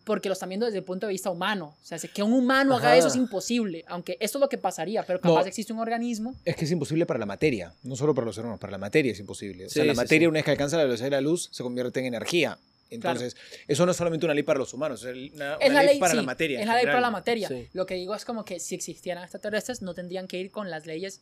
porque 0.07 0.29
lo 0.29 0.33
están 0.33 0.47
viendo 0.49 0.65
desde 0.65 0.79
el 0.79 0.85
punto 0.85 1.05
de 1.05 1.11
vista 1.11 1.29
humano. 1.29 1.75
O 1.81 1.85
sea, 1.85 1.99
que 1.99 2.23
un 2.23 2.31
humano 2.33 2.75
haga 2.77 2.95
eso 2.95 3.09
es 3.09 3.15
imposible, 3.17 3.83
aunque 3.87 4.17
esto 4.21 4.37
es 4.37 4.41
lo 4.41 4.47
que 4.49 4.57
pasaría, 4.57 5.03
pero 5.03 5.19
capaz 5.19 5.41
No. 5.41 5.45
existe 5.45 5.73
un 5.73 5.79
organismo. 5.79 6.33
Es 6.45 6.55
que 6.55 6.63
es 6.65 6.71
imposible 6.71 7.05
para 7.05 7.19
la 7.19 7.25
materia, 7.25 7.73
no 7.83 7.95
solo 7.97 8.15
para 8.15 8.25
los 8.25 8.33
seres 8.33 8.45
humanos, 8.45 8.59
para 8.61 8.71
la 8.71 8.77
materia 8.77 9.11
es 9.11 9.19
imposible. 9.19 9.65
O 9.65 9.69
sea, 9.69 9.83
Sí, 9.83 9.87
la 9.87 9.93
sí, 9.93 9.97
materia, 9.97 10.25
sí. 10.25 10.27
una 10.29 10.37
vez 10.37 10.45
que 10.45 10.51
alcanza 10.51 10.77
la 10.77 10.83
velocidad 10.85 11.07
de 11.07 11.11
la 11.11 11.21
luz, 11.21 11.49
se 11.51 11.61
convierte 11.61 11.99
en 11.99 12.05
energía. 12.07 12.57
Entonces, 12.89 13.35
eso 13.67 13.85
no 13.85 13.91
es 13.91 13.97
solamente 13.97 14.25
una 14.25 14.33
ley 14.33 14.43
para 14.43 14.59
los 14.59 14.73
humanos, 14.73 15.03
es 15.03 15.33
una, 15.33 15.55
Es 15.55 15.73
la 15.73 15.81
ley, 15.81 15.89
ley, 15.95 15.99
para 15.99 16.13
la 16.13 16.23
materia. 16.23 16.61
Es 16.61 16.65
la 16.65 16.75
ley 16.77 16.85
para 16.85 17.01
la 17.01 17.11
materia. 17.11 17.49
Lo 17.73 17.85
que 17.85 17.95
digo 17.95 18.15
es 18.15 18.23
como 18.23 18.45
que 18.45 18.61
si 18.61 18.75
existieran 18.75 19.23
extraterrestres, 19.23 19.81
no 19.81 19.93
tendrían 19.93 20.25
que 20.29 20.39
ir 20.39 20.51
con 20.51 20.69
las 20.71 20.85
leyes, 20.85 21.19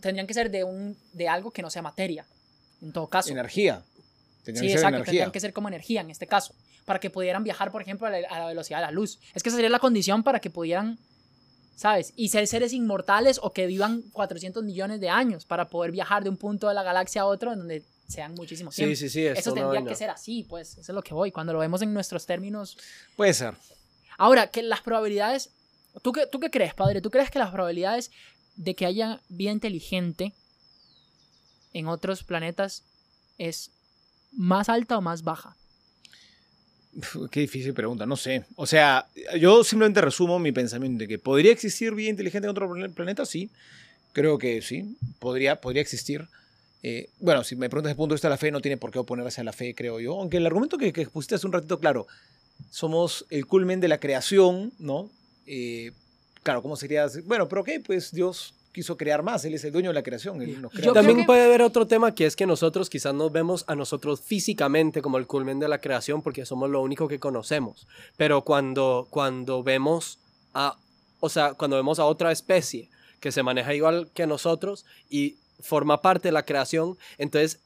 tendrían 0.00 0.26
que 0.26 0.32
ser 0.32 0.50
de, 0.50 0.64
un, 0.64 0.96
de 1.12 1.28
algo 1.28 1.50
que 1.50 1.60
no 1.60 1.68
sea 1.68 1.82
materia, 1.82 2.24
en 2.80 2.92
todo 2.92 3.08
caso. 3.08 3.30
Energía. 3.30 3.82
Sí, 4.46 4.52
que 4.52 4.58
ser 4.58 4.70
exacto, 4.70 4.88
energía. 4.88 5.04
tendrían 5.04 5.32
que 5.32 5.40
ser 5.40 5.52
como 5.52 5.68
energía 5.68 6.00
en 6.00 6.10
este 6.10 6.26
caso, 6.26 6.54
para 6.86 6.98
que 7.00 7.10
pudieran 7.10 7.44
viajar, 7.44 7.70
por 7.70 7.82
ejemplo, 7.82 8.06
a 8.06 8.10
la, 8.10 8.26
a 8.28 8.38
la 8.38 8.46
velocidad 8.46 8.78
de 8.78 8.86
la 8.86 8.90
luz. 8.92 9.18
Es 9.34 9.42
que 9.42 9.50
esa 9.50 9.56
sería 9.56 9.68
la 9.70 9.78
condición 9.80 10.22
para 10.22 10.40
que 10.40 10.48
pudieran, 10.48 10.98
¿sabes? 11.74 12.14
Y 12.16 12.30
ser 12.30 12.46
seres 12.46 12.72
inmortales 12.72 13.38
o 13.42 13.52
que 13.52 13.66
vivan 13.66 14.02
400 14.12 14.64
millones 14.64 15.00
de 15.00 15.10
años 15.10 15.44
para 15.44 15.68
poder 15.68 15.90
viajar 15.92 16.22
de 16.24 16.30
un 16.30 16.38
punto 16.38 16.68
de 16.68 16.74
la 16.74 16.82
galaxia 16.82 17.22
a 17.22 17.26
otro 17.26 17.52
en 17.52 17.58
donde 17.58 17.82
sean 18.08 18.34
muchísimos 18.34 18.74
Sí, 18.74 18.94
sí, 18.96 19.08
sí. 19.10 19.26
es 19.26 19.40
Eso 19.40 19.52
tendría 19.52 19.80
vaina. 19.80 19.90
que 19.90 19.96
ser 19.96 20.10
así, 20.10 20.44
pues, 20.48 20.78
eso 20.78 20.92
es 20.92 20.94
lo 20.94 21.02
que 21.02 21.12
voy, 21.12 21.32
cuando 21.32 21.52
lo 21.52 21.58
vemos 21.58 21.82
en 21.82 21.92
nuestros 21.92 22.24
términos. 22.24 22.78
Puede 23.16 23.34
ser. 23.34 23.54
Ahora, 24.16 24.46
que 24.46 24.62
las 24.62 24.80
probabilidades, 24.80 25.50
¿tú 26.02 26.12
qué, 26.12 26.26
¿tú 26.28 26.38
qué 26.38 26.50
crees, 26.50 26.72
padre? 26.72 27.00
¿Tú 27.02 27.10
crees 27.10 27.30
que 27.32 27.40
las 27.40 27.50
probabilidades 27.50 28.12
de 28.54 28.74
que 28.76 28.86
haya 28.86 29.20
vida 29.28 29.50
inteligente 29.50 30.32
en 31.74 31.88
otros 31.88 32.22
planetas 32.22 32.84
es 33.38 33.72
más 34.30 34.68
alta 34.68 34.96
o 34.96 35.00
más 35.02 35.24
baja? 35.24 35.56
Qué 37.30 37.40
difícil 37.40 37.74
pregunta, 37.74 38.06
no 38.06 38.16
sé. 38.16 38.44
O 38.56 38.66
sea, 38.66 39.06
yo 39.38 39.62
simplemente 39.64 40.00
resumo 40.00 40.38
mi 40.38 40.52
pensamiento 40.52 41.00
de 41.00 41.08
que 41.08 41.18
podría 41.18 41.52
existir 41.52 41.94
vida 41.94 42.08
inteligente 42.10 42.46
en 42.46 42.50
otro 42.50 42.72
plan- 42.72 42.92
planeta, 42.92 43.26
sí. 43.26 43.50
Creo 44.12 44.38
que 44.38 44.62
sí, 44.62 44.96
podría, 45.18 45.60
podría 45.60 45.82
existir. 45.82 46.26
Eh, 46.82 47.10
bueno, 47.20 47.44
si 47.44 47.54
me 47.54 47.68
preguntas 47.68 47.88
desde 47.90 47.92
el 47.92 47.96
punto 47.96 48.14
de 48.14 48.16
vista 48.16 48.28
de 48.28 48.34
la 48.34 48.38
fe, 48.38 48.50
no 48.50 48.60
tiene 48.62 48.78
por 48.78 48.90
qué 48.90 48.98
oponerse 48.98 49.42
a 49.42 49.44
la 49.44 49.52
fe, 49.52 49.74
creo 49.74 50.00
yo. 50.00 50.18
Aunque 50.18 50.38
el 50.38 50.46
argumento 50.46 50.78
que, 50.78 50.92
que 50.92 51.06
pusiste 51.06 51.34
hace 51.34 51.46
un 51.46 51.52
ratito, 51.52 51.78
claro, 51.80 52.06
somos 52.70 53.26
el 53.28 53.44
culmen 53.46 53.80
de 53.80 53.88
la 53.88 53.98
creación, 54.00 54.72
¿no? 54.78 55.10
Eh, 55.46 55.92
claro, 56.42 56.62
¿cómo 56.62 56.76
sería? 56.76 57.06
Bueno, 57.24 57.46
pero 57.48 57.62
¿qué? 57.62 57.80
Pues 57.80 58.10
Dios 58.12 58.54
quiso 58.76 58.98
crear 58.98 59.22
más, 59.22 59.42
Él 59.46 59.54
es 59.54 59.64
el 59.64 59.72
dueño 59.72 59.88
de 59.88 59.94
la 59.94 60.02
creación, 60.02 60.42
Él 60.42 60.60
nos 60.60 60.70
crea. 60.70 60.92
También 60.92 61.20
que- 61.20 61.24
puede 61.24 61.42
haber 61.46 61.62
otro 61.62 61.86
tema 61.86 62.14
que 62.14 62.26
es 62.26 62.36
que 62.36 62.44
nosotros 62.46 62.90
quizás 62.90 63.14
nos 63.14 63.32
vemos 63.32 63.64
a 63.68 63.74
nosotros 63.74 64.20
físicamente 64.20 65.00
como 65.00 65.16
el 65.16 65.26
culmen 65.26 65.58
de 65.58 65.66
la 65.66 65.78
creación 65.80 66.20
porque 66.20 66.44
somos 66.44 66.68
lo 66.68 66.82
único 66.82 67.08
que 67.08 67.18
conocemos. 67.18 67.86
Pero 68.18 68.42
cuando, 68.42 69.06
cuando 69.08 69.62
vemos 69.62 70.18
a, 70.52 70.76
o 71.20 71.30
sea, 71.30 71.54
cuando 71.54 71.76
vemos 71.76 71.98
a 71.98 72.04
otra 72.04 72.30
especie 72.32 72.90
que 73.18 73.32
se 73.32 73.42
maneja 73.42 73.72
igual 73.74 74.10
que 74.12 74.26
nosotros 74.26 74.84
y 75.08 75.36
forma 75.58 76.02
parte 76.02 76.28
de 76.28 76.32
la 76.32 76.42
creación, 76.44 76.98
entonces 77.16 77.60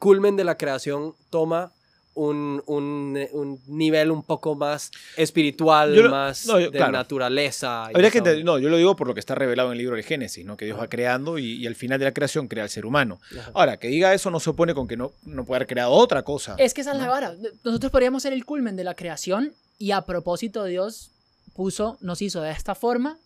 culmen 0.00 0.34
de 0.34 0.42
la 0.42 0.56
creación 0.56 1.14
toma 1.30 1.70
un, 2.16 2.62
un, 2.66 3.18
un 3.32 3.60
nivel 3.68 4.10
un 4.10 4.22
poco 4.22 4.54
más 4.56 4.90
espiritual, 5.16 5.94
lo- 5.94 6.10
más 6.10 6.46
no, 6.46 6.58
yo- 6.58 6.70
de 6.70 6.78
claro. 6.78 6.92
naturaleza. 6.92 7.84
Habría 7.86 8.10
que 8.10 8.20
no, 8.42 8.58
yo 8.58 8.68
lo 8.68 8.76
digo 8.78 8.96
por 8.96 9.06
lo 9.06 9.14
que 9.14 9.20
está 9.20 9.34
revelado 9.34 9.68
en 9.68 9.72
el 9.72 9.78
libro 9.78 9.96
del 9.96 10.04
Génesis, 10.04 10.44
¿no? 10.44 10.56
que 10.56 10.64
Dios 10.64 10.78
va 10.78 10.88
creando 10.88 11.38
y, 11.38 11.52
y 11.56 11.66
al 11.66 11.74
final 11.74 11.98
de 11.98 12.06
la 12.06 12.12
creación 12.14 12.48
crea 12.48 12.64
al 12.64 12.70
ser 12.70 12.86
humano. 12.86 13.20
Ajá. 13.38 13.50
Ahora, 13.54 13.76
que 13.76 13.88
diga 13.88 14.14
eso 14.14 14.30
no 14.30 14.40
se 14.40 14.50
opone 14.50 14.74
con 14.74 14.88
que 14.88 14.96
no, 14.96 15.12
no 15.24 15.44
puede 15.44 15.58
haber 15.58 15.68
creado 15.68 15.92
otra 15.92 16.22
cosa. 16.22 16.56
Es 16.58 16.74
que 16.74 16.80
esa 16.80 16.92
es 16.92 16.98
la 16.98 17.08
vara. 17.08 17.34
Nosotros 17.64 17.92
podríamos 17.92 18.22
ser 18.22 18.32
el 18.32 18.44
culmen 18.44 18.76
de 18.76 18.84
la 18.84 18.94
creación 18.94 19.52
y 19.78 19.90
a 19.92 20.02
propósito 20.06 20.64
Dios 20.64 21.10
puso, 21.54 21.98
nos 22.00 22.22
hizo 22.22 22.40
de 22.40 22.50
esta 22.50 22.74
forma 22.74 23.18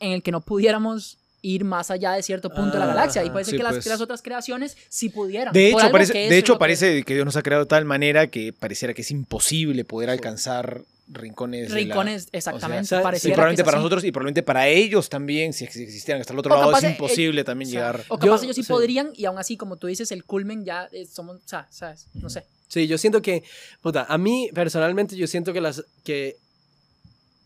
en 0.00 0.12
el 0.12 0.22
que 0.22 0.30
no 0.30 0.40
pudiéramos 0.40 1.17
ir 1.42 1.64
más 1.64 1.90
allá 1.90 2.12
de 2.12 2.22
cierto 2.22 2.50
punto 2.50 2.72
de 2.72 2.78
la 2.80 2.84
Ah, 2.86 2.94
galaxia. 2.94 3.24
Y 3.24 3.30
puede 3.30 3.44
ser 3.44 3.52
Sí, 3.52 3.56
que 3.58 3.62
las, 3.62 3.72
pues. 3.74 3.84
que 3.84 3.90
las 3.90 4.00
otras 4.00 4.22
creaciones 4.22 4.76
sí 4.88 5.08
pudieran. 5.08 5.52
De 5.52 5.68
hecho, 5.70 5.90
parece, 5.90 6.12
que 6.12 6.28
de 6.30 6.38
hecho 6.38 6.54
que- 6.54 6.58
parece 6.58 7.02
que 7.04 7.14
Dios 7.14 7.24
nos 7.24 7.36
ha 7.36 7.42
creado 7.42 7.64
de 7.64 7.68
tal 7.68 7.84
manera 7.84 8.26
que 8.28 8.52
pareciera 8.52 8.92
que 8.94 9.02
es 9.02 9.10
imposible 9.10 9.84
poder 9.84 10.10
alcanzar 10.10 10.82
rincones. 11.10 11.68
de 11.68 11.68
la- 11.70 11.74
Rincones, 11.76 12.28
exactamente. 12.32 12.82
o 12.82 12.86
sea, 12.86 12.98
sí, 12.98 13.00
y 13.00 13.04
pareciera 13.04 13.34
probablemente 13.36 13.62
que 13.62 13.64
para 13.64 13.76
así. 13.78 13.82
nosotros 13.82 14.04
y 14.04 14.12
probablemente 14.12 14.42
para 14.42 14.68
ellos 14.68 15.08
también, 15.08 15.54
si 15.54 15.64
ex- 15.64 15.76
existieran 15.76 16.20
hasta 16.20 16.34
el 16.34 16.38
otro 16.38 16.54
O 16.54 16.58
lado, 16.60 16.76
es 16.76 16.82
de- 16.82 16.90
imposible 16.90 17.44
también 17.44 17.68
O 17.68 17.72
sea, 17.72 17.80
llegar. 17.80 18.04
O 18.08 18.18
capaz 18.18 18.36
Yo- 18.40 18.44
ellos 18.44 18.56
sí 18.56 18.62
sí. 18.62 18.68
podrían 18.68 19.12
y 19.16 19.24
aún 19.24 19.38
así, 19.38 19.56
como 19.56 19.76
tú 19.76 19.86
dices, 19.86 20.12
el 20.12 20.24
culmen 20.24 20.66
ya 20.66 20.86
eh, 20.92 21.06
somos, 21.06 21.36
o 21.36 21.48
sea, 21.48 21.66
¿sabes? 21.70 22.08
No 22.12 22.28
sé. 22.28 22.44
Sí, 22.68 22.86
yo 22.86 22.98
siento 22.98 23.22
que, 23.22 23.42
puta, 23.80 24.04
a 24.06 24.18
mí 24.18 24.50
personalmente 24.52 25.16
yo 25.16 25.26
siento 25.26 25.54
que 25.54 25.62
las 25.62 25.82
que 26.04 26.36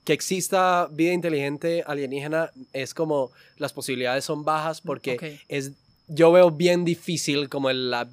que 0.04 0.12
exista 0.12 0.88
vida 0.90 1.12
inteligente 1.12 1.84
alienígena 1.86 2.50
es 2.72 2.92
como 2.94 3.30
las 3.56 3.72
posibilidades 3.72 4.24
son 4.24 4.44
bajas 4.44 4.80
porque 4.80 5.14
Ok. 5.14 5.24
es 5.48 5.72
yo 6.08 6.32
veo 6.32 6.50
bien 6.50 6.84
difícil 6.84 7.48
como 7.48 7.70
el, 7.70 7.90
la 7.90 8.08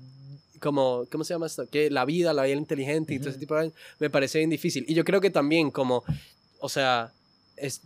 como 0.60 1.06
cómo 1.12 1.24
se 1.24 1.34
llama 1.34 1.48
esto 1.48 1.68
que 1.70 1.90
la 1.90 2.06
vida 2.06 2.34
la 2.34 2.44
vida 2.44 2.56
inteligente 2.56 3.14
y 3.14 3.20
todo 3.20 3.30
ese 3.30 3.40
tipo 3.40 3.56
de 3.56 3.72
me 4.00 4.10
parece 4.10 4.40
bien 4.40 4.50
difícil. 4.50 4.86
Y 4.88 4.94
yo 4.94 5.04
creo 5.04 5.22
que 5.22 5.30
también 5.32 5.72
como 5.72 6.04
o 6.60 6.70
sea 6.70 7.12
es 7.58 7.82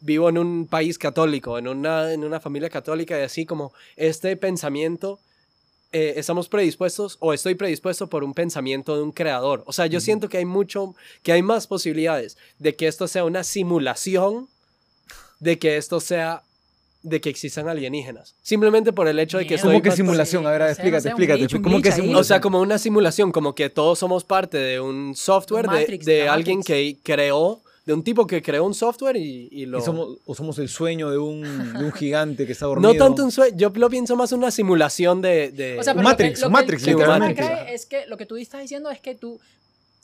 vivo 0.00 0.28
en 0.28 0.38
un 0.38 0.66
país 0.66 0.98
católico 0.98 1.58
en 1.58 1.66
una 1.66 2.12
en 2.12 2.24
una 2.24 2.40
familia 2.40 2.68
católica 2.70 3.18
y 3.18 3.22
así 3.22 3.46
como 3.46 3.72
este 3.96 4.36
pensamiento 4.36 5.18
eh, 5.92 6.14
estamos 6.16 6.48
predispuestos 6.48 7.16
o 7.18 7.32
estoy 7.32 7.56
predispuesto 7.56 8.06
por 8.06 8.22
un 8.22 8.32
pensamiento 8.32 8.96
de 8.96 9.02
un 9.02 9.10
creador. 9.10 9.64
O 9.66 9.72
sea, 9.72 9.86
yo 9.86 10.00
siento 10.00 10.28
que 10.28 10.38
hay 10.38 10.44
mucho, 10.44 10.94
que 11.22 11.32
hay 11.32 11.42
más 11.42 11.66
posibilidades 11.66 12.38
de 12.60 12.76
que 12.76 12.86
esto 12.86 13.08
sea 13.08 13.24
una 13.24 13.42
simulación, 13.42 14.48
de 15.40 15.58
que 15.58 15.76
esto 15.76 15.98
sea, 15.98 16.42
de 17.02 17.20
que 17.20 17.28
existan 17.28 17.68
alienígenas. 17.68 18.36
Simplemente 18.40 18.92
por 18.92 19.08
el 19.08 19.18
hecho 19.18 19.38
de 19.38 19.48
que 19.48 19.56
estoy... 19.56 19.72
¿Cómo 19.72 19.82
que 19.82 19.90
simulación? 19.90 20.46
A 20.46 20.50
ver, 20.52 20.62
explícate, 20.62 21.10
no 21.10 21.16
sé, 21.16 21.24
un 21.24 21.30
explícate. 21.30 21.62
¿Cómo 21.62 21.82
que 21.82 21.90
simulación? 21.90 22.20
O 22.20 22.24
sea, 22.24 22.40
como 22.40 22.60
una 22.60 22.78
simulación, 22.78 23.32
como 23.32 23.56
que 23.56 23.68
todos 23.68 23.98
somos 23.98 24.22
parte 24.22 24.58
de 24.58 24.78
un 24.78 25.16
software 25.16 25.66
de, 25.66 25.80
Matrix, 25.80 26.06
de 26.06 26.28
alguien 26.28 26.58
Matrix. 26.58 26.98
que 26.98 27.02
creó, 27.02 27.62
de 27.86 27.94
un 27.94 28.02
tipo 28.04 28.26
que 28.26 28.42
creó 28.42 28.64
un 28.64 28.74
software 28.74 29.16
y, 29.16 29.48
y 29.50 29.66
lo... 29.66 29.78
Y 29.78 29.82
somos, 29.82 30.18
o 30.26 30.34
somos 30.34 30.58
el 30.58 30.68
sueño 30.68 31.10
de 31.10 31.18
un, 31.18 31.42
de 31.42 31.84
un 31.84 31.92
gigante 31.92 32.46
que 32.46 32.52
está 32.52 32.66
dormido. 32.66 32.92
no 32.92 32.98
tanto 32.98 33.24
un 33.24 33.32
sueño, 33.32 33.56
yo 33.56 33.70
lo 33.74 33.88
pienso 33.88 34.16
más 34.16 34.32
una 34.32 34.50
simulación 34.50 35.22
de... 35.22 35.50
de- 35.50 35.78
O 35.78 35.82
sea, 35.82 35.94
lo 35.94 36.00
que- 36.00 36.04
Matrix, 36.04 36.40
lo 36.42 36.46
un 36.48 36.52
que- 36.54 36.60
Matrix, 36.60 36.86
lo 36.86 36.98
que 36.98 37.74
es 37.74 37.86
que 37.86 38.06
lo 38.06 38.16
que 38.16 38.26
tú 38.26 38.36
estás 38.36 38.60
diciendo 38.62 38.90
es 38.90 39.00
que 39.00 39.14
tú 39.14 39.40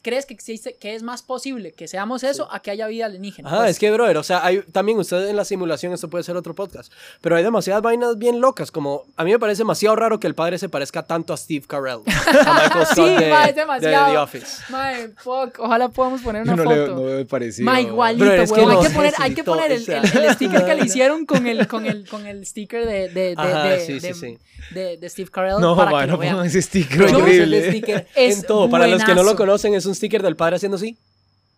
crees 0.07 0.24
que 0.24 0.34
existe, 0.34 0.76
que 0.78 0.94
es 0.94 1.02
más 1.02 1.22
posible 1.22 1.72
que 1.72 1.88
seamos 1.88 2.22
eso 2.22 2.46
a 2.52 2.61
que 2.61 2.70
haya 2.70 2.86
vida 2.86 3.07
alienígena. 3.07 3.48
Ajá, 3.48 3.59
pues. 3.59 3.70
es 3.72 3.78
que, 3.80 3.90
brother, 3.90 4.16
o 4.18 4.22
sea, 4.22 4.44
hay, 4.46 4.62
también 4.70 4.98
ustedes 4.98 5.28
en 5.28 5.34
la 5.34 5.44
simulación, 5.44 5.92
esto 5.92 6.09
puede 6.09 6.22
ser 6.22 6.36
otro 6.36 6.54
podcast, 6.54 6.92
pero 7.20 7.34
hay 7.34 7.42
demasiadas 7.42 7.82
vainas 7.82 8.16
bien 8.16 8.40
locas, 8.40 8.70
como 8.70 9.02
a 9.16 9.24
mí 9.24 9.32
me 9.32 9.38
parece 9.40 9.59
demasiado 9.62 9.96
raro 9.96 10.20
que 10.20 10.28
el 10.28 10.34
padre 10.36 10.59
se 10.59 10.68
parezca 10.68 11.02
tanto 11.02 11.32
a 11.32 11.36
Steve 11.36 11.64
Carell, 11.66 12.00
a 12.07 12.62
Michael 12.62 12.86
Scott 12.92 12.94
Sí, 12.94 13.02
de, 13.24 13.30
ma, 13.30 13.44
es 13.46 13.54
de 13.54 13.61
demasiado. 13.62 14.12
The 14.12 14.18
Office. 14.18 14.62
Mae, 14.70 15.09
fuck, 15.16 15.59
ojalá 15.59 15.88
podamos 15.88 16.20
poner 16.22 16.44
Yo 16.46 16.52
una 16.52 16.62
no, 16.64 16.70
le, 16.70 16.80
foto. 16.82 16.94
no 16.94 17.02
veo 17.04 17.18
el 17.18 17.26
parecido. 17.26 17.64
Ma, 17.66 17.80
igualito, 17.80 18.24
Bro, 18.24 18.34
es 18.34 18.52
que 18.52 18.62
no 18.62 18.70
hay 18.80 18.86
que 18.86 18.90
poner, 18.94 19.14
hay 19.18 19.34
que 19.34 19.44
poner 19.44 19.72
el, 19.72 19.90
el- 19.90 20.22
el 20.24 20.34
sticker 20.34 20.64
que 20.64 20.74
le 20.76 20.84
hicieron 20.86 21.26
con 21.26 21.46
el, 21.46 21.66
con 21.66 21.84
el, 21.86 22.09
con 22.09 22.26
el 22.26 22.46
sticker 22.46 22.86
de, 22.86 23.09
de, 23.09 23.11
de, 23.11 23.34
Ajá, 23.36 23.64
de, 23.64 23.80
sí, 23.80 24.00
sí, 24.00 24.07
de- 24.09 24.14
sí. 24.14 24.38
de- 24.72 24.96
de 24.98 25.09
Steve 25.09 25.30
Carell 25.32 25.61
No, 25.61 25.74
para 25.76 25.90
ma, 25.90 26.00
que 26.02 26.07
no 26.07 26.16
pongan 26.16 26.46
ese 26.46 26.62
sticker 26.62 27.02
horrible. 27.14 27.70
sticker. 27.70 28.07
Es 28.14 28.38
en 28.38 28.42
todo, 28.46 28.70
para 28.70 28.86
los 28.86 29.02
que 29.02 29.14
no 29.14 29.22
lo 29.24 29.34
conocen, 29.34 29.74
es 29.74 29.84
un 29.86 29.94
sticker 29.97 30.22
del 30.22 30.36
padre 30.36 30.57
haciendo 30.57 30.76
así. 30.76 30.97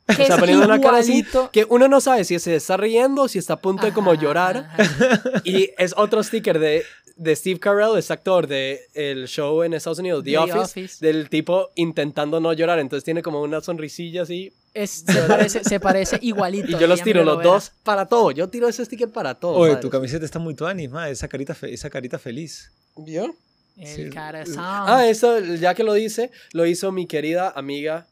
Que 0.07 0.13
O 0.23 0.27
sea, 0.27 0.35
es 0.37 0.41
poniendo 0.41 0.65
una 0.65 0.81
cara 0.81 0.99
así, 0.99 1.19
igualito. 1.19 1.51
que 1.53 1.67
uno 1.69 1.87
no 1.89 2.01
sabe 2.01 2.25
si 2.25 2.39
se 2.39 2.57
está 2.57 2.77
riendo 2.79 3.23
o 3.23 3.29
si 3.29 3.39
está 3.39 3.55
a 3.55 3.61
punto 3.61 3.85
de 3.85 3.93
como 3.93 4.13
Ajá, 4.13 4.21
llorar. 4.23 4.57
ajá. 4.79 5.21
Y 5.45 5.71
es 5.77 5.93
otro 5.99 6.23
sticker 6.23 6.59
de, 6.59 6.83
de 7.17 7.37
Steve 7.37 7.61
Carell, 7.61 7.99
este 7.99 8.13
actor 8.15 8.47
de 8.47 8.81
el 8.95 9.27
show 9.29 9.63
en 9.65 9.75
Estados 9.75 9.99
Unidos, 9.99 10.25
The, 10.25 10.31
The 10.31 10.39
Office, 10.39 10.59
Office. 10.59 11.05
del 11.07 11.29
tipo 11.29 11.69
intentando 11.75 12.41
no 12.41 12.53
llorar. 12.55 12.79
Entonces 12.79 13.05
tiene 13.05 13.23
como 13.23 13.43
una 13.43 13.61
sonrisilla 13.61 14.23
así. 14.23 14.51
Es- 14.73 15.05
se, 15.07 15.23
parece, 15.23 15.65
se 15.65 15.79
parece 15.81 16.19
igualito. 16.23 16.69
Y 16.77 16.81
yo 16.81 16.87
los 16.87 17.03
tiro 17.03 17.23
lo 17.25 17.35
los 17.35 17.43
dos 17.45 17.73
para 17.83 18.07
todo. 18.07 18.31
Yo 18.31 18.49
tiro 18.49 18.67
ese 18.69 18.85
sticker 18.87 19.11
para 19.11 19.35
todo. 19.35 19.57
Oye, 19.57 19.73
padre. 19.73 19.83
tu 19.83 19.91
camiseta 19.91 20.25
está 20.25 20.39
muy 20.39 20.55
tuanis, 20.55 20.89
ma, 20.91 21.11
esa 21.11 21.29
carita, 21.29 21.55
fe- 21.55 21.75
esa 21.75 21.91
carita 21.91 22.19
feliz. 22.19 22.73
¿Vio? 22.97 23.35
El 23.77 23.87
Sí. 23.87 24.09
corazón. 24.11 24.55
Ah, 24.59 25.07
eso, 25.07 25.39
ya 25.41 25.75
que 25.75 25.85
lo 25.85 25.93
dice, 25.93 26.31
lo 26.53 26.65
hizo 26.67 26.93
mi 26.93 27.07
querida 27.07 27.51
amiga 27.55 28.07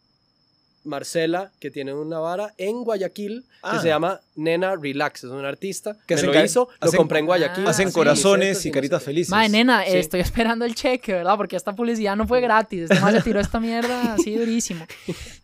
Marcela, 0.87 1.53
que 1.61 1.71
tiene 1.71 1.93
una 1.93 2.19
vara 2.19 2.55
en 2.59 2.83
Guayaquil, 2.85 3.43
que 3.43 3.49
Ah. 3.63 3.81
se 3.83 3.89
llama 3.89 4.21
Nena 4.37 4.77
Relax. 4.77 5.25
Es 5.25 5.31
una 5.31 5.49
artista 5.49 5.97
Que 6.07 6.15
hacen 6.15 6.33
lo 6.33 6.45
hizo, 6.45 6.69
lo 6.81 6.89
hacen- 6.89 6.97
compré 6.97 7.19
en 7.19 7.27
Guayaquil. 7.27 7.67
Ah, 7.67 7.71
Hacen 7.71 7.89
sí, 7.89 7.95
corazones 7.95 8.65
y 8.65 8.71
caritas 8.71 9.03
felices. 9.03 9.31
Mae, 9.31 9.49
nena, 9.49 9.85
eh, 9.87 9.99
estoy 9.99 10.21
esperando 10.21 10.65
el 10.65 10.75
cheque, 10.75 11.13
¿verdad? 11.13 11.37
Porque 11.37 11.57
esta 11.57 11.75
publicidad 11.75 12.17
no 12.17 12.27
fue 12.27 12.41
gratis. 12.41 12.83
Este 12.83 13.01
más 13.01 13.13
se 13.15 13.23
tiró 13.23 13.41
esta 13.41 13.61
mierda 13.61 14.15
así 14.15 14.35
durísimo. 14.37 14.87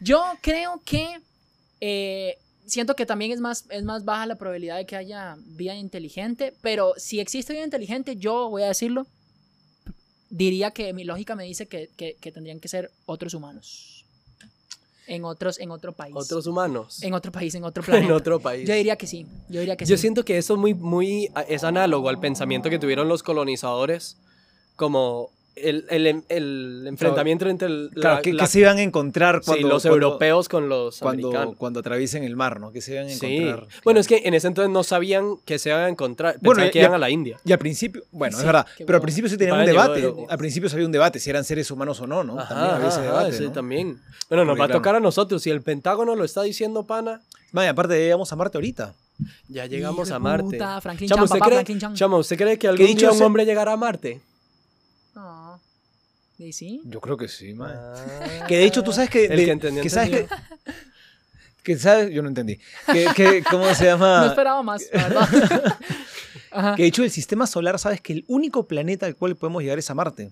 Yo 0.00 0.22
creo 0.40 0.80
que 0.84 1.06
eh, 1.80 2.38
siento 2.64 2.94
que 2.94 3.04
también 3.06 3.32
es 3.32 3.40
más, 3.40 3.64
es 3.70 3.82
más 3.82 4.04
baja 4.04 4.24
la 4.26 4.36
probabilidad 4.36 4.76
de 4.76 4.86
que 4.86 4.94
haya 4.96 5.36
vida 5.38 5.74
inteligente, 5.74 6.54
pero 6.62 6.94
si 6.96 7.18
existe 7.20 7.52
vida 7.52 7.64
inteligente, 7.64 8.16
yo 8.16 8.48
voy 8.48 8.62
a 8.62 8.68
decirlo, 8.68 9.06
diría 10.30 10.70
que 10.70 10.92
mi 10.92 11.04
lógica 11.04 11.34
me 11.36 11.44
dice 11.44 11.66
que, 11.66 11.90
que- 11.96 12.16
que 12.20 12.32
tendrían 12.32 12.60
que 12.60 12.68
ser 12.68 12.90
otros 13.04 13.34
humanos. 13.34 13.91
En 15.06 15.24
otros, 15.24 15.58
en 15.58 15.70
otro 15.70 15.92
país. 15.92 16.14
Otros 16.16 16.46
humanos. 16.46 17.02
En 17.02 17.12
otro 17.14 17.32
país, 17.32 17.54
en 17.54 17.64
otro 17.64 17.82
planeta. 17.86 18.06
En 18.06 18.12
otro 18.12 18.40
país. 18.40 18.68
Yo 18.68 18.74
diría 18.74 18.96
que 18.96 19.06
sí. 19.06 19.26
Yo 19.48 19.60
diría 19.60 19.76
que 19.76 19.84
Yo 19.84 19.96
sí. 19.96 20.00
siento 20.02 20.24
que 20.24 20.38
eso 20.38 20.54
es 20.54 20.60
muy, 20.60 20.74
muy, 20.74 21.30
es 21.48 21.64
análogo 21.64 22.08
al 22.08 22.20
pensamiento 22.20 22.70
que 22.70 22.78
tuvieron 22.78 23.08
los 23.08 23.22
colonizadores, 23.22 24.16
como 24.76 25.30
el, 25.54 25.84
el, 25.90 26.24
el 26.28 26.84
enfrentamiento 26.86 27.48
entre 27.48 27.68
el, 27.68 27.90
Claro, 27.94 28.16
la- 28.16 28.22
¿qué, 28.22 28.32
la- 28.32 28.42
qué 28.44 28.46
se 28.48 28.60
iban 28.60 28.78
a 28.78 28.82
encontrar 28.82 29.40
sí, 29.40 29.46
cuando 29.46 29.68
los 29.68 29.82
cuando- 29.82 30.06
europeos 30.06 30.48
con 30.48 30.68
los 30.68 30.98
cuando, 30.98 31.28
americanos. 31.28 31.56
cuando 31.58 31.80
atraviesen 31.80 32.24
el 32.24 32.36
mar, 32.36 32.58
¿no? 32.60 32.72
Que 32.72 32.80
se 32.80 32.92
iban 32.94 33.06
a 33.06 33.10
Sí. 33.10 33.36
encontrar. 33.36 33.68
Bueno, 33.84 34.00
es 34.00 34.06
que 34.08 34.22
en 34.24 34.34
ese 34.34 34.46
entonces 34.48 34.70
no 34.72 34.82
sabían 34.82 35.36
que 35.44 35.58
se 35.58 35.68
iban 35.68 35.82
a 35.82 35.88
encontrar. 35.88 36.36
Bueno, 36.40 36.62
que 36.72 36.78
iban 36.80 36.94
a 36.94 36.98
la 36.98 37.10
India. 37.10 37.38
Y 37.44 37.52
al 37.52 37.58
principio, 37.58 38.02
bueno, 38.12 38.36
Sí, 38.36 38.40
es 38.42 38.46
verdad, 38.46 38.66
pero 38.78 38.96
al 38.96 39.02
principio 39.02 39.28
sí 39.30 39.36
tenían 39.36 39.60
un 39.60 39.66
debate. 39.66 40.12
Al 40.28 40.38
principio 40.38 40.68
sí 40.68 40.74
había 40.76 40.86
un 40.86 40.92
debate 40.92 41.18
si 41.18 41.28
eran 41.30 41.44
seres 41.44 41.70
humanos 41.70 42.00
o 42.00 42.06
no, 42.06 42.24
¿no? 42.24 42.38
Ajá, 42.38 42.48
también 42.54 42.74
había 42.76 42.88
ese 42.88 43.00
ajá, 43.00 43.06
debate, 43.08 43.32
sí, 43.36 43.44
¿no? 43.44 43.52
también. 43.52 44.00
Bueno, 44.28 44.44
nos 44.44 44.52
Porque, 44.52 44.58
va 44.60 44.64
a 44.64 44.68
claro. 44.68 44.80
tocar 44.80 44.94
a 44.96 45.00
nosotros. 45.00 45.42
Si 45.42 45.50
el 45.50 45.60
Pentágono 45.62 46.16
lo 46.16 46.24
está 46.24 46.42
diciendo, 46.42 46.84
pana, 46.86 47.20
Vaya, 47.52 47.70
aparte 47.70 47.98
llegamos 47.98 48.32
a 48.32 48.36
Marte 48.36 48.56
ahorita. 48.56 48.94
ya 49.48 49.66
llegamos 49.66 50.08
Hijo 50.08 50.16
a 50.16 50.18
Marte. 50.18 50.44
puta, 50.44 50.80
Franklin 50.80 51.08
Chamo, 51.10 51.18
Chan, 51.18 51.24
¿usted 51.24 51.38
papá, 51.38 51.46
cree, 51.46 51.56
Franklin 51.58 51.78
Chan. 51.80 51.94
Chamo, 51.94 52.16
¿usted 52.16 52.36
cree 52.38 52.58
que 52.58 52.66
algún 52.68 52.86
dicho 52.86 53.10
día 53.10 53.12
un 53.12 53.22
hombre 53.22 53.44
llegará 53.44 53.72
a 53.72 53.76
Marte? 53.76 54.22
No. 56.42 56.46
¿Y 56.48 56.52
sí? 56.52 56.80
Yo 56.84 57.00
creo 57.00 57.16
que 57.16 57.28
sí, 57.28 57.54
man. 57.54 57.72
Ah. 57.74 58.44
Que 58.46 58.56
de 58.58 58.64
hecho 58.64 58.82
tú 58.82 58.92
sabes 58.92 59.10
que... 59.10 59.24
El 59.26 59.36
de- 59.36 59.44
que 59.44 59.50
entendió, 59.50 59.82
que 59.82 59.90
sabes 59.90 60.10
que, 60.10 60.28
que 61.62 61.78
sabes, 61.78 62.10
yo 62.10 62.22
no 62.22 62.28
entendí. 62.28 62.58
Que, 62.92 63.06
que- 63.14 63.44
¿Cómo 63.50 63.72
se 63.74 63.84
llama? 63.86 64.20
No 64.20 64.26
esperaba 64.26 64.62
más, 64.62 64.82
la 64.92 65.08
verdad. 65.08 65.76
Ajá. 66.50 66.74
Que 66.76 66.82
de 66.82 66.88
hecho 66.88 67.02
el 67.04 67.10
sistema 67.10 67.46
solar, 67.46 67.78
sabes 67.78 68.00
que 68.00 68.12
el 68.12 68.24
único 68.28 68.66
planeta 68.66 69.06
al 69.06 69.16
cual 69.16 69.36
podemos 69.36 69.62
llegar 69.62 69.78
es 69.78 69.88
a 69.90 69.94
Marte. 69.94 70.30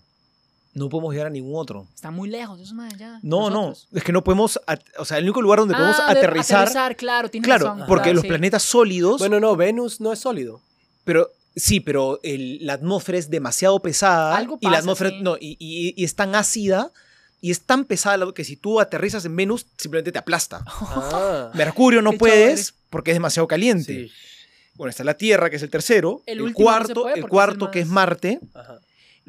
No 0.74 0.88
podemos 0.88 1.12
llegar 1.12 1.26
a 1.26 1.30
ningún 1.30 1.58
otro. 1.58 1.86
Está 1.94 2.11
muy 2.12 2.28
lejos, 2.28 2.61
eso 2.61 2.74
más 2.74 2.92
allá. 2.94 3.18
No, 3.22 3.50
Nosotros. 3.50 3.88
no. 3.90 3.98
Es 3.98 4.04
que 4.04 4.12
no 4.12 4.22
podemos. 4.22 4.61
O 4.98 5.04
sea, 5.04 5.18
el 5.18 5.24
único 5.24 5.40
lugar 5.42 5.58
donde 5.61 5.74
podemos 5.74 5.96
Ah, 5.98 6.12
de- 6.14 6.18
aterrizar. 6.20 6.58
aterrizar, 6.62 6.96
claro, 6.96 7.28
tienes 7.28 7.46
Claro, 7.46 7.66
razón, 7.66 7.84
porque 7.88 8.02
claro, 8.04 8.14
los 8.16 8.22
sí. 8.22 8.28
planetas 8.28 8.62
sólidos. 8.62 9.18
Bueno, 9.18 9.40
no, 9.40 9.56
Venus 9.56 10.00
no 10.00 10.12
es 10.12 10.18
sólido. 10.20 10.61
pero 11.04 11.28
Sí, 11.57 11.80
pero 11.80 12.20
el- 12.22 12.64
la 12.64 12.74
atmósfera 12.74 13.18
es 13.18 13.28
demasiado 13.30 13.80
pesada. 13.80 14.36
Algo 14.36 14.59
y 14.61 14.66
la 14.66 14.70
pasa, 14.72 14.80
atmósfera 14.80 15.11
sí. 15.11 15.18
no, 15.20 15.36
y, 15.36 15.57
y- 15.59 15.94
y 15.96 16.05
es 16.05 16.14
tan 16.14 16.34
ácida 16.34 16.90
y 17.40 17.51
es 17.51 17.62
tan 17.62 17.84
pesada 17.86 18.32
que 18.34 18.44
si 18.44 18.57
tú 18.57 18.80
aterrizas 18.80 19.24
en 19.24 19.34
Venus, 19.34 19.66
simplemente 19.76 20.12
te 20.12 20.18
aplasta. 20.18 20.64
Ah, 20.80 21.51
Mercurio 21.55 22.03
no 22.03 22.12
puedes 22.12 22.74
porque 22.90 23.11
es 23.12 23.14
demasiado 23.16 23.46
caliente. 23.48 24.07
sí. 24.09 24.12
Bueno, 24.74 24.90
está 24.90 25.05
la 25.05 25.14
Tierra, 25.14 25.51
que 25.51 25.57
es 25.57 25.62
el 25.62 25.68
tercero. 25.68 26.22
El 26.24 26.38
no 26.42 26.53
cuarto, 26.55 26.90
el 26.90 26.94
porque 26.94 27.11
es 27.20 27.24
el 27.24 27.28
cuarto 27.28 27.70
que 27.70 27.80
es 27.80 27.86
Marte. 27.86 28.40
Ajá. 28.55 28.78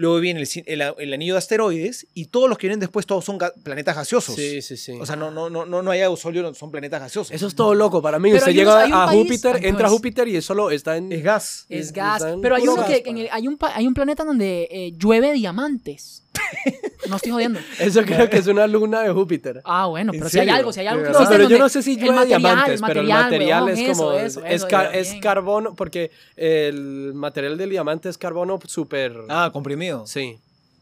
Luego 0.01 0.19
viene 0.19 0.39
el, 0.41 0.47
ci- 0.47 0.63
el- 0.65 0.81
el 0.97 1.13
anillo 1.13 1.35
de 1.35 1.37
asteroides. 1.37 2.07
Y 2.15 2.25
todos 2.25 2.49
los 2.49 2.57
que 2.57 2.67
vienen 2.67 2.79
después, 2.79 3.05
todos 3.05 3.23
son 3.23 3.37
ga- 3.39 3.53
planetas 3.63 3.95
gaseosos. 3.95 4.35
Sí, 4.35 4.61
sí, 4.61 4.75
sí. 4.75 4.93
O 4.99 5.05
sea, 5.05 5.15
no, 5.15 5.29
no, 5.29 5.49
no, 5.49 5.65
no, 5.65 5.81
no 5.83 5.91
hay 5.91 5.99
aerosol, 6.01 6.33
no, 6.41 6.53
son 6.55 6.71
planetas 6.71 6.99
gaseosos. 7.01 7.31
Eso 7.31 7.45
es 7.47 7.53
todo 7.55 7.75
loco 7.75 8.01
para 8.01 8.17
mí. 8.19 8.29
Pero 8.31 8.41
Usted 8.41 8.53
llega 8.53 8.85
un 8.87 8.93
a 8.93 9.05
país- 9.05 9.21
Júpiter, 9.21 9.65
entra 9.65 9.87
a 9.87 9.89
Júpiter 9.91 10.27
y 10.27 10.41
solo 10.41 10.71
está 10.71 10.97
en... 10.97 11.11
es 11.11 11.23
gas. 11.23 11.65
Es 11.69 11.87
Es- 11.87 11.93
gas. 11.93 12.23
Pero 12.41 12.55
hay 12.55 12.63
uno 12.63 12.77
gas, 12.77 12.87
que 12.87 13.03
en 13.05 13.17
el- 13.19 13.29
hay, 13.31 13.47
un, 13.47 13.57
pa- 13.57 13.75
hay 13.75 13.85
un 13.87 13.93
planeta 13.93 14.23
donde 14.23 14.67
eh, 14.71 14.93
llueve 14.97 15.33
diamantes. 15.33 16.23
No 17.09 17.15
estoy 17.15 17.31
jodiendo. 17.31 17.59
Eso 17.79 18.03
creo 18.03 18.29
que 18.29 18.37
es 18.37 18.47
una 18.47 18.67
luna 18.75 19.01
de 19.01 19.09
Júpiter. 19.11 19.61
Ah, 19.65 19.87
bueno, 19.87 20.13
¿En 20.13 20.19
pero 20.19 20.29
si 20.29 20.39
hay 20.39 20.49
algo, 20.49 20.71
si 20.71 20.79
hay 20.81 20.87
algo 20.87 21.01
que 21.03 21.09
Sí, 21.09 21.13
existe 21.13 21.35
pero 21.35 21.49
yo 21.49 21.57
no 21.57 21.67
sé 21.67 21.81
si 21.81 21.95
llueve 21.97 22.11
material, 22.15 22.41
diamantes, 22.41 22.79
el 22.81 22.87
pero 22.87 23.01
el 23.01 23.07
material, 23.07 23.69
es 23.69 23.79
como... 23.97 24.11
eso, 24.13 24.19
eso, 24.25 24.45
es, 24.45 24.53
eso, 24.53 24.67
car- 24.67 24.91
ya, 24.93 24.99
es 24.99 25.09
bien. 25.11 25.21
carbono, 25.21 25.73
porque 25.75 26.11
el 26.37 27.11
material 27.15 27.57
del 27.57 27.71
diamante 27.71 28.07
es 28.07 28.17
carbono 28.19 28.59
súper... 28.67 29.17
Ah, 29.29 29.49
comprimido. 29.51 30.05
Sí. 30.05 30.37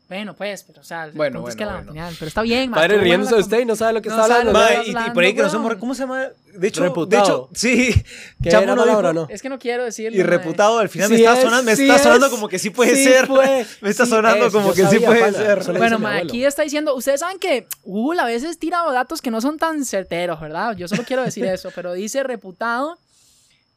Bueno, 0.10 0.34
pues, 0.36 0.64
pero 0.64 0.82
o 0.82 0.84
sea, 0.84 1.10
Bueno, 1.14 1.48
es 1.48 1.56
que 1.56 1.64
bueno, 1.64 1.80
la 1.86 1.92
bueno. 1.94 2.16
pero 2.18 2.28
está 2.28 2.42
bien, 2.42 2.72
ma, 2.72 2.78
Padre 2.78 2.98
riéndose 2.98 3.36
de 3.36 3.42
usted 3.42 3.60
y 3.60 3.66
no 3.66 3.76
sabe 3.76 3.94
lo 3.94 4.02
que 4.02 4.10
No 4.10 4.16
está 4.20 4.26
hablando. 4.40 4.54
¿no? 4.54 4.60
Ma, 4.60 4.70
y, 4.84 4.90
y 4.90 5.12
por 5.14 5.24
ahí 5.24 5.34
que 5.36 5.42
hablando, 5.42 5.58
hemos... 5.58 5.68
weón. 5.68 5.80
¿Cómo 5.80 5.94
se 5.94 6.02
llama? 6.02 6.28
De 6.56 6.68
hecho, 6.68 6.82
Reputado. 6.84 7.24
de 7.24 7.30
hecho 7.30 7.50
sí. 7.54 8.04
¿Qué 8.44 8.50
Chamo 8.50 8.64
era 8.64 8.76
no 8.76 8.82
palabra 8.82 9.14
no? 9.14 9.28
Es 9.30 9.42
que 9.44 9.50
no 9.50 9.60
quiero 9.60 9.84
decirlo. 9.84 10.18
Y 10.18 10.24
reputado, 10.24 10.80
al 10.80 10.90
final 10.90 11.10
me 11.12 11.16
está 11.18 11.34
es, 11.36 11.42
sonando, 11.44 11.64
me 11.64 11.76
sí 11.76 11.84
está 11.84 11.96
es. 11.98 12.02
sonando 12.02 12.30
como 12.32 12.48
que 12.50 12.58
sí 12.58 12.72
puede 12.72 12.96
Sí 12.96 13.04
ser. 13.04 13.28
puede. 13.28 13.66
Me 13.82 13.90
está 13.92 14.06
Sí 14.06 14.10
sonando 14.12 14.48
es. 14.48 14.52
como 14.52 14.74
que 14.74 14.86
sí 14.88 15.00
puede 15.00 15.32
pana. 15.32 15.38
ser. 15.64 15.78
Bueno, 15.78 16.00
ma, 16.00 16.16
aquí 16.18 16.44
está 16.44 16.64
diciendo, 16.64 16.96
ustedes 16.96 17.20
saben 17.20 17.38
que 17.38 17.68
Google 17.84 18.22
a 18.22 18.26
veces 18.26 18.58
tira 18.58 18.82
datos 18.92 19.22
que 19.22 19.30
no 19.30 19.42
son 19.42 19.58
tan 19.60 19.86
certeros, 19.86 20.42
¿verdad? 20.42 20.76
Yo 20.76 20.88
solo 20.88 21.04
quiero 21.06 21.24
decir 21.24 21.46
eso, 21.46 21.70
pero 21.76 21.94
dice 21.94 22.24
reputado, 22.24 22.98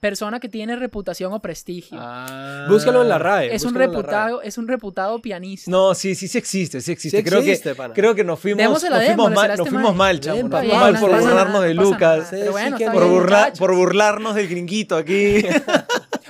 persona 0.02 0.40
que 0.40 0.48
tiene 0.48 0.74
reputación 0.74 1.32
o 1.32 1.38
prestigio. 1.38 1.96
Ah. 2.00 2.66
Búscalo 2.68 3.02
en 3.02 3.08
la 3.08 3.20
RAE. 3.20 3.54
es 3.54 3.62
un 3.62 3.72
reputado, 3.76 4.42
es 4.42 4.58
un 4.58 4.66
reputado 4.66 5.22
pianista. 5.22 5.70
No, 5.70 5.94
sí, 5.94 6.16
sí, 6.16 6.26
sí 6.26 6.38
existe, 6.38 6.80
sí 6.80 6.90
existe. 6.90 7.18
Sí 7.18 7.22
creo, 7.24 7.38
existe, 7.38 7.68
que, 7.68 7.74
pana. 7.76 7.94
creo 7.94 8.12
que 8.12 8.24
nos 8.24 8.40
fuimos, 8.40 8.60
nos 8.64 8.80
fuimos 8.82 9.30
mal, 9.30 9.56
nos 9.56 9.68
fuimos 9.68 9.94
mal, 9.94 10.18
chamo. 10.18 10.34
Bien, 10.34 10.46
Nos 10.48 10.50
pa, 10.50 10.58
fuimos 10.58 10.76
bien, 10.76 10.80
mal 10.80 10.94
no 10.94 11.00
por 11.00 11.10
burlarnos 11.10 11.52
nada, 11.54 11.66
de 11.66 11.74
Lucas. 11.74 12.30
Sí, 12.30 12.36
bueno, 12.50 12.78
sí, 12.78 12.84
Por, 12.92 13.04
burla- 13.04 13.52
burlarnos 13.56 14.34
del 14.34 14.48
gringuito 14.48 14.96
aquí. 14.96 15.44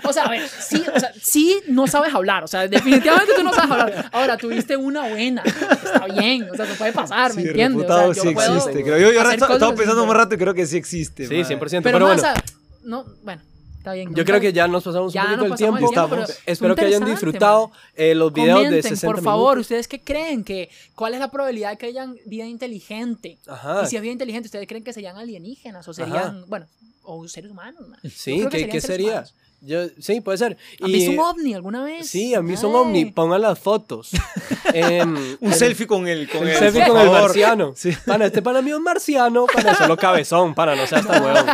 O 0.05 0.12
sea, 0.12 0.25
a 0.25 0.31
ver, 0.31 0.43
sí, 0.49 0.83
o 0.95 0.99
sea, 0.99 1.12
sí 1.23 1.62
no 1.68 1.87
sabes 1.87 2.12
hablar. 2.12 2.43
O 2.43 2.49
sea, 2.49 2.66
definitivamente 2.66 3.33
tú 3.37 3.45
no 3.45 3.53
sabes 3.55 3.70
hablar. 3.70 4.11
Ahora, 4.12 4.37
tuviste 4.37 4.77
una 4.77 5.09
buena. 5.09 5.43
Está 5.45 6.07
bien. 6.07 6.49
O 6.51 6.57
sea, 6.57 6.66
se 6.66 6.75
puede 6.75 6.93
pasar, 6.93 7.33
¿me 7.35 7.43
Sí, 7.43 7.49
entiendes? 7.49 7.89
O 7.89 8.12
sea, 8.12 8.23
sí 8.23 8.29
yo 8.29 8.35
puedo 8.35 8.57
existe. 8.57 8.83
Creo. 8.83 8.99
Yo, 8.99 9.12
yo 9.12 9.20
ahora 9.20 9.35
estaba 9.35 9.55
así, 9.55 9.77
pensando 9.77 10.03
un 10.03 10.12
rato 10.14 10.35
y 10.35 10.39
creo 10.39 10.55
que 10.55 10.66
sí 10.66 10.77
existe. 10.77 11.29
Sí, 11.29 11.35
mae. 11.35 11.45
100%. 11.45 11.59
Pero, 11.59 11.83
Pero, 11.83 11.99
no, 12.01 12.07
bueno, 12.07 12.20
o 12.20 12.25
sea, 12.25 12.35
no, 12.83 13.05
bueno, 13.23 13.43
está 13.83 13.93
bien. 13.95 14.14
yo 14.14 14.24
creo 14.24 14.41
que 14.41 14.53
ya 14.53 14.68
nos 14.68 14.85
pasamos 14.85 15.12
Ya 15.12 15.24
un 15.24 15.39
poquito 15.39 15.57
tiempo. 15.57 15.76
el 15.78 15.89
tiempo, 15.89 16.09
pero 16.09 16.24
Espero 16.47 16.74
que 16.76 16.85
hayan 16.85 17.05
disfrutado 17.05 17.70
eh, 17.95 18.14
los 18.14 18.33
videos 18.33 18.61
de 18.61 18.64
Comenten, 18.66 18.83
60 18.97 19.07
por 19.07 19.22
favor, 19.22 19.55
minutos. 19.57 19.61
¿ustedes 19.66 19.89
qué 19.89 20.01
creen? 20.01 20.45
que 20.45 20.70
¿Cuál 20.95 21.14
es 21.14 21.20
la 21.20 21.30
probabilidad 21.30 21.70
de 21.70 21.78
que 21.78 21.87
hayan 21.87 22.16
vida 22.26 22.47
inteligente? 22.47 23.39
Ajá. 23.47 23.83
Y 23.83 23.87
si 23.87 23.97
es 23.97 24.03
vida 24.03 24.12
inteligente, 24.12 24.47
¿ustedes 24.47 24.66
creen 24.68 24.85
que 24.85 24.93
serían 24.93 25.16
alienígenas 25.16 25.87
o 25.89 25.93
serían, 25.93 26.45
bueno, 26.49 26.66
o 27.03 27.26
seres 27.28 27.51
humanos? 27.51 27.89
man? 27.89 27.99
Sí, 28.09 28.47
que 28.49 28.49
¿qué, 28.49 28.51
serían 28.51 28.70
qué 28.70 28.80
sería? 28.80 29.11
humanos. 29.12 29.35
Yo, 29.64 29.82
sí, 30.00 30.20
puede 30.20 30.38
ser. 30.38 30.56
¿Han 30.80 30.90
Y- 30.90 30.92
visto 30.94 31.12
un 31.12 31.20
ovni 31.20 31.54
alguna 31.54 31.84
vez? 31.84 32.08
Sí, 32.08 32.34
a 32.34 32.42
mí 32.42 32.56
son 32.56 32.70
Ay. 32.72 32.76
ovni. 32.78 33.04
Pongan 33.06 33.40
las 33.42 33.58
fotos. 33.60 34.10
Em, 34.74 35.14
Un 35.40 35.52
el- 35.52 35.54
selfie 35.54 35.86
con 35.86 36.08
el, 36.08 36.28
con 36.28 36.42
El 36.42 36.48
el, 36.48 36.56
selfie 36.58 36.86
con 36.86 36.98
el 37.00 37.10
marciano. 37.10 37.72
Sí. 37.76 37.92
Pana, 38.06 38.26
este 38.26 38.42
pana 38.42 38.60
mío 38.62 38.76
es 38.76 38.82
marciano, 38.82 39.46
pana, 39.46 39.74
solo 39.74 39.96
cabezón, 39.96 40.54
pana, 40.54 40.74
no 40.74 40.86
seas 40.86 41.06
tan 41.06 41.22
huevón. 41.24 41.46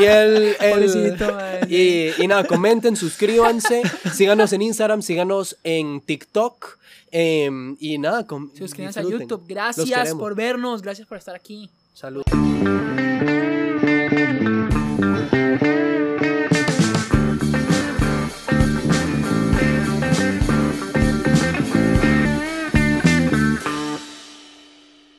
Y 0.00 0.04
el, 0.04 0.56
el- 0.60 0.70
Pobrecito, 0.70 1.38
y, 1.68 2.10
y 2.22 2.26
nada, 2.28 2.44
comenten, 2.44 2.94
suscríbanse, 2.96 3.82
síganos 4.14 4.52
en 4.52 4.62
Instagram, 4.62 5.02
síganos 5.02 5.56
en 5.64 6.00
TikTok. 6.02 6.78
em, 7.10 7.76
y 7.80 7.98
nada, 7.98 8.26
com- 8.26 8.50
Suscríbanse 8.56 9.00
a. 9.00 9.02
YouTube. 9.02 9.42
Gracias 9.48 10.14
por 10.14 10.34
vernos, 10.34 10.82
gracias 10.82 11.08
por 11.08 11.18
estar 11.18 11.34
aquí. 11.34 11.70
Salud. 11.94 12.22